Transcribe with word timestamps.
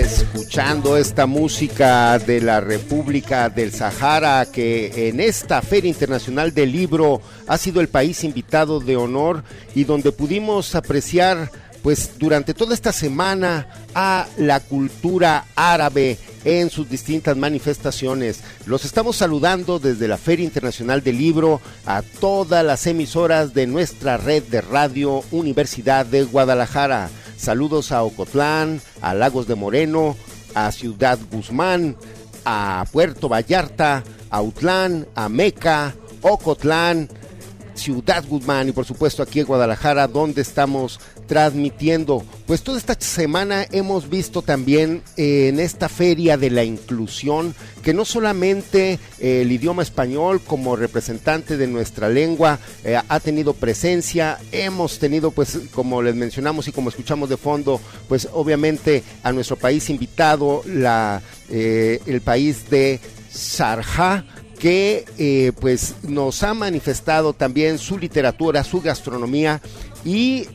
Escuchando 0.00 0.96
esta 0.96 1.26
música 1.26 2.18
de 2.18 2.40
la 2.40 2.60
República 2.60 3.48
del 3.48 3.72
Sahara, 3.72 4.46
que 4.50 5.08
en 5.08 5.20
esta 5.20 5.62
Feria 5.62 5.88
Internacional 5.88 6.52
del 6.52 6.72
Libro 6.72 7.20
ha 7.46 7.56
sido 7.58 7.80
el 7.80 7.88
país 7.88 8.24
invitado 8.24 8.80
de 8.80 8.96
honor 8.96 9.44
y 9.74 9.84
donde 9.84 10.10
pudimos 10.10 10.74
apreciar, 10.74 11.50
pues 11.82 12.18
durante 12.18 12.54
toda 12.54 12.74
esta 12.74 12.92
semana, 12.92 13.68
a 13.94 14.26
la 14.36 14.60
cultura 14.60 15.46
árabe 15.54 16.18
en 16.44 16.70
sus 16.70 16.88
distintas 16.88 17.36
manifestaciones. 17.36 18.40
Los 18.66 18.84
estamos 18.84 19.16
saludando 19.16 19.78
desde 19.78 20.08
la 20.08 20.18
Feria 20.18 20.44
Internacional 20.44 21.02
del 21.04 21.18
Libro 21.18 21.60
a 21.86 22.02
todas 22.02 22.64
las 22.64 22.86
emisoras 22.86 23.54
de 23.54 23.66
nuestra 23.66 24.16
red 24.16 24.42
de 24.44 24.60
radio 24.60 25.22
Universidad 25.30 26.04
de 26.04 26.24
Guadalajara. 26.24 27.10
Saludos 27.44 27.92
a 27.92 28.02
Ocotlán, 28.02 28.80
a 29.02 29.12
Lagos 29.12 29.46
de 29.46 29.54
Moreno, 29.54 30.16
a 30.54 30.72
Ciudad 30.72 31.18
Guzmán, 31.30 31.94
a 32.46 32.86
Puerto 32.90 33.28
Vallarta, 33.28 34.02
a 34.30 34.40
Utlán, 34.40 35.06
a 35.14 35.28
Meca, 35.28 35.94
Ocotlán, 36.22 37.10
Ciudad 37.74 38.24
Guzmán 38.26 38.68
y 38.68 38.72
por 38.72 38.84
supuesto 38.84 39.22
aquí 39.22 39.40
en 39.40 39.46
Guadalajara 39.46 40.08
donde 40.08 40.42
estamos 40.42 41.00
transmitiendo. 41.26 42.24
Pues 42.46 42.62
toda 42.62 42.78
esta 42.78 42.94
semana 42.98 43.66
hemos 43.70 44.08
visto 44.08 44.42
también 44.42 45.02
eh, 45.16 45.48
en 45.48 45.60
esta 45.60 45.88
feria 45.88 46.36
de 46.36 46.50
la 46.50 46.64
inclusión 46.64 47.54
que 47.82 47.94
no 47.94 48.04
solamente 48.04 48.98
eh, 49.18 49.42
el 49.42 49.52
idioma 49.52 49.82
español 49.82 50.40
como 50.40 50.76
representante 50.76 51.56
de 51.56 51.66
nuestra 51.66 52.08
lengua 52.08 52.58
eh, 52.84 53.00
ha 53.08 53.20
tenido 53.20 53.54
presencia, 53.54 54.38
hemos 54.52 54.98
tenido 54.98 55.30
pues 55.30 55.58
como 55.72 56.02
les 56.02 56.14
mencionamos 56.14 56.68
y 56.68 56.72
como 56.72 56.90
escuchamos 56.90 57.28
de 57.28 57.36
fondo, 57.36 57.80
pues 58.08 58.28
obviamente 58.32 59.02
a 59.22 59.32
nuestro 59.32 59.56
país 59.56 59.88
invitado 59.90 60.62
la, 60.66 61.22
el 61.48 62.20
país 62.22 62.68
de 62.70 63.00
Sarja 63.30 64.24
que 64.58 65.04
eh, 65.18 65.52
pues 65.60 65.94
nos 66.02 66.42
ha 66.42 66.54
manifestado 66.54 67.32
también 67.32 67.78
su 67.78 67.98
literatura, 67.98 68.64
su 68.64 68.80
gastronomía 68.80 69.60
y 70.04 70.46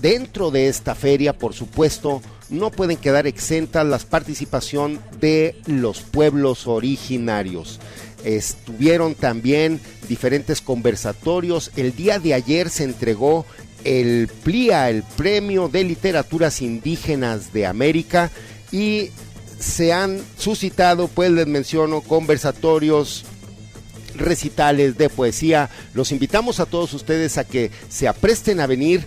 dentro 0.00 0.50
de 0.50 0.68
esta 0.68 0.94
feria, 0.94 1.32
por 1.32 1.54
supuesto, 1.54 2.20
no 2.50 2.70
pueden 2.70 2.96
quedar 2.96 3.26
exentas 3.26 3.86
la 3.86 3.98
participación 3.98 5.00
de 5.20 5.56
los 5.66 6.00
pueblos 6.00 6.66
originarios. 6.66 7.80
Estuvieron 8.24 9.14
también 9.14 9.80
diferentes 10.08 10.60
conversatorios. 10.60 11.70
El 11.76 11.94
día 11.94 12.18
de 12.18 12.34
ayer 12.34 12.70
se 12.70 12.84
entregó 12.84 13.44
el 13.84 14.28
PLIA, 14.42 14.90
el 14.90 15.02
Premio 15.02 15.68
de 15.68 15.84
Literaturas 15.84 16.62
Indígenas 16.62 17.52
de 17.52 17.66
América, 17.66 18.30
y 18.72 19.10
se 19.58 19.92
han 19.92 20.20
suscitado, 20.38 21.08
pues 21.08 21.30
les 21.30 21.46
menciono, 21.46 22.00
conversatorios, 22.00 23.24
recitales 24.16 24.96
de 24.96 25.08
poesía. 25.08 25.70
Los 25.94 26.12
invitamos 26.12 26.60
a 26.60 26.66
todos 26.66 26.92
ustedes 26.94 27.38
a 27.38 27.44
que 27.44 27.70
se 27.88 28.08
apresten 28.08 28.60
a 28.60 28.66
venir 28.66 29.06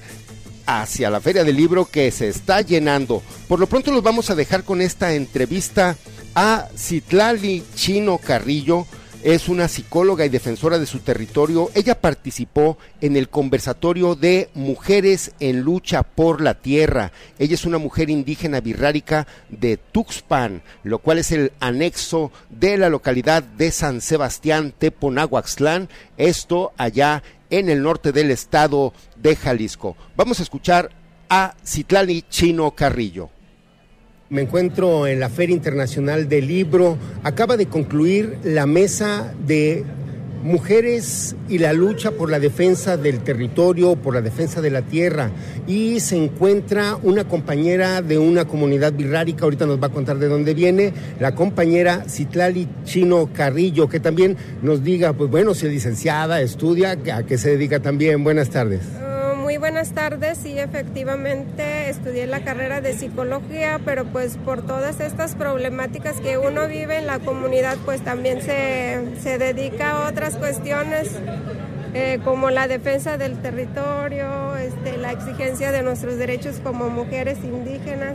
hacia 0.65 1.09
la 1.09 1.21
Feria 1.21 1.43
del 1.43 1.55
Libro 1.55 1.85
que 1.85 2.11
se 2.11 2.27
está 2.27 2.61
llenando. 2.61 3.23
Por 3.47 3.59
lo 3.59 3.67
pronto 3.67 3.91
los 3.91 4.03
vamos 4.03 4.29
a 4.29 4.35
dejar 4.35 4.63
con 4.63 4.81
esta 4.81 5.13
entrevista 5.13 5.95
a 6.35 6.67
Citlali 6.77 7.63
Chino 7.75 8.17
Carrillo. 8.19 8.85
Es 9.23 9.49
una 9.49 9.67
psicóloga 9.67 10.25
y 10.25 10.29
defensora 10.29 10.79
de 10.79 10.85
su 10.85 10.99
territorio. 10.99 11.69
Ella 11.73 11.99
participó 11.99 12.77
en 13.01 13.17
el 13.17 13.29
conversatorio 13.29 14.15
de 14.15 14.49
Mujeres 14.53 15.31
en 15.39 15.61
Lucha 15.61 16.03
por 16.03 16.41
la 16.41 16.55
Tierra. 16.55 17.11
Ella 17.39 17.55
es 17.55 17.65
una 17.65 17.77
mujer 17.77 18.09
indígena 18.09 18.61
birrárica 18.61 19.27
de 19.49 19.77
Tuxpan, 19.77 20.61
lo 20.83 20.99
cual 20.99 21.19
es 21.19 21.31
el 21.31 21.51
anexo 21.59 22.31
de 22.49 22.77
la 22.77 22.89
localidad 22.89 23.43
de 23.43 23.71
San 23.71 24.01
Sebastián 24.01 24.73
Teponahuaxtlán, 24.77 25.89
esto 26.17 26.73
allá 26.77 27.23
en 27.49 27.69
el 27.69 27.81
norte 27.81 28.11
del 28.11 28.31
estado 28.31 28.93
de 29.15 29.35
Jalisco. 29.35 29.95
Vamos 30.15 30.39
a 30.39 30.43
escuchar 30.43 30.89
a 31.29 31.55
Citlali 31.65 32.23
Chino 32.29 32.71
Carrillo. 32.71 33.29
Me 34.29 34.41
encuentro 34.41 35.07
en 35.07 35.21
la 35.21 35.29
Feria 35.29 35.55
Internacional 35.55 36.27
del 36.27 36.47
Libro. 36.47 36.97
Acaba 37.23 37.55
de 37.55 37.67
concluir 37.67 38.37
la 38.43 38.65
mesa 38.65 39.33
de 39.45 39.85
mujeres 40.43 41.37
y 41.47 41.59
la 41.59 41.71
lucha 41.71 42.11
por 42.11 42.29
la 42.29 42.37
defensa 42.37 42.97
del 42.97 43.19
territorio, 43.19 43.95
por 43.95 44.13
la 44.13 44.21
defensa 44.21 44.59
de 44.59 44.69
la 44.69 44.81
tierra. 44.81 45.31
Y 45.65 46.01
se 46.01 46.17
encuentra 46.17 46.97
una 47.03 47.25
compañera 47.25 48.01
de 48.01 48.17
una 48.17 48.45
comunidad 48.45 48.91
birrárica, 48.91 49.45
ahorita 49.45 49.65
nos 49.65 49.81
va 49.81 49.87
a 49.87 49.91
contar 49.91 50.19
de 50.19 50.27
dónde 50.27 50.53
viene, 50.53 50.91
la 51.21 51.33
compañera 51.33 52.03
Citlali 52.09 52.67
Chino 52.83 53.29
Carrillo, 53.31 53.87
que 53.87 54.01
también 54.01 54.35
nos 54.61 54.83
diga, 54.83 55.13
pues 55.13 55.31
bueno, 55.31 55.53
si 55.53 55.67
es 55.67 55.71
licenciada, 55.71 56.41
estudia, 56.41 56.97
a 57.13 57.23
qué 57.23 57.37
se 57.37 57.51
dedica 57.51 57.79
también. 57.79 58.25
Buenas 58.25 58.49
tardes. 58.49 58.81
Buenas 59.59 59.93
tardes, 59.93 60.37
sí, 60.37 60.59
efectivamente 60.59 61.89
estudié 61.89 62.27
la 62.27 62.43
carrera 62.43 62.79
de 62.79 62.93
psicología, 62.93 63.79
pero 63.83 64.05
pues 64.05 64.37
por 64.37 64.61
todas 64.61 64.99
estas 64.99 65.33
problemáticas 65.33 66.21
que 66.21 66.37
uno 66.37 66.67
vive 66.67 66.97
en 66.97 67.07
la 67.07 67.17
comunidad, 67.17 67.75
pues 67.83 68.01
también 68.01 68.41
se, 68.43 69.03
se 69.19 69.39
dedica 69.39 69.91
a 69.91 70.09
otras 70.09 70.35
cuestiones 70.37 71.09
eh, 71.95 72.19
como 72.23 72.51
la 72.51 72.67
defensa 72.67 73.17
del 73.17 73.41
territorio, 73.41 74.55
este, 74.57 74.97
la 74.97 75.11
exigencia 75.11 75.71
de 75.71 75.81
nuestros 75.81 76.17
derechos 76.17 76.59
como 76.63 76.89
mujeres 76.89 77.39
indígenas. 77.43 78.13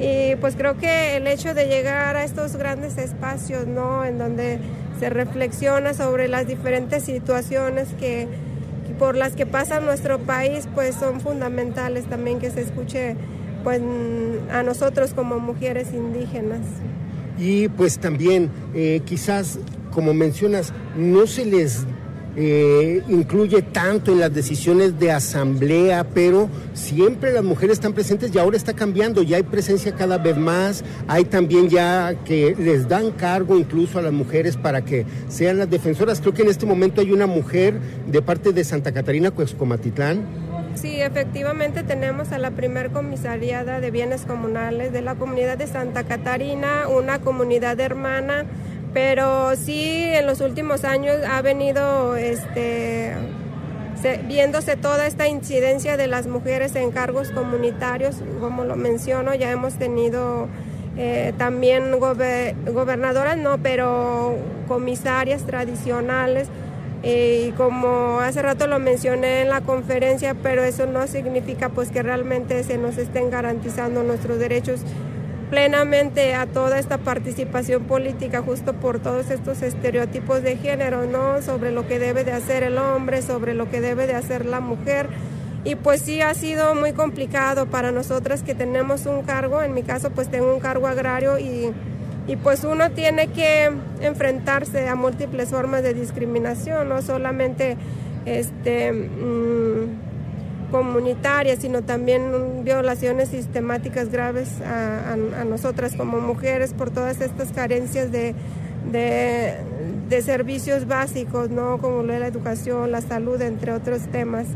Y 0.00 0.34
pues 0.36 0.56
creo 0.56 0.78
que 0.78 1.16
el 1.16 1.28
hecho 1.28 1.54
de 1.54 1.66
llegar 1.68 2.16
a 2.16 2.24
estos 2.24 2.56
grandes 2.56 2.98
espacios, 2.98 3.68
¿no? 3.68 4.04
En 4.04 4.18
donde 4.18 4.58
se 4.98 5.10
reflexiona 5.10 5.94
sobre 5.94 6.26
las 6.26 6.48
diferentes 6.48 7.04
situaciones 7.04 7.88
que 8.00 8.26
por 9.02 9.16
las 9.16 9.34
que 9.34 9.46
pasa 9.46 9.80
nuestro 9.80 10.20
país, 10.20 10.68
pues 10.76 10.94
son 10.94 11.20
fundamentales 11.20 12.04
también 12.04 12.38
que 12.38 12.52
se 12.52 12.60
escuche 12.60 13.16
pues, 13.64 13.82
a 14.48 14.62
nosotros 14.62 15.12
como 15.12 15.40
mujeres 15.40 15.88
indígenas. 15.92 16.60
Y 17.36 17.66
pues 17.66 17.98
también, 17.98 18.48
eh, 18.76 19.00
quizás, 19.04 19.58
como 19.90 20.14
mencionas, 20.14 20.72
no 20.96 21.26
se 21.26 21.44
les 21.44 21.84
eh, 22.36 23.02
incluye 23.08 23.60
tanto 23.62 24.12
en 24.12 24.20
las 24.20 24.32
decisiones 24.32 24.98
de 24.98 25.12
asamblea, 25.12 26.04
pero 26.14 26.48
siempre 26.72 27.32
las 27.32 27.44
mujeres 27.44 27.74
están 27.74 27.92
presentes 27.92 28.34
y 28.34 28.38
ahora 28.38 28.56
está 28.56 28.72
cambiando, 28.72 29.22
ya 29.22 29.36
hay 29.36 29.42
presencia 29.42 29.92
cada 29.92 30.18
vez 30.18 30.36
más, 30.36 30.82
hay 31.08 31.24
también 31.24 31.68
ya 31.68 32.14
que 32.24 32.54
les 32.58 32.88
dan 32.88 33.10
cargo 33.10 33.58
incluso 33.58 33.98
a 33.98 34.02
las 34.02 34.12
mujeres 34.12 34.56
para 34.56 34.82
que 34.82 35.04
sean 35.28 35.58
las 35.58 35.68
defensoras. 35.68 36.20
Creo 36.20 36.32
que 36.32 36.42
en 36.42 36.48
este 36.48 36.66
momento 36.66 37.00
hay 37.00 37.12
una 37.12 37.26
mujer 37.26 37.78
de 38.06 38.22
parte 38.22 38.52
de 38.52 38.64
Santa 38.64 38.92
Catarina, 38.92 39.30
Coexcomatitlán. 39.30 40.52
Sí, 40.74 41.00
efectivamente 41.02 41.82
tenemos 41.82 42.32
a 42.32 42.38
la 42.38 42.52
primer 42.52 42.90
comisariada 42.92 43.80
de 43.80 43.90
bienes 43.90 44.22
comunales 44.22 44.90
de 44.92 45.02
la 45.02 45.16
comunidad 45.16 45.58
de 45.58 45.66
Santa 45.66 46.04
Catarina, 46.04 46.88
una 46.88 47.20
comunidad 47.20 47.78
hermana 47.78 48.46
pero 48.92 49.56
sí 49.56 50.04
en 50.04 50.26
los 50.26 50.40
últimos 50.40 50.84
años 50.84 51.16
ha 51.28 51.42
venido 51.42 52.16
este, 52.16 53.12
se, 54.00 54.18
viéndose 54.18 54.76
toda 54.76 55.06
esta 55.06 55.28
incidencia 55.28 55.96
de 55.96 56.06
las 56.06 56.26
mujeres 56.26 56.74
en 56.76 56.90
cargos 56.90 57.30
comunitarios, 57.30 58.16
como 58.40 58.64
lo 58.64 58.76
menciono, 58.76 59.34
ya 59.34 59.50
hemos 59.50 59.74
tenido 59.74 60.48
eh, 60.96 61.32
también 61.38 61.98
gober, 61.98 62.54
gobernadoras, 62.66 63.38
no, 63.38 63.58
pero 63.58 64.36
comisarias 64.68 65.44
tradicionales. 65.44 66.48
Eh, 67.04 67.48
y 67.48 67.52
como 67.52 68.20
hace 68.20 68.42
rato 68.42 68.68
lo 68.68 68.78
mencioné 68.78 69.40
en 69.40 69.48
la 69.48 69.60
conferencia, 69.60 70.36
pero 70.40 70.62
eso 70.62 70.86
no 70.86 71.08
significa 71.08 71.68
pues 71.68 71.90
que 71.90 72.00
realmente 72.00 72.62
se 72.62 72.78
nos 72.78 72.96
estén 72.96 73.28
garantizando 73.28 74.04
nuestros 74.04 74.38
derechos 74.38 74.82
plenamente 75.52 76.34
a 76.34 76.46
toda 76.46 76.78
esta 76.78 76.96
participación 76.96 77.84
política 77.84 78.40
justo 78.40 78.72
por 78.72 79.00
todos 79.00 79.30
estos 79.30 79.60
estereotipos 79.60 80.42
de 80.42 80.56
género, 80.56 81.04
¿no? 81.04 81.42
Sobre 81.42 81.72
lo 81.72 81.86
que 81.86 81.98
debe 81.98 82.24
de 82.24 82.32
hacer 82.32 82.62
el 82.62 82.78
hombre, 82.78 83.20
sobre 83.20 83.52
lo 83.52 83.68
que 83.68 83.82
debe 83.82 84.06
de 84.06 84.14
hacer 84.14 84.46
la 84.46 84.60
mujer. 84.60 85.08
Y 85.62 85.74
pues 85.74 86.00
sí 86.00 86.22
ha 86.22 86.32
sido 86.32 86.74
muy 86.74 86.94
complicado 86.94 87.66
para 87.66 87.92
nosotras 87.92 88.42
que 88.42 88.54
tenemos 88.54 89.04
un 89.04 89.24
cargo, 89.24 89.60
en 89.60 89.74
mi 89.74 89.82
caso 89.82 90.08
pues 90.08 90.30
tengo 90.30 90.54
un 90.54 90.58
cargo 90.58 90.86
agrario 90.86 91.38
y, 91.38 91.70
y 92.26 92.36
pues 92.36 92.64
uno 92.64 92.90
tiene 92.92 93.26
que 93.26 93.70
enfrentarse 94.00 94.88
a 94.88 94.94
múltiples 94.94 95.50
formas 95.50 95.82
de 95.82 95.92
discriminación, 95.92 96.88
no 96.88 97.02
solamente 97.02 97.76
este... 98.24 98.90
Mmm, 98.90 100.11
comunitarias, 100.72 101.60
sino 101.60 101.82
también 101.82 102.64
violaciones 102.64 103.28
sistemáticas 103.28 104.10
graves 104.10 104.48
a, 104.62 105.16
nosotras 105.44 105.94
como 105.94 106.20
mujeres 106.20 106.72
por 106.72 106.90
todas 106.90 107.20
estas 107.20 107.52
carencias 107.52 108.10
de, 108.10 108.34
de, 108.90 109.54
de, 110.08 110.22
servicios 110.22 110.86
básicos, 110.88 111.50
¿no? 111.50 111.78
como 111.78 112.02
la 112.02 112.26
educación, 112.26 112.90
la 112.90 113.02
salud, 113.02 113.40
entre 113.42 113.72
otros 113.72 114.02
temas. 114.10 114.46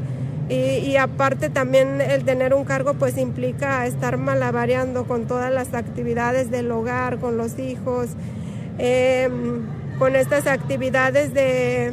Y, 0.48 0.54
y, 0.54 0.96
aparte 0.96 1.50
también 1.50 2.00
el 2.00 2.24
tener 2.24 2.54
un 2.54 2.64
cargo 2.64 2.94
pues 2.94 3.18
implica 3.18 3.84
estar 3.84 4.16
malabareando 4.16 5.04
con 5.04 5.26
todas 5.26 5.52
las 5.52 5.74
actividades 5.74 6.50
del 6.50 6.70
hogar, 6.70 7.18
con 7.18 7.36
los 7.36 7.58
hijos, 7.58 8.10
eh, 8.78 9.28
con 9.98 10.14
estas 10.14 10.46
actividades 10.46 11.34
de 11.34 11.92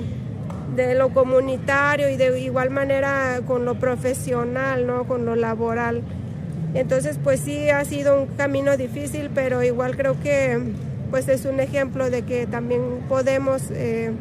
de 0.75 0.95
lo 0.95 1.09
comunitario 1.09 2.09
y 2.09 2.17
de 2.17 2.39
igual 2.39 2.69
manera 2.69 3.41
con 3.45 3.65
lo 3.65 3.75
profesional, 3.75 4.87
¿no? 4.87 5.05
con 5.05 5.25
lo 5.25 5.35
laboral. 5.35 6.01
Entonces, 6.73 7.19
pues 7.23 7.39
sí 7.39 7.69
ha 7.69 7.83
sido 7.85 8.21
un 8.21 8.27
camino 8.27 8.77
difícil, 8.77 9.29
pero 9.33 9.61
igual 9.63 9.95
creo 9.95 10.19
que 10.21 10.59
pues 11.11 11.27
es 11.29 11.45
un 11.45 11.59
ejemplo 11.59 12.09
de 12.09 12.23
que 12.23 12.47
también 12.47 12.81
podemos 13.07 13.69
eh, 13.69 14.11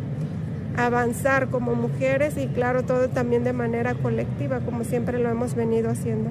avanzar 0.76 1.48
como 1.48 1.74
mujeres 1.74 2.36
y 2.36 2.48
claro, 2.48 2.82
todo 2.82 3.08
también 3.08 3.44
de 3.44 3.54
manera 3.54 3.94
colectiva, 3.94 4.60
como 4.60 4.84
siempre 4.84 5.18
lo 5.18 5.30
hemos 5.30 5.54
venido 5.54 5.90
haciendo. 5.90 6.30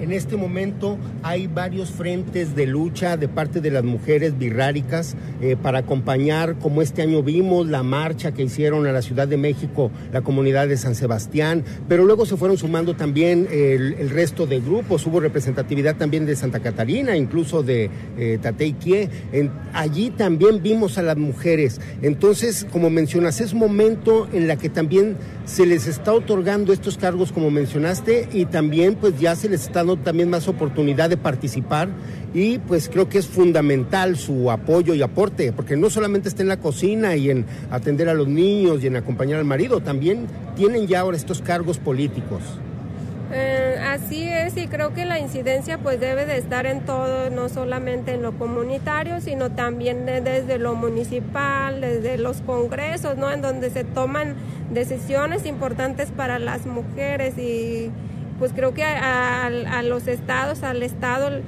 En 0.00 0.12
este 0.12 0.36
momento 0.36 0.98
hay 1.22 1.46
varios 1.46 1.90
frentes 1.90 2.54
de 2.54 2.66
lucha 2.66 3.16
de 3.16 3.28
parte 3.28 3.60
de 3.60 3.70
las 3.70 3.82
mujeres 3.82 4.36
birráricas 4.38 5.16
eh, 5.40 5.56
para 5.60 5.78
acompañar, 5.78 6.56
como 6.58 6.82
este 6.82 7.02
año 7.02 7.22
vimos, 7.22 7.66
la 7.66 7.82
marcha 7.82 8.32
que 8.32 8.42
hicieron 8.42 8.86
a 8.86 8.92
la 8.92 9.00
Ciudad 9.00 9.26
de 9.26 9.36
México, 9.36 9.90
la 10.12 10.20
comunidad 10.20 10.68
de 10.68 10.76
San 10.76 10.94
Sebastián, 10.94 11.64
pero 11.88 12.04
luego 12.04 12.26
se 12.26 12.36
fueron 12.36 12.58
sumando 12.58 12.94
también 12.94 13.48
el, 13.50 14.10
resto 14.10 14.46
de 14.46 14.60
grupos, 14.60 15.06
hubo 15.06 15.20
representatividad 15.20 15.96
también 15.96 16.26
de 16.26 16.36
Santa 16.36 16.60
Catarina, 16.60 17.16
incluso 17.16 17.62
de 17.62 17.90
eh, 18.18 18.38
Tateiquie. 18.40 19.08
En, 19.32 19.50
allí 19.72 20.10
también 20.10 20.62
vimos 20.62 20.98
a 20.98 21.02
las 21.02 21.16
mujeres. 21.16 21.80
Entonces, 22.02 22.66
como 22.70 22.90
mencionas, 22.90 23.40
es 23.40 23.54
momento 23.54 24.28
en 24.32 24.46
la 24.46 24.56
que 24.56 24.68
también 24.68 25.16
se 25.44 25.66
les 25.66 25.86
está 25.86 26.12
otorgando 26.12 26.72
estos 26.72 26.96
cargos, 26.96 27.32
como 27.32 27.50
mencionaste, 27.50 28.28
y 28.32 28.46
también 28.46 28.94
pues 28.94 29.18
ya 29.18 29.36
se 29.36 29.48
les 29.48 29.53
está 29.62 29.80
dando 29.80 29.96
también 29.96 30.30
más 30.30 30.48
oportunidad 30.48 31.10
de 31.10 31.16
participar 31.16 31.88
y 32.34 32.58
pues 32.58 32.88
creo 32.88 33.08
que 33.08 33.18
es 33.18 33.26
fundamental 33.26 34.16
su 34.16 34.50
apoyo 34.50 34.94
y 34.94 35.02
aporte, 35.02 35.52
porque 35.52 35.76
no 35.76 35.88
solamente 35.88 36.28
está 36.28 36.42
en 36.42 36.48
la 36.48 36.58
cocina 36.58 37.14
y 37.16 37.30
en 37.30 37.46
atender 37.70 38.08
a 38.08 38.14
los 38.14 38.26
niños 38.26 38.82
y 38.82 38.88
en 38.88 38.96
acompañar 38.96 39.38
al 39.38 39.44
marido, 39.44 39.80
también 39.80 40.26
tienen 40.56 40.86
ya 40.86 41.00
ahora 41.00 41.16
estos 41.16 41.40
cargos 41.40 41.78
políticos. 41.78 42.42
Eh, 43.32 43.78
así 43.82 44.22
es 44.22 44.56
y 44.56 44.68
creo 44.68 44.94
que 44.94 45.04
la 45.04 45.18
incidencia 45.18 45.78
pues 45.78 45.98
debe 45.98 46.24
de 46.24 46.36
estar 46.36 46.66
en 46.66 46.84
todo, 46.84 47.30
no 47.30 47.48
solamente 47.48 48.14
en 48.14 48.22
lo 48.22 48.32
comunitario, 48.38 49.20
sino 49.20 49.50
también 49.50 50.06
desde 50.06 50.58
lo 50.58 50.74
municipal, 50.76 51.80
desde 51.80 52.18
los 52.18 52.42
congresos, 52.42 53.16
¿no? 53.16 53.32
En 53.32 53.42
donde 53.42 53.70
se 53.70 53.82
toman 53.82 54.34
decisiones 54.72 55.46
importantes 55.46 56.10
para 56.10 56.38
las 56.38 56.66
mujeres 56.66 57.36
y 57.38 57.90
pues 58.38 58.52
creo 58.52 58.74
que 58.74 58.84
a, 58.84 59.82
los 59.82 60.06
estados, 60.08 60.62
al 60.62 60.82
estado 60.82 61.40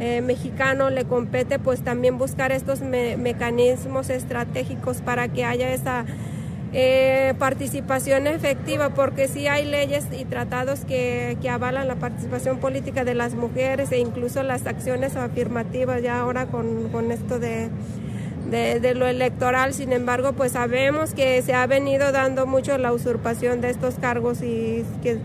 eh, 0.00 0.20
mexicano 0.20 0.90
le 0.90 1.04
compete 1.04 1.58
pues 1.58 1.82
también 1.82 2.18
buscar 2.18 2.52
estos 2.52 2.80
me 2.80 3.16
mecanismos 3.16 4.10
estratégicos 4.10 4.98
para 4.98 5.28
que 5.28 5.44
haya 5.44 5.72
esa 5.72 6.04
eh, 6.76 7.34
participación 7.38 8.26
efectiva, 8.26 8.90
porque 8.90 9.28
sí 9.28 9.46
hay 9.46 9.64
leyes 9.64 10.06
y 10.18 10.24
tratados 10.24 10.80
que, 10.84 11.38
que, 11.40 11.48
avalan 11.48 11.86
la 11.86 11.94
participación 11.94 12.58
política 12.58 13.04
de 13.04 13.14
las 13.14 13.34
mujeres 13.34 13.92
e 13.92 13.98
incluso 13.98 14.42
las 14.42 14.66
acciones 14.66 15.14
afirmativas 15.14 16.02
ya 16.02 16.18
ahora 16.18 16.46
con, 16.46 16.88
con 16.88 17.12
esto 17.12 17.38
de, 17.38 17.70
de 18.50 18.94
lo 18.94 19.06
electoral, 19.06 19.72
sin 19.72 19.92
embargo, 19.92 20.32
pues 20.32 20.52
sabemos 20.52 21.14
que 21.14 21.40
se 21.42 21.54
ha 21.54 21.66
venido 21.68 22.10
dando 22.10 22.44
mucho 22.46 22.76
la 22.76 22.92
usurpación 22.92 23.60
de 23.60 23.70
estos 23.70 23.94
cargos 23.94 24.42
y 24.42 24.84
que, 25.02 25.18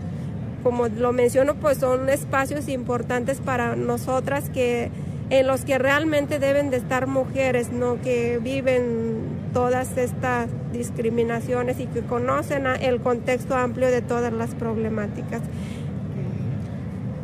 como 0.62 0.88
lo 0.88 1.12
menciono, 1.12 1.54
pues 1.54 1.78
son 1.78 2.08
espacios 2.08 2.68
importantes 2.68 3.40
para 3.40 3.76
nosotras 3.76 4.50
que 4.50 4.90
en 5.30 5.46
los 5.46 5.64
que 5.64 5.78
realmente 5.78 6.38
deben 6.38 6.70
de 6.70 6.76
estar 6.76 7.06
mujeres, 7.06 7.70
no 7.70 8.00
que 8.00 8.38
viven 8.42 9.20
todas 9.52 9.96
estas 9.96 10.48
discriminaciones 10.72 11.78
y 11.80 11.86
que 11.86 12.00
conocen 12.00 12.66
el 12.66 13.00
contexto 13.00 13.56
amplio 13.56 13.90
de 13.90 14.02
todas 14.02 14.32
las 14.32 14.54
problemáticas. 14.54 15.40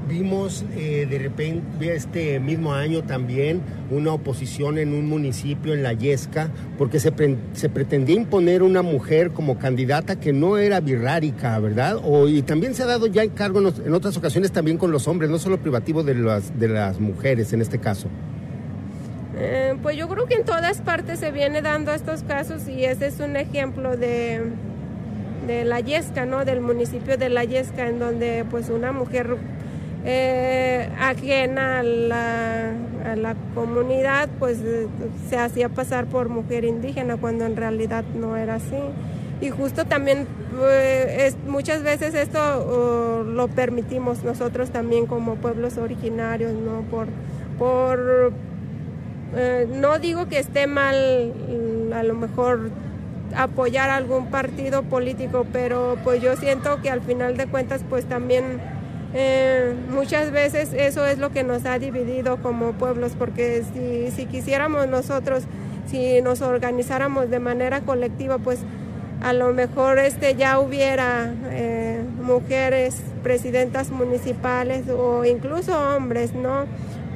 Vimos 0.08 0.64
eh, 0.76 1.04
de 1.10 1.18
repente 1.18 1.94
este 1.96 2.38
mismo 2.38 2.72
año 2.72 3.02
también 3.02 3.60
una 3.90 4.12
oposición 4.12 4.78
en 4.78 4.94
un 4.94 5.08
municipio 5.08 5.74
en 5.74 5.82
La 5.82 5.94
Yesca 5.94 6.48
porque 6.78 7.00
se, 7.00 7.10
pre- 7.10 7.34
se 7.54 7.68
pretendía 7.68 8.14
imponer 8.14 8.62
una 8.62 8.82
mujer 8.82 9.32
como 9.32 9.58
candidata 9.58 10.14
que 10.20 10.32
no 10.32 10.58
era 10.58 10.78
birrárica, 10.78 11.58
¿verdad? 11.58 11.98
O, 12.04 12.28
y 12.28 12.42
también 12.42 12.74
se 12.74 12.84
ha 12.84 12.86
dado 12.86 13.08
ya 13.08 13.24
en, 13.24 13.32
os- 13.66 13.82
en 13.84 13.92
otras 13.94 14.16
ocasiones 14.16 14.52
también 14.52 14.78
con 14.78 14.92
los 14.92 15.08
hombres, 15.08 15.28
no 15.28 15.40
solo 15.40 15.58
privativo 15.58 16.04
de 16.04 16.14
las, 16.14 16.56
de 16.56 16.68
las 16.68 17.00
mujeres 17.00 17.52
en 17.52 17.60
este 17.60 17.78
caso. 17.80 18.06
Eh, 19.38 19.74
pues 19.82 19.96
yo 19.96 20.08
creo 20.08 20.26
que 20.26 20.34
en 20.34 20.44
todas 20.44 20.80
partes 20.82 21.18
se 21.18 21.32
viene 21.32 21.62
dando 21.62 21.92
estos 21.92 22.22
casos 22.22 22.68
y 22.68 22.84
ese 22.84 23.08
es 23.08 23.18
un 23.18 23.34
ejemplo 23.36 23.96
de, 23.96 24.40
de 25.48 25.64
La 25.64 25.80
Yesca, 25.80 26.26
¿no? 26.26 26.44
Del 26.44 26.60
municipio 26.60 27.16
de 27.18 27.28
La 27.28 27.42
Yesca, 27.44 27.88
en 27.88 27.98
donde 27.98 28.44
pues 28.50 28.70
una 28.70 28.92
mujer 28.92 29.36
eh, 30.04 30.88
ajena 30.98 31.80
a 31.80 31.82
la, 31.82 32.70
a 33.04 33.16
la 33.16 33.34
comunidad 33.54 34.28
pues 34.38 34.58
eh, 34.62 34.86
se 35.28 35.38
hacía 35.38 35.68
pasar 35.68 36.06
por 36.06 36.28
mujer 36.28 36.64
indígena 36.64 37.16
cuando 37.16 37.44
en 37.44 37.56
realidad 37.56 38.04
no 38.14 38.36
era 38.36 38.56
así. 38.56 38.78
Y 39.40 39.50
justo 39.50 39.84
también 39.84 40.26
eh, 40.62 41.32
muchas 41.46 41.82
veces 41.82 42.14
esto 42.14 43.24
lo 43.24 43.48
permitimos 43.48 44.24
nosotros 44.24 44.70
también 44.70 45.06
como 45.06 45.34
pueblos 45.36 45.76
originarios, 45.76 46.54
¿no? 46.54 46.80
Por, 46.90 47.08
por 47.58 48.32
eh, 49.34 49.66
no 49.70 49.98
digo 49.98 50.28
que 50.28 50.38
esté 50.38 50.66
mal 50.66 51.32
mm, 51.34 51.92
a 51.92 52.02
lo 52.02 52.14
mejor 52.14 52.70
apoyar 53.34 53.90
algún 53.90 54.30
partido 54.30 54.82
político, 54.82 55.46
pero 55.52 55.98
pues 56.04 56.22
yo 56.22 56.36
siento 56.36 56.80
que 56.80 56.90
al 56.90 57.02
final 57.02 57.36
de 57.36 57.46
cuentas 57.46 57.82
pues 57.88 58.06
también 58.06 58.60
eh, 59.18 59.74
muchas 59.88 60.30
veces 60.30 60.74
eso 60.74 61.06
es 61.06 61.16
lo 61.16 61.30
que 61.30 61.42
nos 61.42 61.64
ha 61.64 61.78
dividido 61.78 62.36
como 62.42 62.72
pueblos, 62.72 63.12
porque 63.18 63.64
si, 63.72 64.10
si 64.10 64.26
quisiéramos 64.26 64.88
nosotros, 64.88 65.44
si 65.86 66.20
nos 66.20 66.42
organizáramos 66.42 67.30
de 67.30 67.38
manera 67.38 67.80
colectiva, 67.80 68.36
pues 68.36 68.58
a 69.22 69.32
lo 69.32 69.54
mejor 69.54 69.98
este 69.98 70.34
ya 70.34 70.60
hubiera 70.60 71.32
eh, 71.46 72.04
mujeres 72.20 72.96
presidentas 73.22 73.88
municipales 73.90 74.86
o 74.90 75.24
incluso 75.24 75.72
hombres, 75.96 76.34
¿no? 76.34 76.66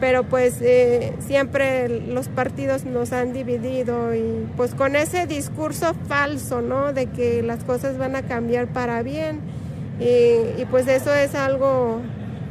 Pero 0.01 0.25
pues 0.25 0.57
eh, 0.63 1.13
siempre 1.19 2.01
los 2.01 2.29
partidos 2.29 2.87
nos 2.87 3.13
han 3.13 3.35
dividido 3.35 4.15
y 4.15 4.49
pues 4.57 4.75
con 4.75 4.97
ese 4.97 5.27
discurso 5.27 5.95
falso, 6.09 6.63
¿no? 6.63 6.95
De 6.95 7.09
que 7.09 7.43
las 7.43 7.63
cosas 7.65 7.99
van 7.99 8.17
a 8.17 8.23
cambiar 8.23 8.69
para 8.69 9.03
bien 9.03 9.60
y, 10.01 10.61
y 10.61 10.67
pues 10.71 10.89
eso 10.89 11.15
es 11.15 11.35
algo 11.35 12.01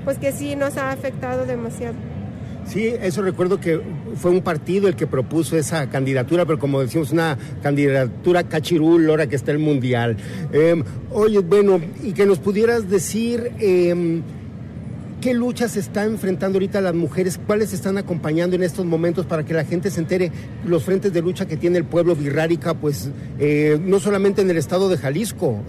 pues 0.05 0.17
que 0.17 0.31
sí 0.31 0.55
nos 0.55 0.77
ha 0.77 0.91
afectado 0.91 1.45
demasiado. 1.45 1.95
Sí, 2.65 2.93
eso 3.01 3.23
recuerdo 3.23 3.59
que 3.59 3.81
fue 4.15 4.29
un 4.29 4.41
partido 4.41 4.87
el 4.87 4.95
que 4.95 5.07
propuso 5.07 5.57
esa 5.57 5.89
candidatura, 5.89 6.45
pero 6.45 6.59
como 6.59 6.79
decimos, 6.81 7.11
una 7.11 7.35
candidatura 7.63 8.43
cachirul, 8.43 9.09
ahora 9.09 9.27
que 9.27 9.35
está 9.35 9.51
el 9.51 9.57
Mundial. 9.57 10.17
Eh, 10.53 10.83
oye, 11.09 11.39
bueno, 11.39 11.81
y 12.03 12.13
que 12.13 12.27
nos 12.27 12.37
pudieras 12.37 12.87
decir 12.87 13.53
eh, 13.59 14.21
qué 15.19 15.33
luchas 15.33 15.75
están 15.77 16.09
enfrentando 16.09 16.57
ahorita 16.57 16.81
las 16.81 16.93
mujeres, 16.93 17.39
cuáles 17.45 17.73
están 17.73 17.97
acompañando 17.97 18.55
en 18.55 18.63
estos 18.63 18.85
momentos 18.85 19.25
para 19.25 19.43
que 19.43 19.53
la 19.53 19.65
gente 19.65 19.91
se 19.91 19.99
entere 19.99 20.31
los 20.65 20.83
frentes 20.83 21.13
de 21.13 21.21
lucha 21.21 21.45
que 21.45 21.57
tiene 21.57 21.77
el 21.77 21.85
pueblo 21.85 22.15
birrárica, 22.15 22.73
pues 22.73 23.09
eh, 23.39 23.79
no 23.81 23.99
solamente 23.99 24.41
en 24.41 24.49
el 24.49 24.57
estado 24.57 24.89
de 24.89 24.97
Jalisco, 24.97 25.63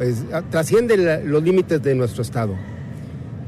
trasciende 0.50 1.20
los 1.24 1.42
límites 1.42 1.82
de 1.82 1.94
nuestro 1.94 2.22
estado. 2.22 2.54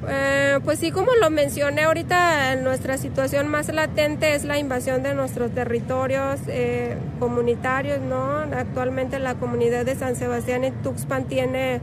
Eh, 0.09 0.59
pues 0.65 0.81
sí, 0.81 0.91
como 0.91 1.13
lo 1.21 1.31
mencioné 1.31 1.83
ahorita, 1.83 2.57
nuestra 2.57 2.99
situación 2.99 3.49
más 3.49 3.73
latente 3.73 4.35
es 4.35 4.45
la 4.45 4.59
invasión 4.59 5.03
de 5.03 5.15
nuestros 5.15 5.53
territorios 5.53 6.41
eh, 6.49 6.97
comunitarios, 7.21 8.01
¿no? 8.01 8.39
Actualmente 8.39 9.21
la 9.21 9.37
comunidad 9.37 9.85
de 9.85 9.95
San 9.95 10.17
Sebastián 10.17 10.65
y 10.65 10.73
Tuxpan 10.73 11.27
tiene 11.29 11.81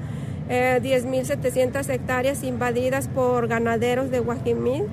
eh, 0.49 0.79
10.700 0.81 1.89
hectáreas 1.89 2.43
invadidas 2.43 3.07
por 3.07 3.47
ganaderos 3.47 4.09
de 4.11 4.19
Guajimil. 4.19 4.83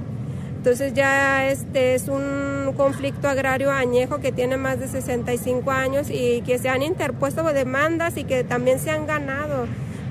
Entonces 0.58 0.94
ya 0.94 1.48
este 1.48 1.94
es 1.94 2.08
un 2.08 2.72
conflicto 2.76 3.28
agrario 3.28 3.70
añejo 3.70 4.18
que 4.18 4.32
tiene 4.32 4.56
más 4.56 4.80
de 4.80 4.88
65 4.88 5.70
años 5.70 6.08
y 6.10 6.42
que 6.42 6.58
se 6.58 6.68
han 6.68 6.82
interpuesto 6.82 7.42
demandas 7.52 8.16
y 8.16 8.24
que 8.24 8.42
también 8.42 8.80
se 8.80 8.90
han 8.90 9.06
ganado, 9.06 9.66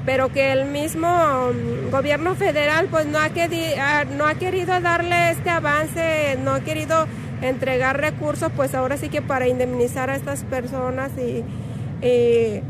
pero 0.05 0.31
que 0.31 0.53
el 0.53 0.65
mismo 0.65 1.09
mm, 1.09 1.91
gobierno 1.91 2.35
federal 2.35 2.87
pues 2.89 3.05
no 3.05 3.19
ha, 3.19 3.29
queri- 3.31 3.75
ah, 3.77 4.05
no 4.17 4.25
ha 4.25 4.35
querido 4.35 4.79
darle 4.79 5.31
este 5.31 5.49
avance, 5.49 6.37
no 6.41 6.51
ha 6.53 6.61
querido 6.61 7.05
entregar 7.41 7.99
recursos 7.99 8.49
pues 8.55 8.73
ahora 8.75 8.95
sí 8.95 9.09
que 9.09 9.21
para 9.21 9.49
indemnizar 9.49 10.09
a 10.09 10.15
estas 10.15 10.45
personas 10.45 11.11
y, 11.17 11.43
y, 12.05 12.61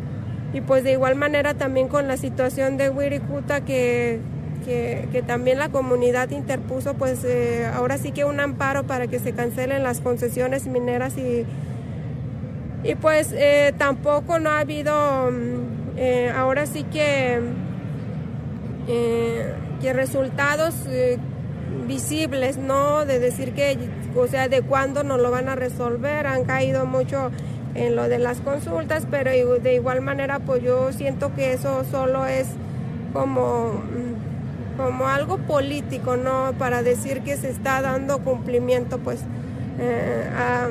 y, 0.55 0.61
pues 0.61 0.83
de 0.83 0.93
igual 0.93 1.15
manera 1.15 1.53
también 1.53 1.87
con 1.87 2.07
la 2.07 2.17
situación 2.17 2.77
de 2.77 2.89
Wirikuta 2.89 3.61
que 3.61 4.19
que, 4.65 5.23
también 5.25 5.59
la 5.59 5.69
comunidad 5.69 6.29
interpuso, 6.31 6.95
pues 6.95 7.23
eh, 7.23 7.69
ahora 7.73 7.97
sí 7.97 8.11
que 8.11 8.25
un 8.25 8.39
amparo 8.39 8.83
para 8.83 9.07
que 9.07 9.19
se 9.19 9.33
cancelen 9.33 9.83
las 9.83 10.01
concesiones 10.01 10.67
mineras 10.67 11.17
y, 11.17 11.45
y 12.83 12.95
pues 12.95 13.31
eh, 13.33 13.73
tampoco 13.77 14.39
no 14.39 14.49
ha 14.49 14.59
habido, 14.59 15.31
mm, 15.31 15.97
eh, 15.97 16.33
ahora 16.35 16.65
sí 16.65 16.83
que, 16.83 17.39
que 18.87 19.93
resultados 19.93 20.75
visibles, 21.87 22.57
¿no? 22.57 23.05
De 23.05 23.19
decir 23.19 23.53
que, 23.53 23.77
o 24.15 24.27
sea, 24.27 24.47
de 24.47 24.61
cuándo 24.61 25.03
nos 25.03 25.19
lo 25.19 25.31
van 25.31 25.49
a 25.49 25.55
resolver, 25.55 26.27
han 26.27 26.43
caído 26.45 26.85
mucho 26.85 27.31
en 27.75 27.95
lo 27.95 28.07
de 28.07 28.19
las 28.19 28.39
consultas, 28.39 29.05
pero 29.09 29.31
de 29.31 29.75
igual 29.75 30.01
manera, 30.01 30.39
pues 30.39 30.63
yo 30.63 30.91
siento 30.91 31.33
que 31.35 31.53
eso 31.53 31.83
solo 31.91 32.25
es 32.25 32.47
como, 33.13 33.73
mm, 33.73 34.77
como 34.77 35.07
algo 35.07 35.37
político, 35.37 36.17
¿no? 36.17 36.53
Para 36.57 36.83
decir 36.83 37.21
que 37.21 37.37
se 37.37 37.49
está 37.49 37.81
dando 37.81 38.19
cumplimiento, 38.19 38.97
pues, 38.99 39.19
eh, 39.79 40.29
a, 40.37 40.69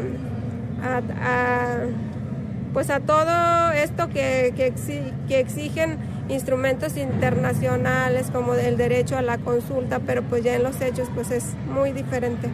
pues 2.73 2.91
a 2.91 3.01
todo 3.01 3.73
esto 3.73 4.09
que, 4.09 4.53
que 4.57 5.39
exigen 5.39 5.99
instrumentos 6.29 6.97
internacionales 6.97 8.29
como 8.33 8.55
el 8.55 8.77
derecho 8.77 9.17
a 9.17 9.23
la 9.23 9.39
consulta, 9.39 10.01
pero 10.01 10.23
pues 10.23 10.43
ya 10.43 10.55
en 10.55 10.63
los 10.63 10.81
hechos 10.81 11.09
pues 11.15 11.31
es 11.31 11.55
muy 11.73 11.93
diferente. 11.93 12.49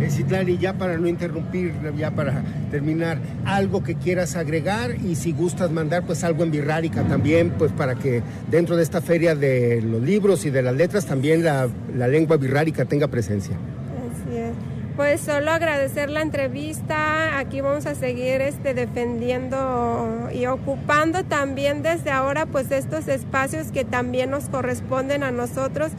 Eh, 0.00 0.10
Citlali, 0.10 0.58
ya 0.58 0.74
para 0.74 0.98
no 0.98 1.08
interrumpir, 1.08 1.72
ya 1.96 2.10
para 2.10 2.42
terminar, 2.70 3.18
algo 3.46 3.82
que 3.82 3.94
quieras 3.94 4.36
agregar 4.36 4.96
y 4.96 5.14
si 5.14 5.32
gustas 5.32 5.70
mandar 5.70 6.02
pues 6.04 6.22
algo 6.22 6.44
en 6.44 6.50
Birrárica 6.50 7.02
también, 7.04 7.50
pues 7.50 7.72
para 7.72 7.94
que 7.94 8.22
dentro 8.50 8.76
de 8.76 8.82
esta 8.82 9.00
feria 9.00 9.34
de 9.34 9.80
los 9.80 10.02
libros 10.02 10.44
y 10.44 10.50
de 10.50 10.62
las 10.62 10.74
letras 10.74 11.06
también 11.06 11.44
la, 11.44 11.68
la 11.96 12.08
lengua 12.08 12.36
birrárica 12.36 12.84
tenga 12.84 13.08
presencia. 13.08 13.56
Así 13.56 14.36
es. 14.36 14.52
Pues 14.96 15.20
solo 15.20 15.50
agradecer 15.50 16.08
la 16.08 16.22
entrevista. 16.22 17.38
Aquí 17.38 17.60
vamos 17.60 17.84
a 17.84 17.94
seguir 17.94 18.40
este 18.40 18.72
defendiendo 18.72 20.30
y 20.32 20.46
ocupando 20.46 21.22
también 21.24 21.82
desde 21.82 22.10
ahora 22.10 22.46
pues 22.46 22.70
estos 22.70 23.06
espacios 23.08 23.72
que 23.72 23.84
también 23.84 24.30
nos 24.30 24.48
corresponden 24.48 25.22
a 25.22 25.32
nosotros, 25.32 25.92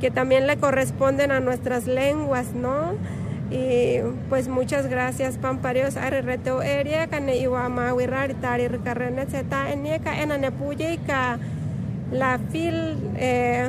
que 0.00 0.12
también 0.12 0.46
le 0.46 0.56
corresponden 0.56 1.32
a 1.32 1.40
nuestras 1.40 1.88
lenguas, 1.88 2.52
¿no? 2.54 2.94
Y 3.50 4.00
pues 4.30 4.48
muchas 4.48 4.86
gracias 4.88 5.36
Pamparios 5.36 5.96
Arreteo 5.96 6.62
Eria 6.62 7.06
Kane 7.08 7.36
Iwama 7.36 7.92
Wirari 7.94 8.34
Tari 8.34 8.68
Ricarrene 8.68 9.26
Zeta 9.26 9.70
Enieka 9.70 10.20
Enane 10.20 10.50
Puyeka 10.50 11.38
la 12.12 12.38
fil 12.50 12.96
eh, 13.16 13.68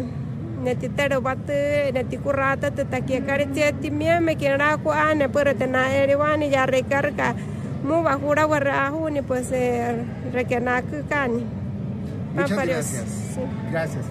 neti 0.63 0.89
tere 0.89 1.17
wate 1.17 1.91
neti 1.93 2.17
kurata 2.17 2.71
te 2.71 2.85
takia 2.85 3.21
kari 3.25 3.45
tie 3.47 3.73
timia 3.73 4.19
me 4.21 4.35
kinra 4.35 4.77
ku 4.83 4.89
ane 4.91 5.29
pero 5.29 5.53
te 5.55 5.67
na 5.67 5.87
eri 5.93 6.15
wani 6.15 6.51
ya 6.51 6.65
recarga 6.65 7.33
mu 7.83 8.01
bajura 8.03 8.45
warrahu 8.47 9.09
ni 9.09 9.21
pues 9.21 9.51
eh, 9.51 10.03
rekena 10.33 10.81
ku 10.81 11.03
kani 11.09 11.43
Muchas 12.35 12.49
Pamparios. 12.49 12.91
gracias. 12.91 13.09
Sí. 13.35 13.41
Gracias. 13.71 14.05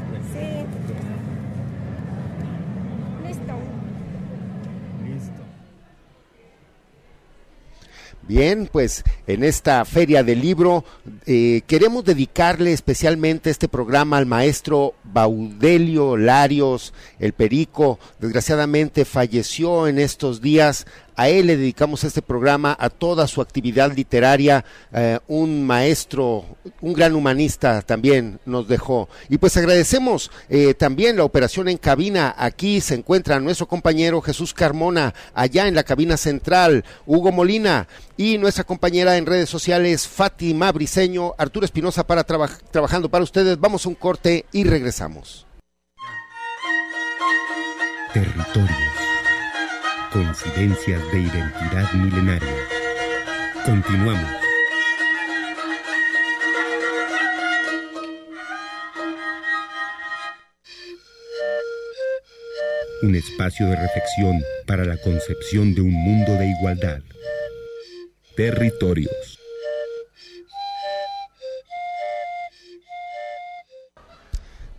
Bien, 8.26 8.70
pues 8.72 9.04
en 9.26 9.44
esta 9.44 9.84
feria 9.84 10.22
del 10.22 10.40
libro 10.40 10.82
eh, 11.26 11.60
queremos 11.66 12.04
dedicarle 12.04 12.72
especialmente 12.72 13.50
este 13.50 13.68
programa 13.68 14.16
al 14.16 14.24
maestro 14.24 14.94
Baudelio 15.04 16.16
Larios, 16.16 16.94
el 17.18 17.34
Perico. 17.34 17.98
Desgraciadamente 18.20 19.04
falleció 19.04 19.88
en 19.88 19.98
estos 19.98 20.40
días. 20.40 20.86
A 21.16 21.28
él 21.28 21.46
le 21.46 21.56
dedicamos 21.56 22.02
este 22.04 22.22
programa, 22.22 22.76
a 22.78 22.90
toda 22.90 23.28
su 23.28 23.40
actividad 23.40 23.94
literaria, 23.94 24.64
eh, 24.92 25.18
un 25.28 25.64
maestro, 25.66 26.44
un 26.80 26.92
gran 26.92 27.14
humanista 27.14 27.82
también 27.82 28.40
nos 28.46 28.66
dejó. 28.66 29.08
Y 29.28 29.38
pues 29.38 29.56
agradecemos 29.56 30.30
eh, 30.48 30.74
también 30.74 31.16
la 31.16 31.24
operación 31.24 31.68
en 31.68 31.78
cabina. 31.78 32.34
Aquí 32.36 32.80
se 32.80 32.94
encuentra 32.94 33.38
nuestro 33.38 33.66
compañero 33.68 34.20
Jesús 34.20 34.52
Carmona, 34.54 35.14
allá 35.34 35.68
en 35.68 35.74
la 35.74 35.84
cabina 35.84 36.16
central, 36.16 36.84
Hugo 37.06 37.30
Molina, 37.32 37.86
y 38.16 38.38
nuestra 38.38 38.64
compañera 38.64 39.16
en 39.16 39.26
redes 39.26 39.48
sociales, 39.48 40.08
Fátima 40.08 40.72
Briseño, 40.72 41.34
Arturo 41.38 41.64
Espinosa, 41.64 42.06
para 42.06 42.24
traba- 42.24 42.50
trabajando 42.70 43.08
para 43.08 43.24
ustedes. 43.24 43.58
Vamos 43.60 43.86
a 43.86 43.88
un 43.88 43.94
corte 43.94 44.46
y 44.52 44.64
regresamos. 44.64 45.46
Territorios. 48.12 48.93
Coincidencias 50.14 51.02
de 51.10 51.22
identidad 51.22 51.92
milenaria. 51.92 52.68
Continuamos. 53.66 54.30
Un 63.02 63.16
espacio 63.16 63.66
de 63.66 63.74
reflexión 63.74 64.40
para 64.68 64.84
la 64.84 64.96
concepción 64.98 65.74
de 65.74 65.80
un 65.80 65.90
mundo 65.90 66.32
de 66.34 66.46
igualdad. 66.46 67.00
Territorios. 68.36 69.43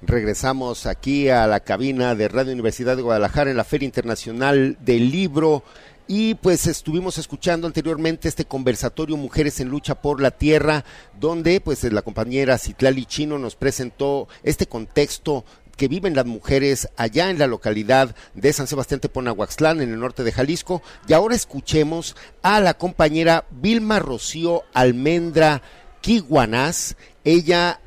Regresamos 0.07 0.85
aquí 0.85 1.29
a 1.29 1.47
la 1.47 1.61
cabina 1.61 2.13
de 2.13 2.27
Radio 2.27 2.53
Universidad 2.53 2.95
de 2.95 3.01
Guadalajara 3.01 3.49
en 3.49 3.57
la 3.57 3.63
Feria 3.63 3.87
Internacional 3.87 4.77
del 4.79 5.09
Libro 5.09 5.63
y 6.07 6.35
pues 6.35 6.67
estuvimos 6.67 7.17
escuchando 7.17 7.65
anteriormente 7.65 8.27
este 8.27 8.45
conversatorio 8.45 9.17
Mujeres 9.17 9.59
en 9.59 9.69
Lucha 9.69 9.95
por 9.95 10.21
la 10.21 10.29
Tierra, 10.29 10.85
donde 11.19 11.59
pues 11.59 11.83
la 11.91 12.03
compañera 12.03 12.59
Citlali 12.59 13.05
Chino 13.05 13.39
nos 13.39 13.55
presentó 13.55 14.27
este 14.43 14.67
contexto 14.67 15.43
que 15.75 15.87
viven 15.87 16.15
las 16.15 16.27
mujeres 16.27 16.87
allá 16.97 17.31
en 17.31 17.39
la 17.39 17.47
localidad 17.47 18.15
de 18.35 18.53
San 18.53 18.67
Sebastián 18.67 18.99
Teponahuaxtlán, 18.99 19.81
en 19.81 19.91
el 19.91 19.99
norte 19.99 20.23
de 20.23 20.31
Jalisco. 20.31 20.83
Y 21.07 21.13
ahora 21.13 21.33
escuchemos 21.33 22.15
a 22.43 22.59
la 22.59 22.75
compañera 22.75 23.45
Vilma 23.49 23.97
Rocío 23.97 24.65
Almendra 24.75 25.63
Kiguanás. 26.01 26.95
Ella 27.23 27.79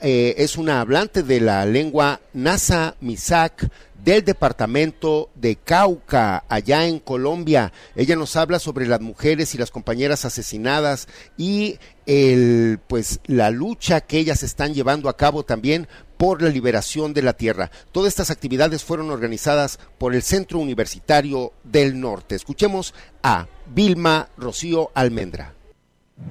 eh, 0.00 0.34
es 0.38 0.56
una 0.56 0.80
hablante 0.80 1.22
de 1.22 1.40
la 1.40 1.64
lengua 1.66 2.20
Nasa 2.32 2.96
Misak 3.00 3.68
del 4.04 4.24
departamento 4.24 5.28
de 5.34 5.56
Cauca, 5.56 6.44
allá 6.48 6.86
en 6.86 6.98
Colombia. 6.98 7.72
Ella 7.96 8.16
nos 8.16 8.36
habla 8.36 8.58
sobre 8.58 8.86
las 8.86 9.00
mujeres 9.00 9.54
y 9.54 9.58
las 9.58 9.70
compañeras 9.70 10.24
asesinadas 10.24 11.08
y 11.36 11.78
el, 12.06 12.78
pues, 12.86 13.20
la 13.26 13.50
lucha 13.50 14.00
que 14.00 14.18
ellas 14.18 14.42
están 14.42 14.72
llevando 14.72 15.08
a 15.08 15.16
cabo 15.16 15.42
también 15.42 15.88
por 16.16 16.42
la 16.42 16.48
liberación 16.48 17.12
de 17.12 17.22
la 17.22 17.32
tierra. 17.32 17.70
Todas 17.92 18.08
estas 18.08 18.30
actividades 18.30 18.84
fueron 18.84 19.10
organizadas 19.10 19.78
por 19.98 20.14
el 20.14 20.22
Centro 20.22 20.58
Universitario 20.58 21.52
del 21.64 22.00
Norte. 22.00 22.34
Escuchemos 22.34 22.94
a 23.22 23.46
Vilma 23.74 24.28
Rocío 24.36 24.90
Almendra. 24.94 25.57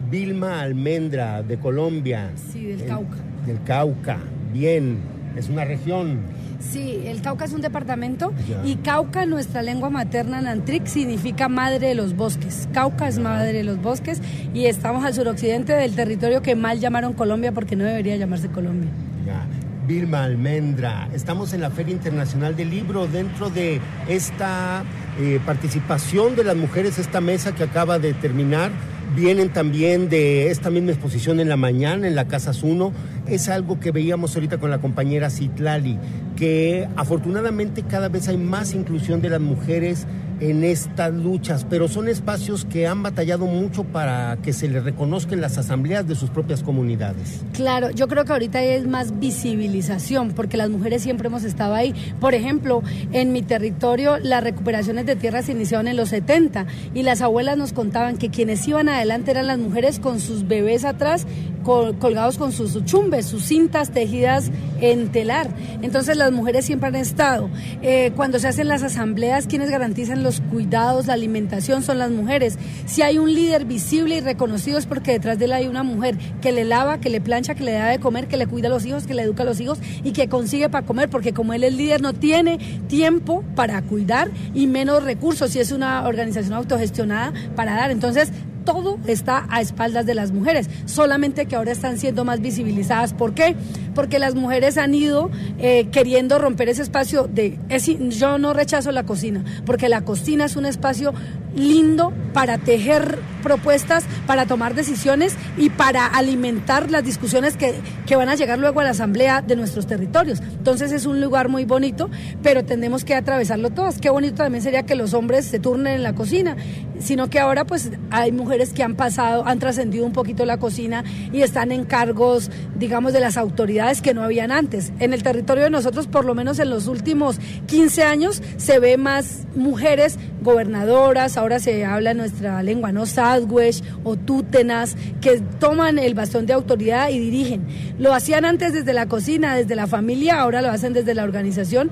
Vilma 0.09 0.61
Almendra, 0.61 1.43
de 1.43 1.57
Colombia. 1.57 2.31
Sí, 2.51 2.63
del 2.65 2.81
El- 2.81 2.87
Cauca. 2.87 3.17
Del 3.45 3.63
Cauca, 3.63 4.17
bien. 4.53 4.99
Es 5.35 5.49
una 5.49 5.65
región. 5.65 6.19
Sí, 6.59 7.01
el 7.05 7.21
Cauca 7.21 7.45
es 7.45 7.53
un 7.53 7.61
departamento 7.61 8.33
Ya. 8.49 8.65
y 8.65 8.75
Cauca, 8.77 9.25
nuestra 9.25 9.61
lengua 9.61 9.89
materna 9.89 10.41
Nantric, 10.41 10.85
significa 10.87 11.47
madre 11.47 11.79
de 11.89 11.95
los 11.95 12.15
bosques. 12.15 12.67
Cauca 12.73 13.07
es 13.07 13.19
madre 13.19 13.53
de 13.53 13.63
los 13.63 13.79
bosques 13.81 14.21
y 14.53 14.65
estamos 14.65 15.05
al 15.05 15.13
suroccidente 15.13 15.73
del 15.73 15.93
territorio 15.93 16.41
que 16.41 16.55
mal 16.55 16.79
llamaron 16.79 17.13
Colombia 17.13 17.51
porque 17.51 17.75
no 17.75 17.83
debería 17.83 18.15
llamarse 18.17 18.47
Colombia. 18.47 18.89
Ya. 19.25 19.45
Vilma 19.87 20.23
Almendra, 20.23 21.07
estamos 21.13 21.53
en 21.53 21.61
la 21.61 21.69
Feria 21.69 21.93
Internacional 21.93 22.55
del 22.57 22.69
Libro 22.71 23.07
dentro 23.07 23.49
de 23.49 23.79
esta 24.09 24.83
eh, 25.19 25.39
participación 25.45 26.35
de 26.35 26.43
las 26.43 26.57
mujeres, 26.57 26.97
esta 26.99 27.21
mesa 27.21 27.53
que 27.55 27.63
acaba 27.63 27.99
de 27.99 28.13
terminar. 28.13 28.71
Vienen 29.17 29.49
también 29.49 30.09
de 30.09 30.51
esta 30.51 30.69
misma 30.69 30.91
exposición 30.91 31.39
en 31.39 31.49
la 31.49 31.57
mañana 31.57 32.07
en 32.07 32.13
la 32.13 32.27
Casa 32.27 32.53
Zuno. 32.53 32.93
Es 33.25 33.49
algo 33.49 33.79
que 33.79 33.89
veíamos 33.89 34.35
ahorita 34.35 34.59
con 34.59 34.69
la 34.69 34.77
compañera 34.77 35.31
Citlali, 35.31 35.97
que 36.35 36.87
afortunadamente 36.95 37.81
cada 37.81 38.09
vez 38.09 38.27
hay 38.27 38.37
más 38.37 38.75
inclusión 38.75 39.19
de 39.19 39.31
las 39.31 39.41
mujeres 39.41 40.05
en 40.39 40.63
estas 40.63 41.13
luchas, 41.13 41.65
pero 41.69 41.87
son 41.87 42.07
espacios 42.07 42.65
que 42.65 42.85
han 42.87 43.01
batallado 43.03 43.45
mucho 43.45 43.83
para 43.83 44.37
que 44.43 44.53
se 44.53 44.67
les 44.67 44.83
reconozca 44.83 45.33
en 45.33 45.41
las 45.41 45.57
asambleas 45.57 46.07
de 46.07 46.15
sus 46.15 46.29
propias 46.29 46.61
comunidades. 46.63 47.41
Claro, 47.53 47.89
yo 47.91 48.07
creo 48.07 48.23
que 48.25 48.31
ahorita 48.33 48.61
es 48.63 48.85
más 48.87 49.19
visibilización, 49.19 50.31
porque 50.33 50.57
las 50.57 50.69
mujeres 50.69 51.01
siempre 51.01 51.27
hemos 51.27 51.43
estado 51.43 51.73
ahí. 51.73 51.93
Por 52.19 52.33
ejemplo, 52.35 52.83
en 53.11 53.31
mi 53.33 53.41
territorio 53.41 54.17
las 54.19 54.43
recuperaciones 54.43 55.05
de 55.05 55.15
tierras 55.15 55.45
se 55.45 55.53
iniciaron 55.53 55.87
en 55.87 55.97
los 55.97 56.09
70 56.09 56.65
y 56.93 57.03
las 57.03 57.21
abuelas 57.21 57.57
nos 57.57 57.73
contaban 57.73 58.17
que 58.17 58.29
quienes 58.29 58.67
iban 58.67 58.89
adelante 58.89 59.31
eran 59.31 59.47
las 59.47 59.57
mujeres 59.57 59.99
con 59.99 60.19
sus 60.19 60.47
bebés 60.47 60.85
atrás, 60.85 61.25
col- 61.63 61.97
colgados 61.97 62.37
con 62.37 62.51
sus 62.51 62.83
chumbes, 62.85 63.25
sus 63.25 63.43
cintas 63.45 63.91
tejidas 63.91 64.51
en 64.81 65.09
telar. 65.11 65.49
Entonces 65.81 66.15
las 66.17 66.31
mujeres 66.31 66.65
siempre 66.65 66.89
han 66.89 66.95
estado. 66.95 67.49
Eh, 67.81 68.11
cuando 68.15 68.39
se 68.39 68.47
hacen 68.47 68.67
las 68.67 68.83
asambleas, 68.83 69.47
quienes 69.47 69.69
garantizan 69.71 70.23
los 70.27 70.41
cuidados, 70.41 71.07
la 71.07 71.13
alimentación 71.13 71.83
son 71.83 71.99
las 71.99 72.11
mujeres. 72.11 72.57
Si 72.85 73.01
hay 73.01 73.17
un 73.17 73.33
líder 73.33 73.63
visible 73.63 74.17
y 74.17 74.19
reconocido 74.19 74.77
es 74.77 74.85
porque 74.85 75.13
detrás 75.13 75.39
de 75.39 75.45
él 75.45 75.53
hay 75.53 75.67
una 75.67 75.83
mujer 75.83 76.17
que 76.41 76.51
le 76.51 76.65
lava, 76.65 76.99
que 76.99 77.09
le 77.09 77.21
plancha, 77.21 77.55
que 77.55 77.63
le 77.63 77.71
da 77.71 77.87
de 77.87 77.99
comer, 77.99 78.27
que 78.27 78.35
le 78.35 78.45
cuida 78.45 78.67
a 78.67 78.69
los 78.69 78.85
hijos, 78.85 79.07
que 79.07 79.13
le 79.13 79.21
educa 79.21 79.43
a 79.43 79.45
los 79.45 79.61
hijos 79.61 79.79
y 80.03 80.11
que 80.11 80.27
consigue 80.27 80.67
para 80.67 80.85
comer, 80.85 81.09
porque 81.09 81.33
como 81.33 81.53
él 81.53 81.63
es 81.63 81.73
líder 81.73 82.01
no 82.01 82.11
tiene 82.11 82.57
tiempo 82.89 83.45
para 83.55 83.81
cuidar 83.81 84.29
y 84.53 84.67
menos 84.67 85.01
recursos 85.01 85.51
si 85.51 85.59
es 85.59 85.71
una 85.71 86.05
organización 86.05 86.53
autogestionada 86.53 87.31
para 87.55 87.75
dar. 87.75 87.89
Entonces, 87.91 88.33
todo 88.67 88.99
está 89.07 89.45
a 89.49 89.61
espaldas 89.61 90.05
de 90.05 90.13
las 90.13 90.31
mujeres, 90.33 90.69
solamente 90.85 91.45
que 91.45 91.55
ahora 91.55 91.71
están 91.71 91.97
siendo 91.97 92.25
más 92.25 92.41
visibilizadas. 92.41 93.13
¿Por 93.13 93.33
qué? 93.33 93.55
Porque 93.95 94.19
las 94.19 94.35
mujeres 94.35 94.77
han 94.77 94.93
ido 94.93 95.31
eh, 95.57 95.87
queriendo 95.89 96.37
romper 96.37 96.67
ese 96.67 96.81
espacio 96.81 97.29
de... 97.33 97.57
es- 97.69 97.87
yo 98.19 98.37
no 98.37 98.51
rechazo 98.51 98.91
la 98.91 99.03
cocina, 99.03 99.45
porque 99.65 99.87
la 99.87 100.01
cocina 100.01 100.43
es 100.43 100.57
un 100.57 100.65
espacio 100.65 101.13
lindo 101.55 102.11
para 102.33 102.57
tejer 102.57 103.19
propuestas, 103.41 104.03
para 104.27 104.45
tomar 104.45 104.75
decisiones 104.75 105.33
y 105.57 105.69
para 105.69 106.05
alimentar 106.05 106.91
las 106.91 107.03
discusiones 107.05 107.55
que, 107.55 107.73
que 108.05 108.15
van 108.17 108.27
a 108.27 108.35
llegar 108.35 108.59
luego 108.59 108.81
a 108.81 108.83
la 108.83 108.89
asamblea 108.89 109.41
de 109.41 109.55
nuestros 109.55 109.87
territorios. 109.87 110.41
Entonces 110.41 110.91
es 110.91 111.05
un 111.05 111.21
lugar 111.21 111.47
muy 111.47 111.63
bonito, 111.63 112.09
pero 112.43 112.65
tenemos 112.65 113.05
que 113.05 113.15
atravesarlo 113.15 113.69
todas. 113.69 113.99
Qué 113.99 114.09
bonito 114.09 114.35
también 114.43 114.61
sería 114.61 114.83
que 114.83 114.95
los 114.95 115.13
hombres 115.13 115.45
se 115.45 115.59
turnen 115.59 115.93
en 115.93 116.03
la 116.03 116.13
cocina, 116.13 116.57
sino 116.99 117.29
que 117.29 117.39
ahora 117.39 117.65
pues 117.65 117.91
hay 118.11 118.31
mujeres 118.33 118.56
que 118.73 118.83
han 118.83 118.95
pasado, 118.95 119.45
han 119.45 119.59
trascendido 119.59 120.05
un 120.05 120.13
poquito 120.13 120.45
la 120.45 120.57
cocina 120.57 121.03
y 121.31 121.41
están 121.41 121.71
en 121.71 121.85
cargos, 121.85 122.49
digamos, 122.77 123.13
de 123.13 123.19
las 123.19 123.37
autoridades 123.37 124.01
que 124.01 124.13
no 124.13 124.23
habían 124.23 124.51
antes. 124.51 124.91
En 124.99 125.13
el 125.13 125.23
territorio 125.23 125.65
de 125.65 125.69
nosotros, 125.69 126.07
por 126.07 126.25
lo 126.25 126.35
menos 126.35 126.59
en 126.59 126.69
los 126.69 126.87
últimos 126.87 127.39
15 127.67 128.03
años, 128.03 128.41
se 128.57 128.79
ve 128.79 128.97
más 128.97 129.45
mujeres 129.55 130.17
gobernadoras, 130.41 131.37
ahora 131.37 131.59
se 131.59 131.85
habla 131.85 132.13
nuestra 132.13 132.61
lengua, 132.63 132.91
¿no? 132.91 133.05
Sadwesh 133.05 133.83
o 134.03 134.15
tútenas, 134.15 134.95
que 135.21 135.41
toman 135.59 135.99
el 135.99 136.13
bastón 136.13 136.45
de 136.45 136.53
autoridad 136.53 137.09
y 137.09 137.19
dirigen. 137.19 137.67
Lo 137.99 138.13
hacían 138.13 138.45
antes 138.45 138.73
desde 138.73 138.93
la 138.93 139.07
cocina, 139.07 139.55
desde 139.55 139.75
la 139.75 139.87
familia, 139.87 140.39
ahora 140.39 140.61
lo 140.61 140.69
hacen 140.69 140.93
desde 140.93 141.13
la 141.13 141.23
organización. 141.23 141.89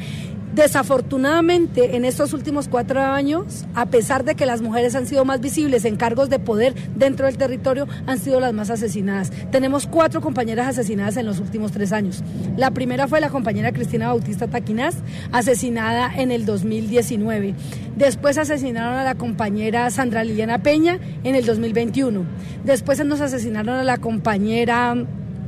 Desafortunadamente, 0.56 1.98
en 1.98 2.06
estos 2.06 2.32
últimos 2.32 2.70
cuatro 2.70 3.02
años, 3.02 3.66
a 3.76 3.88
pesar 3.88 4.24
de 4.24 4.36
que 4.36 4.46
las 4.46 4.62
mujeres 4.62 4.96
han 4.96 5.06
sido 5.06 5.26
más 5.26 5.42
visibles 5.42 5.84
en 5.84 5.98
cargos 5.98 6.30
de 6.30 6.40
poder 6.40 6.74
dentro 6.96 7.26
del 7.26 7.38
territorio, 7.38 7.90
han 8.08 8.20
sido 8.20 8.40
las 8.40 8.54
más 8.54 8.70
asesinadas. 8.70 9.34
Tenemos 9.52 9.86
cuatro 9.86 10.22
compañeras 10.22 10.70
asesinadas 10.70 11.18
en 11.18 11.26
los 11.26 11.42
últimos 11.42 11.74
tres 11.74 11.92
años. 11.92 12.24
La 12.56 12.72
primera 12.72 13.06
fue 13.10 13.20
la 13.20 13.30
compañera 13.30 13.74
Cristina 13.74 14.08
Bautista 14.08 14.48
Taquinaz, 14.48 14.96
asesinada 15.34 16.10
en 16.16 16.32
el 16.32 16.46
2019. 16.46 17.54
Después 17.98 18.38
asesinaron 18.38 18.94
a 18.94 19.04
la 19.04 19.16
compañera 19.16 19.90
Sandra 19.90 20.24
Liliana 20.24 20.60
Peña 20.60 21.00
en 21.26 21.36
el 21.36 21.46
2021. 21.46 22.24
Después 22.64 23.04
nos 23.04 23.20
asesinaron 23.20 23.76
a 23.76 23.84
la 23.84 23.98
compañera, 23.98 24.96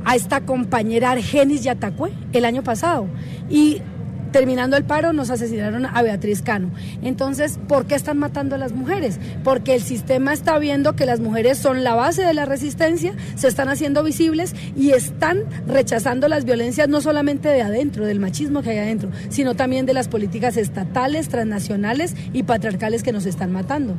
a 0.04 0.16
esta 0.16 0.42
compañera 0.42 1.12
Argenis 1.12 1.62
Yatacue 1.62 2.12
el 2.34 2.44
año 2.44 2.62
pasado. 2.62 3.06
Y 3.48 3.80
terminando 4.32 4.76
el 4.76 4.84
paro 4.84 5.12
nos 5.12 5.30
asesinaron 5.30 5.86
a 5.86 6.02
Beatriz 6.02 6.42
Cano. 6.42 6.70
Entonces, 7.02 7.58
¿por 7.68 7.86
qué 7.86 7.94
están 7.94 8.18
matando 8.18 8.54
a 8.54 8.58
las 8.58 8.72
mujeres? 8.72 9.18
Porque 9.44 9.74
el 9.74 9.82
sistema 9.82 10.32
está 10.32 10.58
viendo 10.58 10.94
que 10.94 11.06
las 11.06 11.20
mujeres 11.20 11.58
son 11.58 11.84
la 11.84 11.94
base 11.94 12.22
de 12.22 12.34
la 12.34 12.44
resistencia, 12.44 13.14
se 13.34 13.48
están 13.48 13.68
haciendo 13.68 14.02
visibles 14.02 14.54
y 14.76 14.90
están 14.90 15.44
rechazando 15.66 16.28
las 16.28 16.44
violencias 16.44 16.88
no 16.88 17.00
solamente 17.00 17.48
de 17.48 17.62
adentro, 17.62 18.06
del 18.06 18.20
machismo 18.20 18.62
que 18.62 18.70
hay 18.70 18.78
adentro, 18.78 19.10
sino 19.28 19.54
también 19.54 19.86
de 19.86 19.94
las 19.94 20.08
políticas 20.08 20.56
estatales, 20.56 21.28
transnacionales 21.28 22.14
y 22.32 22.42
patriarcales 22.42 23.02
que 23.02 23.12
nos 23.12 23.26
están 23.26 23.52
matando. 23.52 23.94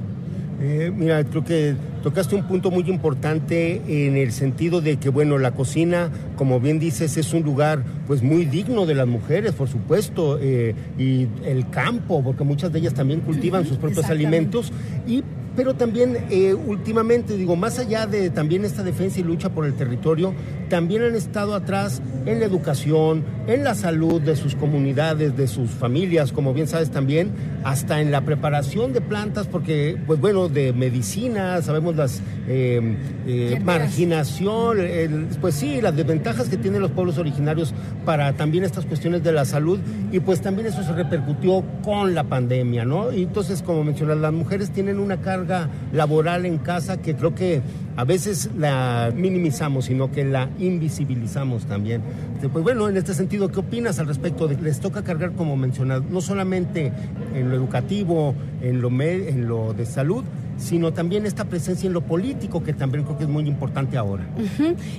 Eh, 0.62 0.91
mira, 0.93 1.24
creo 1.24 1.43
que 1.45 1.76
tocaste 2.04 2.36
un 2.36 2.43
punto 2.43 2.69
muy 2.69 2.84
importante 2.89 3.82
en 3.88 4.17
el 4.17 4.32
sentido 4.32 4.82
de 4.82 4.98
que, 4.98 5.10
bueno, 5.10 5.38
la 5.38 5.52
cocina, 5.52 6.10
como 6.36 6.60
bien 6.60 6.80
dices, 6.80 7.15
es 7.15 7.34
un 7.34 7.43
lugar 7.43 7.84
pues 8.08 8.22
muy 8.22 8.45
digno 8.45 8.86
de 8.86 8.95
las 8.95 9.08
mujeres, 9.08 9.54
por 9.54 9.69
supuesto, 9.69 10.38
eh, 10.41 10.76
y 10.98 11.28
el 11.45 11.69
campo, 11.69 12.22
porque 12.24 12.43
muchas 12.43 12.74
de 12.74 12.80
ellas 12.80 12.93
también 12.93 13.22
cultivan 13.22 13.65
sus 13.65 13.78
propios 13.78 14.10
alimentos. 14.10 14.74
Y 15.08 15.24
pero 15.60 15.74
también 15.74 16.15
eh, 16.30 16.54
últimamente, 16.54 17.36
digo, 17.36 17.58
más 17.58 17.80
allá 17.80 18.08
de 18.08 18.30
también 18.30 18.63
esta 18.63 18.82
defensa 18.82 19.19
y 19.19 19.24
lucha 19.24 19.50
por 19.50 19.65
el 19.65 19.74
territorio, 19.74 20.34
también 20.69 21.04
han 21.04 21.15
estado 21.15 21.54
atrás 21.54 22.02
en 22.26 22.39
la 22.39 22.45
educación, 22.45 23.26
en 23.45 23.65
la 23.65 23.76
salud 23.76 24.22
de 24.22 24.38
sus 24.38 24.56
comunidades, 24.56 25.36
de 25.36 25.48
sus 25.48 25.69
familias, 25.72 26.32
como 26.32 26.54
bien 26.54 26.69
sabes 26.69 26.91
también, 26.91 27.32
hasta 27.65 28.00
en 28.00 28.10
la 28.10 28.22
preparación 28.22 28.93
de 28.93 29.02
plantas, 29.02 29.48
porque, 29.48 29.98
pues 30.08 30.22
bueno, 30.22 30.48
de 30.48 30.72
medicina, 30.72 31.62
sabemos 31.62 31.93
las 31.98 32.22
eh, 32.48 32.95
eh, 33.28 33.60
marginación, 33.65 34.80
el- 34.80 35.28
pues 35.41 35.56
sí, 35.56 35.82
las 35.82 35.93
desventajas 35.93 36.48
que 36.48 36.56
tienen 36.56 36.82
los 36.82 36.91
pueblos 36.91 37.17
originarios 37.17 37.74
para 38.06 38.32
también 38.34 38.63
estas 38.63 38.86
cuestiones 38.86 39.24
de 39.26 39.34
la 39.34 39.43
salud, 39.43 39.78
y 40.13 40.22
pues 40.22 40.39
también 40.39 40.67
eso 40.67 40.84
se 40.84 40.93
repercutió 40.93 41.65
con 41.84 42.15
la 42.15 42.24
pandemia, 42.24 42.86
¿no? 42.86 43.12
Y 43.12 43.24
entonces, 43.24 43.62
como 43.62 43.84
mencionas, 43.84 44.19
las 44.19 44.32
mujeres 44.32 44.72
tienen 44.72 45.00
una 45.00 45.17
carga 45.17 45.48
laboral 45.93 46.45
en 46.45 46.57
casa 46.57 47.01
que 47.01 47.15
creo 47.15 47.35
que 47.35 47.62
a 47.95 48.03
veces 48.03 48.49
la 48.57 49.12
minimizamos, 49.15 49.85
sino 49.85 50.12
que 50.12 50.23
la 50.23 50.49
invisibilizamos 50.59 51.65
también. 51.65 52.01
Pues 52.41 52.63
bueno, 52.63 52.88
en 52.88 52.95
este 52.95 53.13
sentido, 53.13 53.49
¿qué 53.49 53.59
opinas 53.59 53.99
al 53.99 54.07
respecto? 54.07 54.47
Les 54.47 54.79
toca 54.79 55.03
cargar, 55.03 55.33
como 55.33 55.57
mencionas, 55.57 56.03
no 56.03 56.21
solamente 56.21 56.93
en 57.35 57.49
lo 57.49 57.55
educativo, 57.55 58.33
en 58.62 58.81
lo, 58.81 58.89
en 59.01 59.47
lo 59.47 59.73
de 59.73 59.85
salud, 59.85 60.23
sino 60.60 60.93
también 60.93 61.26
esta 61.26 61.45
presencia 61.45 61.88
en 61.88 61.93
lo 61.93 62.02
político, 62.02 62.62
que 62.62 62.74
también 62.74 63.04
creo 63.04 63.17
que 63.17 63.24
es 63.24 63.30
muy 63.30 63.48
importante 63.48 63.98
ahora. 63.98 64.28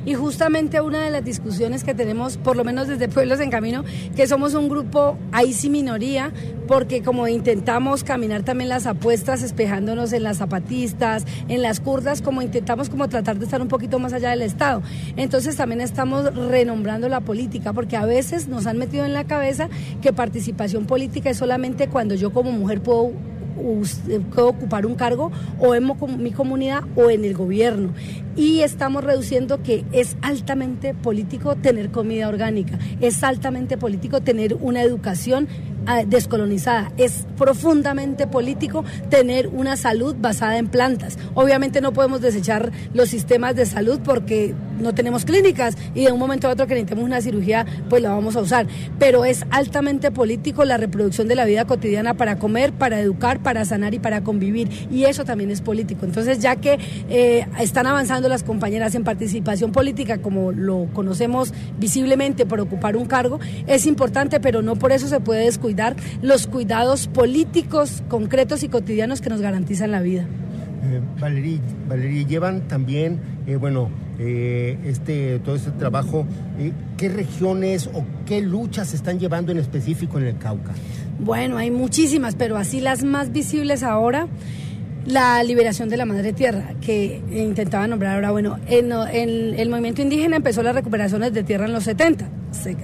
Y 0.05 0.15
justamente 0.15 0.81
una 0.81 1.05
de 1.05 1.11
las 1.11 1.25
discusiones 1.25 1.85
que 1.85 1.95
tenemos, 1.95 2.37
por 2.39 2.57
lo 2.57 2.65
menos 2.65 2.89
desde 2.89 3.09
Pueblos 3.09 3.41
en 3.41 3.51
Camino, 3.51 3.85
que 4.17 4.27
somos 4.27 4.55
un 4.55 4.69
grupo, 4.69 5.19
ahí 5.33 5.53
sí 5.53 5.71
minoría, 5.71 6.33
porque 6.67 7.03
como 7.03 7.29
intentamos 7.29 8.05
caminar 8.05 8.43
también 8.43 8.69
las 8.69 8.87
apuestas, 8.87 9.43
espejándonos 9.43 10.13
en 10.13 10.23
las 10.23 10.39
zapatistas, 10.39 11.27
en 11.49 11.63
las 11.63 11.81
kurdas, 11.81 12.23
como 12.23 12.43
intentamos 12.43 12.89
como 12.89 13.09
tratar 13.09 13.39
de 13.39 13.45
estar 13.45 13.61
un 13.61 13.69
poquito 13.69 13.99
más 13.99 14.13
allá 14.13 14.31
del 14.31 14.43
Estado. 14.43 14.83
Entonces 15.17 15.57
también 15.57 15.81
estamos 15.81 16.35
renombrando 16.35 17.09
la 17.09 17.21
política, 17.21 17.73
porque 17.73 17.97
a 17.97 18.07
veces 18.07 18.49
nos 18.49 18.67
han 18.67 18.79
metido 18.79 19.05
en 19.05 19.13
la 19.13 19.25
cabeza 19.25 19.69
que 20.01 20.13
participación 20.13 20.87
política 20.87 21.31
es 21.31 21.37
solamente 21.37 21.89
cuando 21.89 22.15
yo 22.15 22.33
como 22.33 22.51
mujer 22.51 22.81
puedo 22.81 23.13
ocupar 24.37 24.87
un 24.87 24.95
cargo 24.95 25.31
o 25.59 25.75
en 25.75 25.91
mi 26.19 26.33
comunidad 26.33 26.83
o 26.97 27.11
en 27.11 27.25
el 27.25 27.35
gobierno. 27.35 27.93
Y 28.37 28.61
estamos 28.61 29.05
reduciendo 29.05 29.63
que 29.63 29.85
es 29.93 30.17
altamente 30.23 30.95
político 30.95 31.57
tener 31.57 31.91
comida 31.91 32.29
orgánica, 32.29 32.79
es 33.01 33.23
altamente 33.23 33.77
político 33.77 34.21
tener 34.21 34.55
una 34.61 34.83
educación 34.83 35.49
descolonizada, 36.07 36.93
es 36.97 37.27
profundamente 37.37 38.27
político 38.27 38.85
tener 39.09 39.49
una 39.49 39.77
salud 39.77 40.15
basada 40.19 40.59
en 40.59 40.69
plantas. 40.69 41.19
Obviamente 41.35 41.81
no 41.81 41.93
podemos 41.93 42.21
desechar 42.21 42.71
los 42.95 43.09
sistemas 43.09 43.57
de 43.57 43.67
salud 43.67 44.01
porque 44.05 44.55
no 44.81 44.95
tenemos 44.95 45.25
clínicas 45.25 45.77
y 45.95 46.05
de 46.05 46.13
un 46.13 46.19
momento 46.19 46.49
a 46.49 46.53
otro 46.53 46.67
que 46.67 46.75
necesitemos 46.75 47.05
una 47.05 47.21
cirugía, 47.21 47.67
pues 47.89 48.03
la 48.03 48.11
vamos 48.11 48.37
a 48.37 48.41
usar. 48.41 48.67
Pero 48.99 49.25
es 49.25 49.45
altamente 49.51 50.11
político 50.11 50.65
la 50.65 50.77
reproducción 50.77 51.29
de 51.29 51.35
la 51.35 51.45
vida 51.45 51.65
cotidiana 51.65 52.15
para 52.15 52.39
comer, 52.39 52.73
para 52.73 53.01
educar, 53.01 53.41
para 53.43 53.65
sanar 53.65 53.95
y 53.95 53.99
para 53.99 54.23
convivir. 54.23 54.69
Y 54.91 55.05
eso 55.05 55.25
también 55.25 55.51
es 55.51 55.61
político. 55.61 56.07
Entonces, 56.07 56.39
ya 56.39 56.57
que 56.57 56.79
eh, 57.09 57.47
están 57.59 57.87
avanzando 57.87 58.29
las 58.29 58.43
compañeras 58.43 58.95
en 58.95 59.05
participación 59.05 59.73
política, 59.73 60.19
como 60.19 60.53
lo 60.53 60.87
conocemos 60.93 61.53
visiblemente 61.79 62.47
por 62.47 62.61
ocupar 62.61 62.97
un 62.97 63.07
cargo, 63.07 63.41
es 63.67 63.87
importante, 63.87 64.41
pero 64.41 64.63
no 64.63 64.77
por 64.77 64.93
eso 64.93 65.09
se 65.09 65.21
puede 65.21 65.45
descuidar 65.45 65.80
los 66.23 66.47
cuidados 66.47 67.07
políticos 67.09 68.03
concretos 68.09 68.63
y 68.63 68.69
cotidianos 68.69 69.21
que 69.21 69.31
nos 69.31 69.41
garantizan 69.41 69.91
la 69.91 70.01
vida. 70.01 70.23
Eh, 70.23 71.01
Valerie, 71.21 71.61
Valerie, 71.89 72.25
llevan 72.25 72.63
también, 72.69 73.19
eh, 73.47 73.57
bueno, 73.57 73.91
eh, 74.19 74.79
este, 74.85 75.39
todo 75.41 75.55
este 75.57 75.71
trabajo, 75.73 76.27
eh, 76.59 76.73
¿qué 76.97 77.09
regiones 77.09 77.89
o 77.93 78.05
qué 78.27 78.41
luchas 78.41 78.89
se 78.89 78.97
están 78.97 79.19
llevando 79.19 79.53
en 79.53 79.59
específico 79.59 80.19
en 80.19 80.27
el 80.27 80.39
Cauca? 80.39 80.73
Bueno, 81.19 81.59
hay 81.59 81.71
muchísimas, 81.71 82.35
pero 82.35 82.57
así 82.57 82.81
las 82.81 83.05
más 83.05 83.31
visibles 83.33 83.83
ahora, 83.83 84.27
la 85.07 85.43
liberación 85.43 85.89
de 85.89 85.97
la 85.99 86.07
madre 86.07 86.33
tierra, 86.33 86.75
que 86.81 87.21
intentaba 87.33 87.87
nombrar 87.87 88.15
ahora, 88.17 88.31
bueno, 88.31 88.59
en, 88.67 88.91
en 88.93 89.59
el 89.59 89.69
movimiento 89.69 90.03
indígena 90.03 90.37
empezó 90.37 90.63
las 90.63 90.75
recuperaciones 90.75 91.33
de 91.33 91.43
tierra 91.43 91.67
en 91.67 91.73
los 91.73 91.85
70, 91.85 92.27
se- 92.27 92.31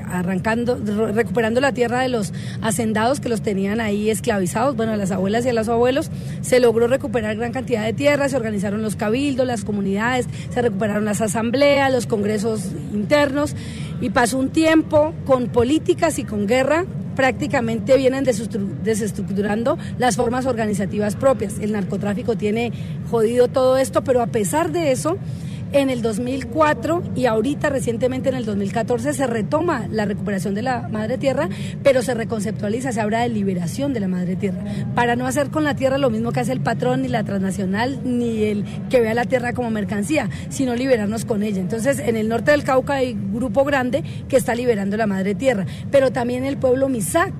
arrancando, 0.08 0.76
re- 0.76 1.12
recuperando 1.12 1.60
la 1.60 1.72
tierra 1.72 2.00
de 2.00 2.08
los 2.08 2.32
hacendados 2.62 3.20
que 3.20 3.28
los 3.28 3.42
tenían 3.42 3.80
ahí 3.80 4.10
esclavizados, 4.10 4.76
bueno, 4.76 4.92
a 4.92 4.96
las 4.96 5.10
abuelas 5.10 5.44
y 5.44 5.48
a 5.48 5.52
los 5.52 5.68
abuelos, 5.68 6.10
se 6.40 6.60
logró 6.60 6.86
recuperar 6.86 7.36
gran 7.36 7.52
cantidad 7.52 7.84
de 7.84 7.92
tierra, 7.92 8.28
se 8.28 8.36
organizaron 8.36 8.82
los 8.82 8.96
cabildos, 8.96 9.46
las 9.46 9.64
comunidades, 9.64 10.26
se 10.52 10.62
recuperaron 10.62 11.04
las 11.04 11.20
asambleas, 11.20 11.92
los 11.92 12.06
congresos 12.06 12.62
internos, 12.92 13.54
y 14.00 14.10
pasó 14.10 14.38
un 14.38 14.50
tiempo 14.50 15.14
con 15.24 15.48
políticas 15.48 16.18
y 16.18 16.24
con 16.24 16.46
guerra 16.46 16.84
prácticamente 17.16 17.96
vienen 17.96 18.26
desestru- 18.26 18.76
desestructurando 18.84 19.78
las 19.98 20.16
formas 20.16 20.44
organizativas 20.44 21.16
propias. 21.16 21.58
El 21.58 21.72
narcotráfico 21.72 22.36
tiene 22.36 22.72
jodido 23.10 23.48
todo 23.48 23.78
esto, 23.78 24.04
pero 24.04 24.20
a 24.20 24.26
pesar 24.26 24.70
de 24.70 24.92
eso, 24.92 25.16
en 25.72 25.90
el 25.90 26.02
2004 26.02 27.02
y 27.14 27.26
ahorita 27.26 27.68
recientemente 27.68 28.28
en 28.28 28.34
el 28.36 28.44
2014 28.44 29.12
se 29.12 29.26
retoma 29.26 29.86
la 29.90 30.04
recuperación 30.04 30.54
de 30.54 30.62
la 30.62 30.88
madre 30.88 31.18
tierra, 31.18 31.48
pero 31.82 32.02
se 32.02 32.14
reconceptualiza, 32.14 32.92
se 32.92 33.00
habla 33.00 33.20
de 33.20 33.28
liberación 33.28 33.92
de 33.92 34.00
la 34.00 34.08
madre 34.08 34.36
tierra, 34.36 34.58
para 34.94 35.16
no 35.16 35.26
hacer 35.26 35.50
con 35.50 35.64
la 35.64 35.74
tierra 35.74 35.98
lo 35.98 36.10
mismo 36.10 36.32
que 36.32 36.40
hace 36.40 36.52
el 36.52 36.60
patrón, 36.60 37.02
ni 37.02 37.08
la 37.08 37.24
transnacional, 37.24 38.00
ni 38.04 38.44
el 38.44 38.64
que 38.90 39.00
vea 39.00 39.14
la 39.14 39.24
tierra 39.24 39.52
como 39.52 39.70
mercancía, 39.70 40.30
sino 40.48 40.74
liberarnos 40.74 41.24
con 41.24 41.42
ella. 41.42 41.60
Entonces, 41.60 41.98
en 41.98 42.16
el 42.16 42.28
norte 42.28 42.50
del 42.50 42.64
Cauca 42.64 42.94
hay 42.94 43.16
grupo 43.32 43.64
grande 43.64 44.02
que 44.28 44.36
está 44.36 44.54
liberando 44.54 44.96
la 44.96 45.06
madre 45.06 45.34
tierra, 45.34 45.66
pero 45.90 46.12
también 46.12 46.44
el 46.44 46.56
pueblo 46.56 46.88
Misak 46.88 47.32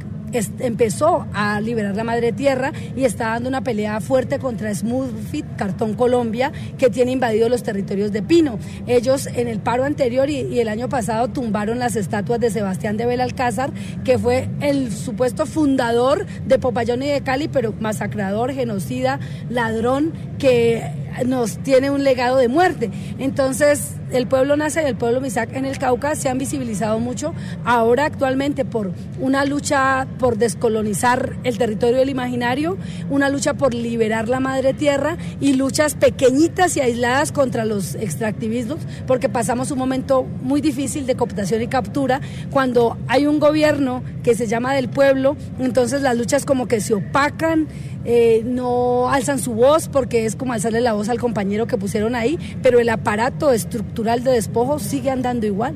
empezó 0.60 1.26
a 1.32 1.60
liberar 1.60 1.94
la 1.94 2.04
madre 2.04 2.32
tierra 2.32 2.72
y 2.96 3.04
está 3.04 3.30
dando 3.30 3.48
una 3.48 3.62
pelea 3.62 4.00
fuerte 4.00 4.38
contra 4.38 4.74
Smoothfit 4.74 5.44
Cartón 5.56 5.94
Colombia 5.94 6.52
que 6.78 6.90
tiene 6.90 7.12
invadido 7.12 7.48
los 7.48 7.62
territorios 7.62 8.12
de 8.12 8.22
Pino. 8.22 8.58
Ellos 8.86 9.26
en 9.26 9.48
el 9.48 9.60
paro 9.60 9.84
anterior 9.84 10.30
y, 10.30 10.40
y 10.40 10.60
el 10.60 10.68
año 10.68 10.88
pasado 10.88 11.28
tumbaron 11.28 11.78
las 11.78 11.96
estatuas 11.96 12.40
de 12.40 12.50
Sebastián 12.50 12.96
de 12.96 13.06
Belalcázar, 13.06 13.72
que 14.04 14.18
fue 14.18 14.48
el 14.60 14.92
supuesto 14.92 15.46
fundador 15.46 16.26
de 16.46 16.58
Popayón 16.58 17.02
y 17.02 17.08
de 17.08 17.20
Cali, 17.22 17.48
pero 17.48 17.74
masacrador, 17.80 18.52
genocida, 18.52 19.20
ladrón, 19.48 20.12
que 20.38 20.82
nos 21.24 21.58
tiene 21.58 21.90
un 21.90 22.04
legado 22.04 22.36
de 22.36 22.48
muerte. 22.48 22.90
Entonces, 23.18 23.94
el 24.10 24.26
pueblo 24.26 24.56
nace 24.56 24.82
y 24.82 24.86
el 24.86 24.96
pueblo 24.96 25.20
Misak 25.20 25.54
en 25.54 25.64
el 25.64 25.78
Cauca 25.78 26.14
se 26.14 26.28
han 26.28 26.38
visibilizado 26.38 27.00
mucho. 27.00 27.34
Ahora 27.64 28.04
actualmente 28.04 28.64
por 28.64 28.92
una 29.20 29.44
lucha 29.44 30.06
por 30.18 30.38
descolonizar 30.38 31.36
el 31.44 31.58
territorio 31.58 31.98
del 31.98 32.10
imaginario, 32.10 32.76
una 33.10 33.28
lucha 33.28 33.54
por 33.54 33.74
liberar 33.74 34.28
la 34.28 34.40
madre 34.40 34.74
tierra 34.74 35.16
y 35.40 35.54
luchas 35.54 35.94
pequeñitas 35.94 36.76
y 36.76 36.80
aisladas 36.80 37.32
contra 37.32 37.64
los 37.64 37.94
extractivismos, 37.96 38.78
porque 39.06 39.28
pasamos 39.28 39.70
un 39.70 39.78
momento 39.78 40.24
muy 40.42 40.60
difícil 40.60 41.06
de 41.06 41.16
cooptación 41.16 41.62
y 41.62 41.68
captura. 41.68 42.20
Cuando 42.50 42.96
hay 43.08 43.26
un 43.26 43.38
gobierno 43.38 44.02
que 44.22 44.34
se 44.34 44.46
llama 44.46 44.74
del 44.74 44.88
pueblo, 44.88 45.36
entonces 45.58 46.02
las 46.02 46.16
luchas 46.16 46.44
como 46.44 46.68
que 46.68 46.80
se 46.80 46.94
opacan, 46.94 47.66
eh, 48.06 48.42
no 48.44 49.08
alzan 49.08 49.40
su 49.40 49.52
voz 49.52 49.88
porque 49.88 50.26
es 50.26 50.36
como 50.36 50.52
alzarle 50.52 50.80
la 50.80 50.92
voz 50.92 51.08
al 51.08 51.18
compañero 51.18 51.66
que 51.66 51.76
pusieron 51.76 52.14
ahí, 52.14 52.38
pero 52.62 52.78
el 52.78 52.88
aparato 52.88 53.52
estructural 53.52 54.22
de 54.22 54.30
despojo 54.30 54.78
sigue 54.78 55.10
andando 55.10 55.44
igual. 55.44 55.74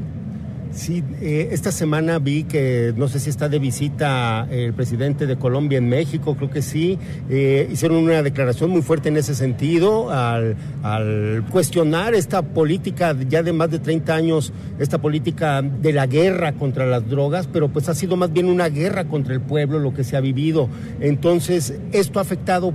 Sí, 0.73 1.03
eh, 1.21 1.49
esta 1.51 1.73
semana 1.73 2.21
vi 2.21 2.45
que 2.45 2.95
no 2.97 3.09
sé 3.09 3.19
si 3.19 3.29
está 3.29 3.49
de 3.49 3.59
visita 3.59 4.47
el 4.51 4.73
presidente 4.73 5.27
de 5.27 5.37
Colombia 5.37 5.79
en 5.79 5.89
México, 5.89 6.37
creo 6.37 6.49
que 6.49 6.63
sí. 6.63 6.97
Eh, 7.29 7.69
hicieron 7.73 7.99
una 7.99 8.23
declaración 8.23 8.71
muy 8.71 8.83
fuerte 8.83 9.09
en 9.09 9.17
ese 9.17 9.35
sentido 9.35 10.11
al, 10.11 10.57
al 10.85 11.45
cuestionar 11.51 12.15
esta 12.15 12.43
política 12.43 13.17
ya 13.29 13.43
de 13.43 13.53
más 13.53 13.71
de 13.73 13.81
30 13.81 14.15
años, 14.15 14.53
esta 14.79 14.99
política 14.99 15.61
de 15.61 15.93
la 15.93 16.07
guerra 16.07 16.53
contra 16.53 16.87
las 16.87 17.09
drogas, 17.09 17.49
pero 17.53 17.69
pues 17.69 17.89
ha 17.89 17.95
sido 17.95 18.17
más 18.17 18.33
bien 18.33 18.47
una 18.47 18.69
guerra 18.69 19.07
contra 19.07 19.35
el 19.35 19.41
pueblo 19.41 19.81
lo 19.81 19.93
que 19.93 20.05
se 20.05 20.17
ha 20.17 20.21
vivido. 20.21 20.69
Entonces, 21.01 21.75
esto 21.91 22.21
ha 22.21 22.23
afectado 22.23 22.73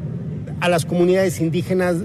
a 0.60 0.68
las 0.68 0.86
comunidades 0.86 1.40
indígenas 1.40 1.98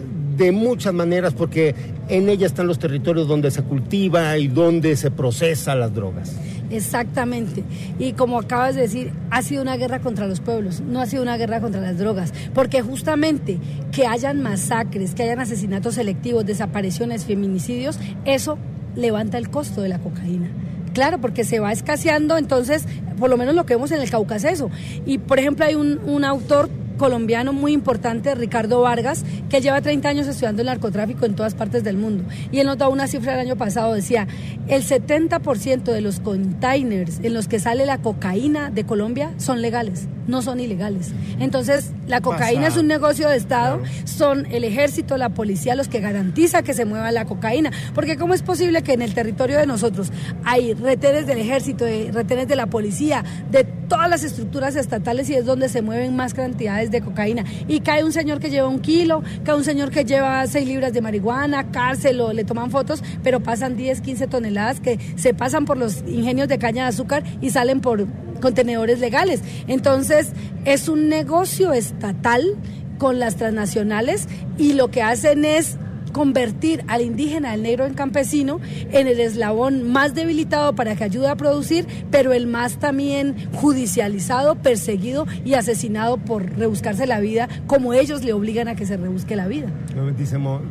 de 0.44 0.52
muchas 0.52 0.94
maneras 0.94 1.34
porque 1.34 1.74
en 2.08 2.28
ella 2.28 2.46
están 2.46 2.66
los 2.66 2.78
territorios 2.78 3.28
donde 3.28 3.50
se 3.50 3.62
cultiva 3.62 4.36
y 4.38 4.48
donde 4.48 4.96
se 4.96 5.10
procesa 5.10 5.74
las 5.74 5.94
drogas. 5.94 6.34
Exactamente. 6.70 7.64
Y 7.98 8.12
como 8.12 8.38
acabas 8.38 8.76
de 8.76 8.82
decir, 8.82 9.12
ha 9.30 9.42
sido 9.42 9.62
una 9.62 9.76
guerra 9.76 10.00
contra 10.00 10.26
los 10.26 10.40
pueblos, 10.40 10.80
no 10.80 11.00
ha 11.00 11.06
sido 11.06 11.22
una 11.22 11.36
guerra 11.36 11.60
contra 11.60 11.80
las 11.80 11.98
drogas. 11.98 12.32
Porque 12.54 12.80
justamente 12.80 13.58
que 13.92 14.06
hayan 14.06 14.40
masacres, 14.40 15.14
que 15.14 15.24
hayan 15.24 15.40
asesinatos 15.40 15.96
selectivos, 15.96 16.46
desapariciones, 16.46 17.24
feminicidios, 17.24 17.98
eso 18.24 18.56
levanta 18.96 19.36
el 19.36 19.50
costo 19.50 19.82
de 19.82 19.88
la 19.88 19.98
cocaína. 19.98 20.48
Claro, 20.94 21.20
porque 21.20 21.44
se 21.44 21.60
va 21.60 21.70
escaseando, 21.72 22.36
entonces, 22.36 22.84
por 23.18 23.30
lo 23.30 23.36
menos 23.36 23.54
lo 23.54 23.64
que 23.66 23.74
vemos 23.74 23.92
en 23.92 24.00
el 24.00 24.10
Caucaseso. 24.10 24.70
Y, 25.06 25.18
por 25.18 25.38
ejemplo, 25.38 25.64
hay 25.64 25.74
un, 25.74 26.00
un 26.04 26.24
autor 26.24 26.68
colombiano 27.00 27.54
muy 27.54 27.72
importante, 27.72 28.34
Ricardo 28.34 28.82
Vargas, 28.82 29.24
que 29.48 29.62
lleva 29.62 29.80
30 29.80 30.06
años 30.06 30.26
estudiando 30.26 30.60
el 30.60 30.66
narcotráfico 30.66 31.24
en 31.24 31.34
todas 31.34 31.54
partes 31.54 31.82
del 31.82 31.96
mundo. 31.96 32.24
Y 32.52 32.58
él 32.58 32.66
nos 32.66 32.76
da 32.76 32.88
una 32.88 33.06
cifra 33.06 33.32
el 33.32 33.40
año 33.40 33.56
pasado, 33.56 33.94
decía, 33.94 34.28
el 34.68 34.84
70% 34.84 35.84
de 35.84 36.00
los 36.02 36.20
containers 36.20 37.20
en 37.22 37.32
los 37.32 37.48
que 37.48 37.58
sale 37.58 37.86
la 37.86 38.02
cocaína 38.02 38.68
de 38.68 38.84
Colombia 38.84 39.32
son 39.38 39.62
legales, 39.62 40.08
no 40.30 40.40
son 40.42 40.60
ilegales. 40.60 41.10
Entonces, 41.38 41.90
la 42.06 42.20
cocaína 42.20 42.68
es 42.68 42.76
un 42.76 42.86
negocio 42.86 43.28
de 43.28 43.36
Estado, 43.36 43.80
son 44.04 44.46
el 44.46 44.64
ejército, 44.64 45.16
la 45.16 45.28
policía 45.30 45.74
los 45.74 45.88
que 45.88 46.00
garantiza 46.00 46.62
que 46.62 46.72
se 46.72 46.84
mueva 46.84 47.10
la 47.12 47.24
cocaína. 47.26 47.70
Porque 47.94 48.16
¿cómo 48.16 48.32
es 48.34 48.42
posible 48.42 48.82
que 48.82 48.92
en 48.94 49.02
el 49.02 49.12
territorio 49.14 49.58
de 49.58 49.66
nosotros 49.66 50.12
hay 50.44 50.74
retenes 50.74 51.26
del 51.26 51.38
ejército, 51.38 51.84
de- 51.84 52.10
retenes 52.12 52.48
de 52.48 52.56
la 52.56 52.66
policía, 52.66 53.24
de 53.50 53.64
todas 53.64 54.08
las 54.08 54.22
estructuras 54.22 54.76
estatales 54.76 55.28
y 55.30 55.34
es 55.34 55.44
donde 55.44 55.68
se 55.68 55.82
mueven 55.82 56.14
más 56.16 56.32
cantidades 56.34 56.90
de 56.90 57.00
cocaína? 57.00 57.44
Y 57.68 57.80
cae 57.80 58.04
un 58.04 58.12
señor 58.12 58.38
que 58.40 58.50
lleva 58.50 58.68
un 58.68 58.78
kilo, 58.80 59.22
cae 59.44 59.56
un 59.56 59.64
señor 59.64 59.90
que 59.90 60.04
lleva 60.04 60.46
seis 60.46 60.66
libras 60.66 60.92
de 60.92 61.00
marihuana, 61.00 61.70
cárcel 61.70 62.20
o 62.20 62.32
le 62.32 62.44
toman 62.44 62.70
fotos, 62.70 63.02
pero 63.22 63.40
pasan 63.40 63.76
10, 63.76 64.00
15 64.00 64.26
toneladas 64.28 64.80
que 64.80 64.98
se 65.16 65.34
pasan 65.34 65.64
por 65.64 65.76
los 65.76 66.02
ingenios 66.06 66.48
de 66.48 66.58
caña 66.58 66.84
de 66.84 66.88
azúcar 66.90 67.24
y 67.40 67.50
salen 67.50 67.80
por 67.80 68.06
contenedores 68.40 68.98
legales. 69.00 69.40
Entonces, 69.68 70.28
es 70.64 70.88
un 70.88 71.08
negocio 71.08 71.72
estatal 71.72 72.56
con 72.98 73.18
las 73.18 73.36
transnacionales 73.36 74.28
y 74.58 74.74
lo 74.74 74.90
que 74.90 75.02
hacen 75.02 75.44
es 75.44 75.76
convertir 76.12 76.84
al 76.88 77.02
indígena, 77.02 77.52
al 77.52 77.62
negro 77.62 77.86
en 77.86 77.94
campesino, 77.94 78.60
en 78.92 79.06
el 79.06 79.20
eslabón 79.20 79.90
más 79.90 80.14
debilitado 80.14 80.74
para 80.74 80.96
que 80.96 81.04
ayude 81.04 81.28
a 81.28 81.36
producir, 81.36 81.86
pero 82.10 82.32
el 82.32 82.46
más 82.46 82.78
también 82.78 83.36
judicializado, 83.52 84.56
perseguido 84.56 85.26
y 85.44 85.54
asesinado 85.54 86.16
por 86.18 86.58
rebuscarse 86.58 87.06
la 87.06 87.20
vida, 87.20 87.48
como 87.66 87.94
ellos 87.94 88.24
le 88.24 88.32
obligan 88.32 88.68
a 88.68 88.76
que 88.76 88.86
se 88.86 88.96
rebusque 88.96 89.36
la 89.36 89.46
vida. 89.46 89.68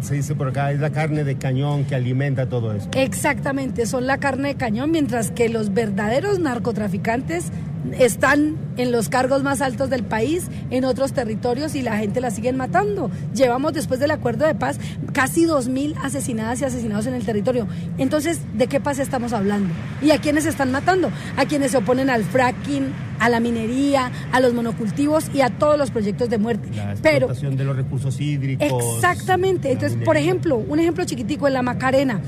Se 0.01 0.15
dice 0.15 0.35
por 0.35 0.49
acá, 0.49 0.71
es 0.71 0.79
la 0.79 0.91
carne 0.91 1.23
de 1.23 1.37
cañón 1.37 1.85
que 1.85 1.95
alimenta 1.95 2.49
todo 2.49 2.73
esto. 2.73 2.89
Exactamente, 2.97 3.85
son 3.85 4.07
la 4.07 4.17
carne 4.17 4.49
de 4.49 4.55
cañón, 4.55 4.91
mientras 4.91 5.31
que 5.31 5.49
los 5.49 5.73
verdaderos 5.73 6.39
narcotraficantes 6.39 7.51
están 7.97 8.57
en 8.77 8.91
los 8.91 9.09
cargos 9.09 9.43
más 9.43 9.61
altos 9.61 9.89
del 9.89 10.03
país, 10.03 10.47
en 10.69 10.85
otros 10.85 11.13
territorios 11.13 11.75
y 11.75 11.81
la 11.81 11.97
gente 11.97 12.21
la 12.21 12.31
siguen 12.31 12.57
matando. 12.57 13.09
Llevamos 13.33 13.73
después 13.73 13.99
del 13.99 14.11
acuerdo 14.11 14.45
de 14.45 14.55
paz 14.55 14.79
casi 15.13 15.45
2.000 15.45 15.95
asesinadas 16.03 16.61
y 16.61 16.65
asesinados 16.65 17.05
en 17.07 17.13
el 17.13 17.25
territorio. 17.25 17.67
Entonces, 17.97 18.39
¿de 18.53 18.67
qué 18.67 18.79
paz 18.79 18.99
estamos 18.99 19.33
hablando? 19.33 19.73
¿Y 20.01 20.11
a 20.11 20.19
quiénes 20.19 20.45
están 20.45 20.71
matando? 20.71 21.11
A 21.37 21.45
quienes 21.45 21.71
se 21.71 21.77
oponen 21.77 22.09
al 22.09 22.23
fracking, 22.23 22.93
a 23.19 23.29
la 23.29 23.39
minería, 23.39 24.11
a 24.31 24.39
los 24.39 24.53
monocultivos 24.53 25.25
y 25.33 25.41
a 25.41 25.49
todos 25.49 25.77
los 25.77 25.91
proyectos 25.91 26.29
de 26.29 26.37
muerte. 26.37 26.69
La 26.75 26.95
Pero 27.01 27.27
explotación 27.27 27.57
de 27.57 27.63
los 27.65 27.75
recursos 27.75 28.19
hídricos. 28.19 28.95
Exactamente. 28.95 29.71
Entonces, 29.71 29.97
por 30.03 30.17
ejemplo, 30.17 30.57
un 30.57 30.79
ejemplo 30.79 31.05
chiquitico 31.05 31.47
en 31.47 31.53
la 31.53 31.61
Macarena, 31.61 32.21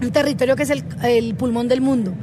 un 0.00 0.10
territorio 0.10 0.56
que 0.56 0.64
es 0.64 0.70
el, 0.70 0.84
el 1.02 1.34
pulmón 1.34 1.68
del 1.68 1.80
mundo. 1.80 2.14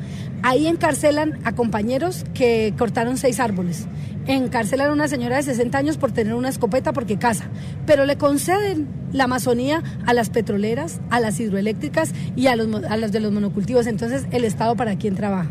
Ahí 0.44 0.68
encarcelan 0.68 1.40
a 1.44 1.54
compañeros 1.54 2.26
que 2.34 2.74
cortaron 2.78 3.18
seis 3.18 3.40
árboles. 3.40 3.86
Encarcelan 4.28 4.90
a 4.90 4.94
una 4.94 5.08
señora 5.08 5.38
de 5.38 5.44
60 5.44 5.78
años 5.78 5.98
por 5.98 6.12
tener 6.12 6.34
una 6.34 6.50
escopeta 6.50 6.94
porque 6.94 7.18
caza. 7.18 7.46
Pero 7.86 8.06
le 8.06 8.18
conceden 8.18 8.88
la 9.14 9.26
Amazonía 9.26 9.84
a 10.06 10.14
las 10.14 10.30
petroleras, 10.30 11.00
a 11.10 11.20
las 11.20 11.40
hidroeléctricas 11.40 12.14
y 12.36 12.48
a 12.48 12.56
los, 12.56 13.12
de 13.12 13.20
los 13.20 13.32
monocultivos. 13.32 13.88
Entonces, 13.88 14.26
¿el 14.32 14.44
Estado 14.44 14.76
para 14.76 14.96
quién 14.96 15.16
trabaja? 15.16 15.50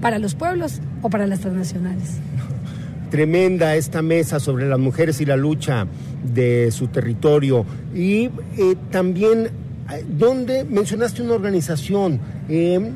¿Para 0.00 0.18
los 0.18 0.34
pueblos 0.34 0.80
o 1.02 1.10
para 1.10 1.26
las 1.26 1.40
transnacionales? 1.40 2.18
Tremenda 3.10 3.76
esta 3.76 4.02
mesa 4.02 4.38
sobre 4.38 4.68
las 4.68 4.78
mujeres 4.78 5.20
y 5.22 5.24
la 5.24 5.36
lucha 5.36 5.86
de 6.22 6.70
su 6.70 6.88
territorio. 6.88 7.64
Y 7.94 8.24
eh, 8.24 8.30
también, 8.90 9.46
eh, 9.90 10.04
¿dónde 10.06 10.64
mencionaste 10.64 11.22
una 11.22 11.32
organización? 11.32 12.20
Eh, 12.48 12.92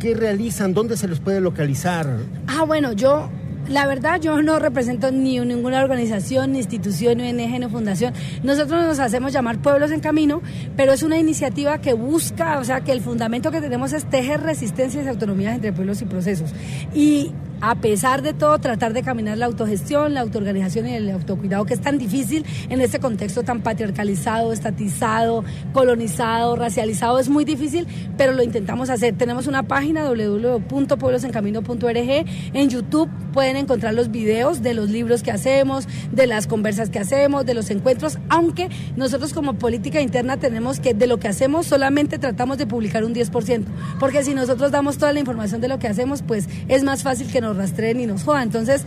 ¿Qué 0.00 0.14
realizan? 0.14 0.72
¿Dónde 0.72 0.96
se 0.96 1.06
les 1.06 1.20
puede 1.20 1.42
localizar? 1.42 2.06
Ah, 2.46 2.64
bueno, 2.64 2.92
yo, 2.92 3.28
la 3.68 3.86
verdad, 3.86 4.18
yo 4.18 4.40
no 4.40 4.58
represento 4.58 5.10
ni 5.10 5.38
ninguna 5.40 5.84
organización, 5.84 6.52
ni 6.52 6.58
institución, 6.58 7.20
ONG, 7.20 7.60
ni 7.60 7.68
fundación. 7.68 8.14
Nosotros 8.42 8.82
nos 8.82 8.98
hacemos 8.98 9.30
llamar 9.34 9.60
Pueblos 9.60 9.90
en 9.90 10.00
Camino, 10.00 10.40
pero 10.74 10.94
es 10.94 11.02
una 11.02 11.18
iniciativa 11.18 11.82
que 11.82 11.92
busca, 11.92 12.58
o 12.58 12.64
sea, 12.64 12.80
que 12.80 12.92
el 12.92 13.02
fundamento 13.02 13.50
que 13.50 13.60
tenemos 13.60 13.92
es 13.92 14.08
tejer 14.08 14.40
resistencias 14.40 15.04
y 15.04 15.08
autonomías 15.08 15.54
entre 15.54 15.74
pueblos 15.74 16.00
y 16.00 16.06
procesos. 16.06 16.54
Y 16.94 17.32
a 17.60 17.74
pesar 17.76 18.22
de 18.22 18.32
todo, 18.32 18.58
tratar 18.58 18.92
de 18.92 19.02
caminar 19.02 19.38
la 19.38 19.46
autogestión, 19.46 20.14
la 20.14 20.20
autoorganización 20.20 20.86
y 20.88 20.94
el 20.94 21.10
autocuidado, 21.10 21.66
que 21.66 21.74
es 21.74 21.80
tan 21.80 21.98
difícil 21.98 22.46
en 22.68 22.80
este 22.80 23.00
contexto 23.00 23.42
tan 23.42 23.62
patriarcalizado, 23.62 24.52
estatizado, 24.52 25.44
colonizado, 25.72 26.54
racializado, 26.56 27.18
es 27.18 27.28
muy 27.28 27.44
difícil, 27.44 27.86
pero 28.16 28.32
lo 28.32 28.42
intentamos 28.42 28.88
hacer. 28.90 29.16
Tenemos 29.16 29.46
una 29.46 29.62
página 29.64 30.04
www.pueblosencamino.org. 30.04 32.26
En 32.54 32.70
YouTube 32.70 33.10
pueden 33.32 33.56
encontrar 33.56 33.94
los 33.94 34.10
videos 34.10 34.62
de 34.62 34.74
los 34.74 34.90
libros 34.90 35.22
que 35.22 35.30
hacemos, 35.30 35.86
de 36.12 36.26
las 36.26 36.46
conversas 36.46 36.90
que 36.90 36.98
hacemos, 36.98 37.46
de 37.46 37.54
los 37.54 37.70
encuentros, 37.70 38.18
aunque 38.28 38.68
nosotros 38.96 39.32
como 39.32 39.54
política 39.54 40.00
interna 40.00 40.36
tenemos 40.36 40.80
que 40.80 40.94
de 40.94 41.06
lo 41.06 41.18
que 41.18 41.28
hacemos 41.28 41.66
solamente 41.66 42.18
tratamos 42.18 42.58
de 42.58 42.66
publicar 42.66 43.04
un 43.04 43.14
10%, 43.14 43.64
porque 43.98 44.24
si 44.24 44.34
nosotros 44.34 44.72
damos 44.72 44.98
toda 44.98 45.12
la 45.12 45.20
información 45.20 45.60
de 45.60 45.68
lo 45.68 45.78
que 45.78 45.88
hacemos, 45.88 46.22
pues 46.22 46.48
es 46.68 46.82
más 46.82 47.02
fácil 47.02 47.30
que 47.30 47.40
nos 47.40 47.49
rastreen 47.54 48.00
y 48.00 48.06
nos 48.06 48.24
jodan. 48.24 48.44
Entonces, 48.44 48.84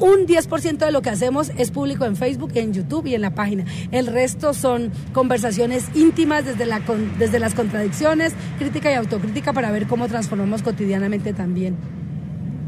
un 0.00 0.26
10% 0.26 0.78
de 0.78 0.90
lo 0.90 1.02
que 1.02 1.10
hacemos 1.10 1.52
es 1.56 1.70
público 1.70 2.04
en 2.04 2.16
Facebook, 2.16 2.52
en 2.54 2.72
YouTube 2.72 3.06
y 3.06 3.14
en 3.14 3.20
la 3.20 3.34
página. 3.34 3.64
El 3.92 4.06
resto 4.06 4.52
son 4.52 4.90
conversaciones 5.12 5.84
íntimas 5.94 6.44
desde, 6.44 6.66
la 6.66 6.80
desde 7.18 7.38
las 7.38 7.54
contradicciones, 7.54 8.34
crítica 8.58 8.90
y 8.90 8.94
autocrítica 8.94 9.52
para 9.52 9.70
ver 9.70 9.86
cómo 9.86 10.08
transformamos 10.08 10.62
cotidianamente 10.62 11.32
también. 11.32 11.76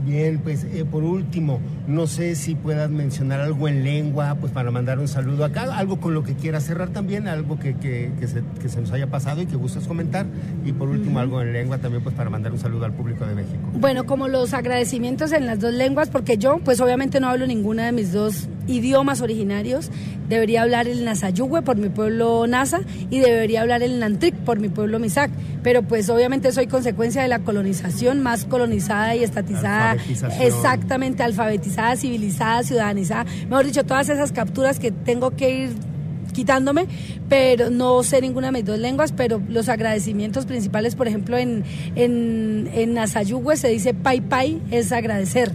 Bien, 0.07 0.39
pues 0.39 0.63
eh, 0.63 0.85
por 0.89 1.03
último, 1.03 1.61
no 1.89 2.07
sé 2.07 2.37
si 2.37 2.55
puedas 2.55 2.89
mencionar 2.89 3.41
algo 3.41 3.67
en 3.67 3.83
lengua, 3.83 4.37
pues 4.41 4.53
para 4.53 4.71
mandar 4.71 5.01
un 5.01 5.09
saludo 5.09 5.45
acá, 5.45 5.65
algo 5.77 5.99
con 5.99 6.15
lo 6.15 6.23
que 6.23 6.35
quieras 6.35 6.63
cerrar 6.63 6.91
también, 6.91 7.27
algo 7.27 7.59
que, 7.59 7.75
que, 7.75 8.13
que 8.21 8.29
se, 8.29 8.43
que 8.63 8.69
se 8.69 8.81
nos 8.81 8.93
haya 8.93 9.09
pasado 9.09 9.43
y 9.43 9.47
que 9.47 9.57
gustes 9.57 9.89
comentar. 9.89 10.25
Y 10.65 10.73
por 10.73 10.89
último, 10.89 11.19
algo 11.19 11.43
en 11.43 11.53
lengua 11.53 11.79
también, 11.79 12.05
pues 12.05 12.15
para 12.15 12.31
mandar 12.31 12.53
un 12.53 12.61
saludo 12.61 12.85
al 12.85 12.93
público 12.93 13.27
de 13.27 13.35
México. 13.35 13.59
Bueno, 13.75 14.07
como 14.07 14.29
los 14.29 14.55
agradecimientos 14.55 15.33
en 15.33 15.45
las 15.45 15.59
dos 15.59 15.75
lenguas, 15.75 16.09
porque 16.09 16.39
yo, 16.39 16.59
pues 16.65 16.81
obviamente 16.81 17.19
no 17.19 17.29
hablo 17.29 17.45
ninguna 17.49 17.87
de 17.87 17.93
mis 17.93 18.13
dos 18.13 18.49
idiomas 18.67 19.21
originarios. 19.21 19.91
Debería 20.29 20.63
hablar 20.63 20.89
el 20.89 21.05
Nasayugüe 21.05 21.63
por 21.63 21.77
mi 21.77 21.89
pueblo 21.89 22.47
Nasa 22.47 22.81
y 23.11 23.21
debería 23.21 23.63
hablar 23.63 23.83
el 23.83 23.99
Nantric 24.01 24.35
por 24.35 24.59
mi 24.59 24.69
pueblo 24.69 24.99
Misak. 24.99 25.31
Pero 25.63 25.83
pues 25.83 26.09
obviamente 26.11 26.53
soy 26.53 26.67
consecuencia 26.67 27.23
de 27.23 27.29
la 27.29 27.41
colonización 27.41 28.23
más 28.23 28.45
colonizada 28.45 29.15
y 29.15 29.25
estatizada. 29.25 29.97
Exactamente, 30.41 31.23
alfabetizada, 31.23 31.97
civilizada, 31.97 32.63
ciudadanizada. 32.63 33.27
Mejor 33.49 33.67
dicho, 33.67 33.85
todas 33.85 34.09
esas 34.09 34.33
capturas 34.33 34.79
que 34.79 34.91
tengo 34.91 35.31
que 35.31 35.51
ir 35.51 35.71
quitándome, 36.37 36.87
pero 37.31 37.71
no 37.71 38.03
sé 38.03 38.21
ninguna 38.21 38.49
de 38.49 38.53
mis 38.53 38.65
dos 38.65 38.79
lenguas, 38.79 39.13
pero 39.13 39.41
los 39.49 39.71
agradecimientos 39.71 40.45
principales, 40.45 40.95
por 40.95 41.09
ejemplo, 41.09 41.39
en, 41.39 41.65
en, 41.95 42.99
se 43.57 43.69
dice 43.69 43.95
pai 43.95 44.21
pai, 44.21 44.61
es 44.71 44.93
agradecer, 44.93 45.51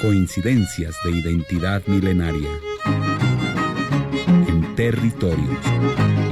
Coincidencias 0.00 0.96
de 1.04 1.10
identidad 1.12 1.84
milenaria. 1.86 2.50
En 4.48 4.74
territorios. 4.74 6.27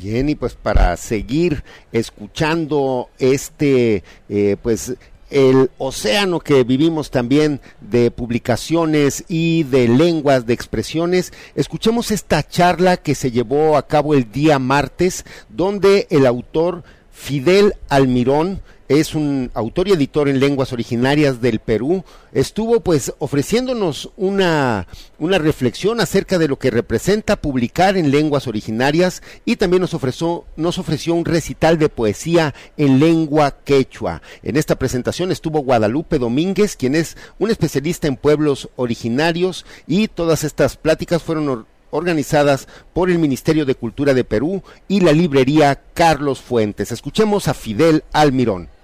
Bien, 0.00 0.28
y 0.28 0.36
pues 0.36 0.54
para 0.54 0.96
seguir 0.96 1.64
escuchando 1.90 3.08
este, 3.18 4.04
eh, 4.28 4.56
pues 4.62 4.94
el 5.28 5.70
océano 5.76 6.38
que 6.38 6.62
vivimos 6.62 7.10
también 7.10 7.60
de 7.80 8.12
publicaciones 8.12 9.24
y 9.28 9.64
de 9.64 9.88
lenguas, 9.88 10.46
de 10.46 10.54
expresiones, 10.54 11.32
escuchemos 11.56 12.12
esta 12.12 12.46
charla 12.46 12.96
que 12.96 13.16
se 13.16 13.32
llevó 13.32 13.76
a 13.76 13.88
cabo 13.88 14.14
el 14.14 14.30
día 14.30 14.60
martes, 14.60 15.24
donde 15.48 16.06
el 16.10 16.26
autor 16.26 16.84
Fidel 17.10 17.74
Almirón, 17.88 18.62
es 18.88 19.14
un 19.14 19.50
autor 19.52 19.88
y 19.88 19.92
editor 19.92 20.28
en 20.28 20.40
lenguas 20.40 20.72
originarias 20.72 21.42
del 21.42 21.58
Perú, 21.58 22.04
estuvo 22.32 22.80
pues 22.80 23.12
ofreciéndonos 23.18 24.10
una, 24.16 24.86
una 25.18 25.38
reflexión 25.38 26.00
acerca 26.00 26.38
de 26.38 26.48
lo 26.48 26.58
que 26.58 26.70
representa 26.70 27.36
publicar 27.36 27.98
en 27.98 28.10
lenguas 28.10 28.46
originarias 28.46 29.22
y 29.44 29.56
también 29.56 29.82
nos 29.82 29.92
ofreció, 29.92 30.46
nos 30.56 30.78
ofreció 30.78 31.14
un 31.14 31.26
recital 31.26 31.78
de 31.78 31.90
poesía 31.90 32.54
en 32.78 32.98
lengua 32.98 33.56
quechua. 33.62 34.22
En 34.42 34.56
esta 34.56 34.76
presentación 34.76 35.30
estuvo 35.32 35.60
Guadalupe 35.60 36.18
Domínguez, 36.18 36.74
quien 36.76 36.94
es 36.94 37.16
un 37.38 37.50
especialista 37.50 38.08
en 38.08 38.16
pueblos 38.16 38.70
originarios 38.76 39.66
y 39.86 40.08
todas 40.08 40.44
estas 40.44 40.76
pláticas 40.76 41.22
fueron 41.22 41.66
organizadas 41.90 42.68
por 42.94 43.10
el 43.10 43.18
Ministerio 43.18 43.66
de 43.66 43.74
Cultura 43.74 44.14
de 44.14 44.24
Perú 44.24 44.62
y 44.88 45.00
la 45.00 45.12
librería 45.12 45.82
Carlos 45.92 46.40
Fuentes. 46.40 46.90
Escuchemos 46.90 47.48
a 47.48 47.54
Fidel 47.54 48.04
Almirón 48.12 48.77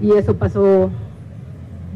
y 0.00 0.12
eso 0.12 0.34
pasó, 0.36 0.90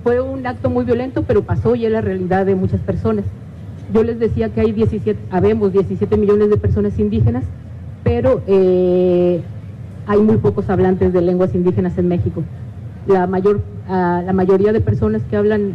fue 0.03 0.21
un 0.21 0.47
acto 0.47 0.71
muy 0.71 0.85
violento, 0.85 1.23
pero 1.23 1.43
pasó 1.43 1.75
y 1.75 1.87
es 1.87 1.93
la 1.93 2.01
realidad 2.01 2.47
de 2.47 2.55
muchas 2.55 2.81
personas. 2.81 3.25
Yo 3.93 4.03
les 4.03 4.19
decía 4.19 4.49
que 4.49 4.61
hay 4.61 4.73
17, 4.73 5.19
habemos 5.31 5.73
17 5.73 6.17
millones 6.17 6.51
de 6.51 6.57
personas 6.57 6.99
indígenas, 6.99 7.45
pero 8.03 8.43
eh, 8.47 9.43
hay 10.07 10.21
muy 10.21 10.39
pocos 10.39 10.69
hablantes 10.71 11.13
de 11.13 11.21
lenguas 11.21 11.55
indígenas 11.55 11.97
en 11.99 12.09
México. 12.09 12.43
La, 13.07 13.27
mayor, 13.27 13.61
uh, 13.89 14.25
la 14.25 14.33
mayoría 14.33 14.73
de 14.73 14.81
personas 14.81 15.23
que 15.29 15.37
hablan 15.37 15.75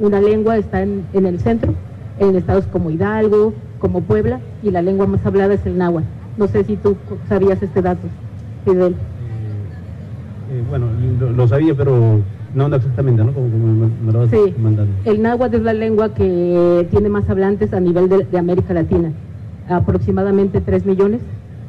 una 0.00 0.20
lengua 0.20 0.56
están 0.56 1.04
en 1.12 1.26
el 1.26 1.40
centro, 1.40 1.74
en 2.18 2.36
estados 2.36 2.66
como 2.66 2.90
Hidalgo, 2.90 3.52
como 3.78 4.00
Puebla, 4.00 4.40
y 4.62 4.70
la 4.70 4.82
lengua 4.82 5.06
más 5.06 5.24
hablada 5.26 5.54
es 5.54 5.64
el 5.66 5.76
náhuatl. 5.78 6.06
No 6.36 6.46
sé 6.46 6.64
si 6.64 6.76
tú 6.76 6.96
sabías 7.28 7.62
este 7.62 7.82
dato, 7.82 8.06
Fidel. 8.64 8.94
Eh, 10.50 10.62
bueno, 10.68 10.86
lo, 11.20 11.30
lo, 11.32 11.48
sabía, 11.48 11.74
pero 11.74 12.20
no, 12.54 12.68
no 12.68 12.76
exactamente, 12.76 13.22
¿no? 13.22 13.32
Como, 13.32 13.50
como 13.50 13.66
me, 13.66 13.88
me, 14.06 14.12
lo 14.12 14.20
vas 14.20 14.30
sí. 14.30 14.54
mandando. 14.58 14.92
El 15.04 15.20
náhuatl 15.20 15.56
es 15.56 15.62
la 15.62 15.74
lengua 15.74 16.14
que 16.14 16.86
tiene 16.90 17.08
más 17.10 17.28
hablantes 17.28 17.72
a 17.74 17.80
nivel 17.80 18.08
de, 18.08 18.24
de, 18.24 18.38
América 18.38 18.72
Latina. 18.72 19.12
Aproximadamente 19.68 20.62
3 20.62 20.86
millones 20.86 21.20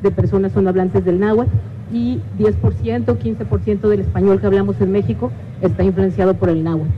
de 0.01 0.11
personas 0.11 0.53
son 0.53 0.67
hablantes 0.67 1.03
del 1.03 1.19
náhuatl 1.19 1.51
y 1.91 2.21
10%, 2.37 3.05
15% 3.05 3.79
del 3.89 3.99
español 3.99 4.39
que 4.39 4.47
hablamos 4.47 4.79
en 4.79 4.91
México 4.91 5.31
está 5.61 5.83
influenciado 5.83 6.35
por 6.35 6.49
el 6.49 6.63
náhuatl. 6.63 6.89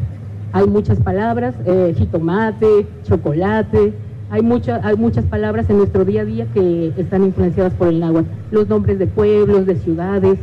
Hay 0.54 0.68
muchas 0.68 1.00
palabras, 1.00 1.56
eh, 1.66 1.96
jitomate, 1.98 2.86
chocolate, 3.04 3.94
hay, 4.30 4.42
mucha, 4.42 4.82
hay 4.84 4.96
muchas 4.98 5.26
palabras 5.26 5.70
en 5.70 5.78
nuestro 5.78 6.06
día 6.06 6.22
a 6.22 6.26
día 6.26 6.46
que 6.54 6.94
están 6.98 7.24
influenciadas 7.24 7.74
por 7.74 7.88
el 7.88 8.00
náhuatl. 8.00 8.28
Los 8.52 8.68
nombres 8.68 9.00
de 9.00 9.08
pueblos, 9.08 9.66
de 9.66 9.76
ciudades, 9.78 10.38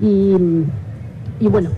y, 0.00 0.36
y, 1.40 1.48
bueno, 1.48 1.70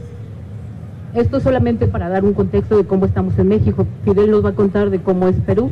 esto 1.15 1.41
solamente 1.41 1.87
para 1.87 2.09
dar 2.09 2.25
un 2.25 2.33
contexto 2.33 2.77
de 2.77 2.85
cómo 2.85 3.07
estamos 3.07 3.39
en 3.39 3.49
México. 3.49 3.87
Fidel 4.05 4.31
nos 4.31 4.45
va 4.45 4.51
a 4.51 4.55
contar 4.55 4.91
de 4.91 5.01
cómo 5.01 5.29
es 5.29 5.37
Perú. 5.41 5.71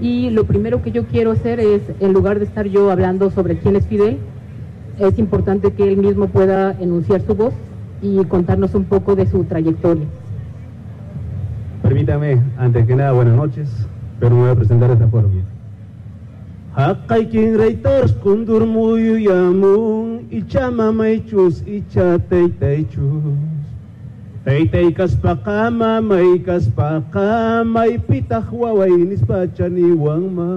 Y 0.00 0.30
lo 0.30 0.44
primero 0.44 0.82
que 0.82 0.92
yo 0.92 1.04
quiero 1.04 1.32
hacer 1.32 1.60
es, 1.60 1.82
en 2.00 2.12
lugar 2.12 2.38
de 2.38 2.46
estar 2.46 2.66
yo 2.66 2.90
hablando 2.90 3.30
sobre 3.30 3.58
quién 3.58 3.76
es 3.76 3.86
Fidel, 3.86 4.18
es 4.98 5.18
importante 5.18 5.72
que 5.72 5.82
él 5.84 5.96
mismo 5.96 6.28
pueda 6.28 6.72
enunciar 6.80 7.20
su 7.22 7.34
voz 7.34 7.52
y 8.00 8.24
contarnos 8.24 8.74
un 8.74 8.84
poco 8.84 9.14
de 9.14 9.26
su 9.26 9.44
trayectoria. 9.44 10.06
Permítame, 11.82 12.40
antes 12.56 12.86
que 12.86 12.96
nada, 12.96 13.12
buenas 13.12 13.36
noches, 13.36 13.68
pero 14.18 14.34
me 14.34 14.42
voy 14.42 14.50
a 14.50 14.54
presentar 14.54 14.88
de 14.88 14.94
esta 14.94 15.08
forma. 15.08 15.30
Hakkai 16.70 17.26
king 17.26 17.58
raitors 17.58 18.14
kundur 18.22 18.62
muyu 18.62 19.18
yamung 19.18 20.30
Icha 20.30 20.70
mamay 20.70 21.18
chus, 21.26 21.66
icha 21.66 22.14
taytay 22.30 22.86
chus. 22.86 23.34
Taytay 24.46 24.94
kaspakama, 24.94 25.98
may 25.98 26.38
kaspaka 26.38 27.66
May 27.66 27.98
pitahwaway 27.98 28.94
nispachaniwang 29.10 30.30
ma. 30.30 30.50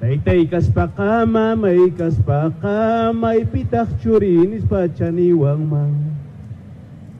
Taytay 0.00 0.48
kaspakama, 0.48 1.52
may 1.52 1.92
kaspaka 1.92 3.12
May 3.12 3.44
pitahchuri 3.44 4.48
nispachaniwang 4.48 5.68
ma. 5.68 5.84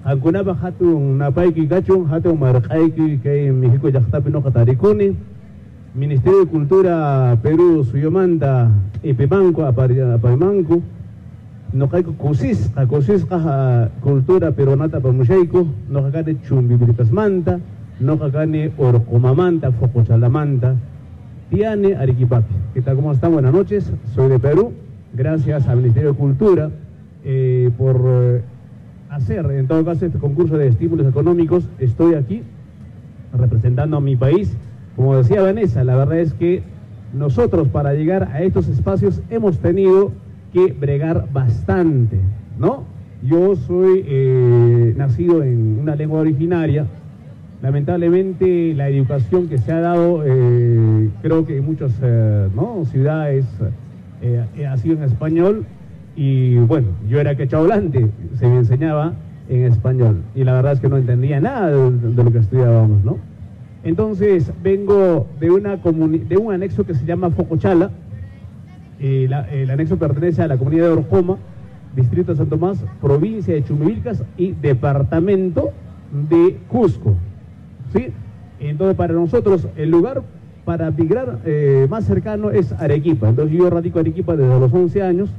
Aguna 0.09 0.40
ba 0.40 0.57
hatong 0.57 1.20
napay 1.20 1.52
kigachong 1.52 2.09
hatong 2.09 2.40
marakay 2.40 2.88
kay 3.20 3.52
Mihiko 3.52 3.92
jaktabino 3.92 4.40
katarikunin 4.40 5.16
Ministerio 5.94 6.40
de 6.40 6.46
Cultura 6.46 7.38
Perú 7.40 7.85
Suyomanta 7.85 8.68
Ipimanco 9.04 9.64
Apaimanco 9.64 10.83
no 11.72 11.88
caico 11.88 12.14
cusis 12.14 12.72
a 12.74 12.85
cusis 12.85 13.24
caja 13.24 13.90
cultura 14.00 14.50
peronata 14.50 14.98
pamushaico 14.98 15.68
no 15.88 16.02
cacane 16.02 16.40
chumbibritas 16.42 17.12
manta. 17.12 17.61
No 18.00 18.18
cacane 18.18 18.72
orcomamanta 18.76 19.70
focochalamanta 19.70 20.74
tiane 21.48 21.94
Arequipapi 21.94 22.54
¿qué 22.74 22.83
tal 22.83 22.96
cómo 22.96 23.12
están? 23.12 23.33
buenas 23.33 23.52
noches. 23.52 23.92
Soy 24.16 24.30
de 24.30 24.40
Perú. 24.40 24.72
Gracias 25.12 25.68
al 25.68 25.76
Ministerio 25.76 26.11
de 26.11 26.18
Cultura 26.18 26.70
eh, 27.22 27.70
por 27.78 28.00
eh, 28.04 28.42
hacer 29.11 29.46
en 29.46 29.68
todo 29.68 29.85
caso 29.85 30.07
este 30.07 30.18
concurso 30.18 30.59
de 30.59 30.66
estímulos 30.66 31.07
económicos. 31.07 31.68
Estoy 31.78 32.14
aquí 32.14 32.42
representando 33.33 33.98
a 33.98 34.00
mi 34.00 34.16
país 34.16 34.57
como 34.96 35.16
decía 35.16 35.42
Vanessa, 35.42 35.83
la 35.85 35.96
verdad 35.96 36.18
es 36.18 36.35
que 36.35 36.62
nosotros 37.12 37.68
para 37.68 37.94
llegar 37.94 38.28
a 38.33 38.42
estos 38.42 38.68
espacios 38.68 39.20
hemos 39.30 39.59
tenido 39.59 40.12
que 40.52 40.72
bregar 40.72 41.26
bastante, 41.33 42.18
¿no? 42.59 42.85
Yo 43.22 43.57
soy 43.57 44.04
eh, 44.07 44.94
nacido 44.96 45.42
en 45.42 45.78
una 45.80 45.96
lengua 45.96 46.20
originaria. 46.20 46.87
Lamentablemente 47.62 48.74
la 48.74 48.88
educación 48.88 49.48
que 49.48 49.59
se 49.59 49.72
ha 49.72 49.80
dado, 49.80 50.22
eh, 50.24 51.09
creo 51.22 51.46
que 51.46 51.57
en 51.57 51.64
muchas 51.64 51.92
eh, 52.02 52.48
¿no? 52.54 52.85
ciudades 52.85 53.46
ha 54.66 54.76
sido 54.78 54.96
en 54.96 55.02
español 55.02 55.66
y 56.16 56.57
bueno, 56.57 56.88
yo 57.09 57.20
era 57.20 57.35
quechablante, 57.35 58.09
se 58.38 58.46
me 58.46 58.59
enseñaba 58.59 59.12
en 59.48 59.64
español 59.64 60.22
y 60.35 60.44
la 60.44 60.54
verdad 60.54 60.72
es 60.72 60.80
que 60.80 60.88
no 60.88 60.96
entendía 60.96 61.40
nada 61.40 61.70
de, 61.70 61.90
de 61.90 62.24
lo 62.24 62.33
que 62.33 62.38
estudiábamos, 62.38 63.04
¿no? 63.04 63.18
Entonces 63.85 64.51
vengo 64.62 65.27
de, 65.38 65.51
una 65.51 65.77
de 65.77 66.37
un 66.37 66.53
anexo 66.53 66.85
que 66.85 66.94
se 66.94 67.05
llama 67.05 67.31
Focochala. 67.31 67.90
Eh, 68.99 69.27
la, 69.29 69.42
el 69.51 69.70
anexo 69.70 69.99
pertenece 69.99 70.42
a 70.42 70.49
la 70.49 70.57
comunidad 70.57 70.87
de 70.87 70.92
Orjoma, 70.92 71.37
distrito 71.94 72.33
de 72.33 72.38
San 72.38 72.49
Tomás, 72.49 72.83
provincia 73.01 73.55
de 73.55 73.62
Chumivilcas 73.62 74.25
y 74.38 74.53
departamento 74.53 75.70
de 76.29 76.57
Cusco. 76.69 77.15
¿sí? 77.92 78.06
Entonces 78.58 78.96
para 78.96 79.13
nosotros 79.13 79.69
el 79.77 79.90
lugar 79.90 80.23
para 80.65 80.90
migrar 80.90 81.40
eh, 81.44 81.87
más 81.90 82.04
cercano 82.04 82.50
es 82.50 82.73
Arequipa. 82.73 83.29
Entonces 83.29 83.56
yo 83.56 83.69
radico 83.69 83.98
Arequipa 83.98 84.35
desde 84.35 84.58
los 84.58 84.73
11 84.73 85.02
años 85.02 85.31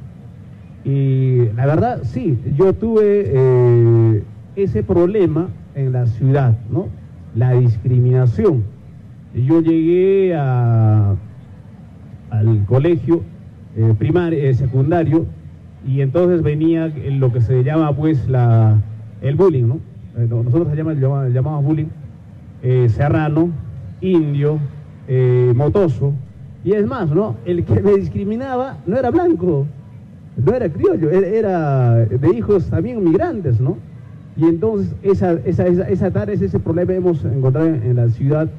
y 0.83 1.49
la 1.55 1.65
verdad 1.65 2.01
sí, 2.03 2.37
yo 2.55 2.73
tuve 2.73 3.23
eh, 3.25 4.23
ese 4.55 4.83
problema 4.83 5.49
en 5.73 5.91
la 5.91 6.05
ciudad, 6.05 6.55
¿no? 6.69 6.89
La 7.35 7.51
discriminación. 7.53 8.63
Yo 9.33 9.61
llegué 9.61 10.33
a, 10.35 11.15
al 12.29 12.65
colegio 12.65 13.21
eh, 13.75 13.93
primario, 13.97 14.39
eh, 14.39 14.53
secundario, 14.53 15.25
y 15.85 16.01
entonces 16.01 16.41
venía 16.41 16.87
lo 16.87 17.31
que 17.31 17.41
se 17.41 17.63
llama 17.63 17.93
pues 17.95 18.27
la, 18.29 18.81
el 19.21 19.35
bullying, 19.35 19.65
¿no? 19.67 19.75
Eh, 20.17 20.25
no- 20.29 20.43
nosotros 20.43 20.69
le 20.69 20.75
llamamos, 20.77 21.33
llamamos, 21.33 21.63
bullying, 21.63 21.87
serrano, 22.87 23.49
indio, 24.01 24.57
motoso, 25.53 26.13
y 26.63 26.71
es 26.71 26.85
más, 26.87 27.11
¿no? 27.11 27.35
El 27.45 27.63
que 27.63 27.79
me 27.81 27.91
discriminaba 27.97 28.77
no 28.87 28.97
era 28.97 29.11
blanco, 29.11 29.67
no 30.43 30.53
era 30.53 30.67
criollo, 30.69 31.11
era 31.11 31.93
de 32.05 32.29
hijos 32.35 32.65
también 32.69 33.03
migrantes, 33.03 33.59
¿no? 33.61 33.77
Y 34.37 34.45
entonces 34.45 34.93
esa, 35.01 35.33
esa, 35.45 35.67
esa, 35.67 36.11
tarea, 36.11 36.35
ese 36.35 36.59
problema 36.59 36.93
hemos 36.93 37.23
encontrado 37.23 37.67
en, 37.67 37.95
la 37.95 38.09
ciudad. 38.09 38.49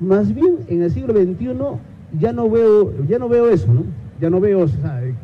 Más 0.00 0.34
bien 0.34 0.56
en 0.68 0.82
el 0.82 0.90
siglo 0.90 1.14
XXI 1.14 1.48
ya 2.18 2.32
no 2.32 2.50
veo, 2.50 2.92
ya 3.06 3.18
no 3.18 3.28
veo 3.28 3.48
eso, 3.48 3.72
¿no? 3.72 3.84
Ya 4.20 4.28
no 4.28 4.40
veo, 4.40 4.66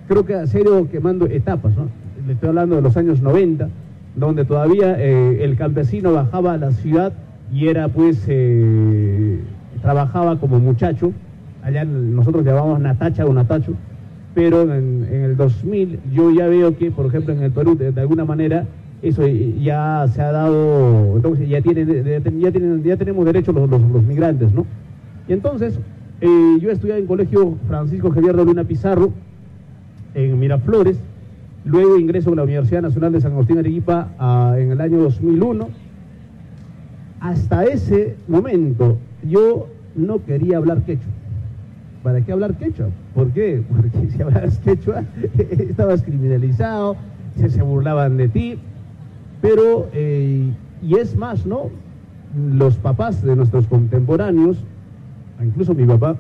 creo 0.09 0.25
que 0.25 0.35
ha 0.35 0.45
ido 0.45 0.89
quemando 0.89 1.27
etapas, 1.27 1.77
¿no? 1.77 1.89
Le 2.27 2.35
estoy 2.35 2.51
hablando 2.51 2.77
de 2.77 2.83
los 2.83 2.97
años 2.97 3.21
90, 3.21 3.69
donde 4.15 4.45
todavía 4.45 4.97
eh, 4.99 5.45
el 5.45 5.57
campesino 5.57 6.13
bajaba 6.13 6.55
a 6.55 6.57
la 6.57 6.71
ciudad 6.71 7.13
y 7.53 7.69
era 7.69 7.89
pues, 7.89 8.25
eh, 8.29 9.41
trabajaba 9.83 10.39
como 10.39 10.59
muchacho, 10.61 11.13
allá 11.63 11.85
nosotros 11.85 12.45
llamábamos 12.45 12.81
Natacha 12.81 13.27
o 13.27 13.35
Natacho, 13.35 13.75
pero 14.35 14.63
en, 14.63 15.05
el 15.11 15.37
2000 15.37 16.01
yo 16.13 16.31
ya 16.31 16.47
veo 16.47 16.77
que, 16.77 16.91
por 16.91 17.07
ejemplo, 17.07 17.35
en 17.35 17.43
el 17.43 17.51
Perú, 17.51 17.77
de 17.77 18.01
alguna 18.01 18.25
manera, 18.25 18.67
eso 19.03 19.27
ya 19.27 20.07
se 20.13 20.23
ha 20.23 20.33
dado, 20.33 21.17
entonces 21.17 21.49
ya, 21.49 21.61
tienen, 21.61 22.05
ya, 22.41 22.51
tienen, 22.51 22.83
ya 22.83 22.97
tenemos 22.97 23.25
derecho 23.25 23.53
los, 23.53 23.69
los, 23.69 23.81
los 23.81 24.03
migrantes, 24.03 24.53
¿no? 24.53 24.67
Y 25.29 25.33
entonces, 25.33 25.79
eh, 26.21 26.59
yo 26.61 26.71
estudié 26.71 26.97
en 26.97 27.07
colegio 27.07 27.57
Francisco 27.67 28.11
Javier 28.11 28.37
de 28.37 28.45
Luna 28.45 28.65
Pizarro, 28.65 29.13
en 30.15 30.39
Miraflores, 30.39 30.99
luego 31.65 31.99
ingreso 31.99 32.33
a 32.33 32.37
la 32.37 32.45
Universidad 32.45 32.81
Nacional 32.81 33.13
de 33.13 33.21
San 33.21 33.33
Agustín 33.33 33.59
Arequipa 33.59 34.09
ah, 34.19 34.55
en 34.57 34.71
el 34.71 34.81
año 34.81 34.99
2001. 34.99 35.69
Hasta 37.21 37.65
ese 37.65 38.17
momento 38.29 38.99
yo 39.29 39.69
no 39.95 40.25
quería 40.25 40.59
hablar 40.59 40.83
quechua. 40.83 41.13
¿Para 42.03 42.21
qué 42.21 42.33
hablar 42.33 42.55
quechua? 42.55 42.89
¿Por 43.15 43.33
qué? 43.33 43.63
Porque 43.77 44.11
si 44.11 44.23
hablabas 44.23 44.59
quechua 44.59 45.03
estabas 45.39 46.03
criminalizado, 46.03 46.97
se, 47.37 47.51
se 47.51 47.63
burlaban 47.63 48.17
de 48.17 48.29
ti, 48.29 48.59
pero, 49.41 49.89
eh, 49.93 50.51
y 50.83 50.95
es 50.97 51.17
más, 51.17 51.47
¿no? 51.47 51.71
Los 52.37 52.77
papás 52.77 53.23
de 53.23 53.37
nuestros 53.37 53.67
contemporáneos, 53.67 54.59
incluso 55.43 55.75
mi 55.75 55.87
papá, 55.87 56.17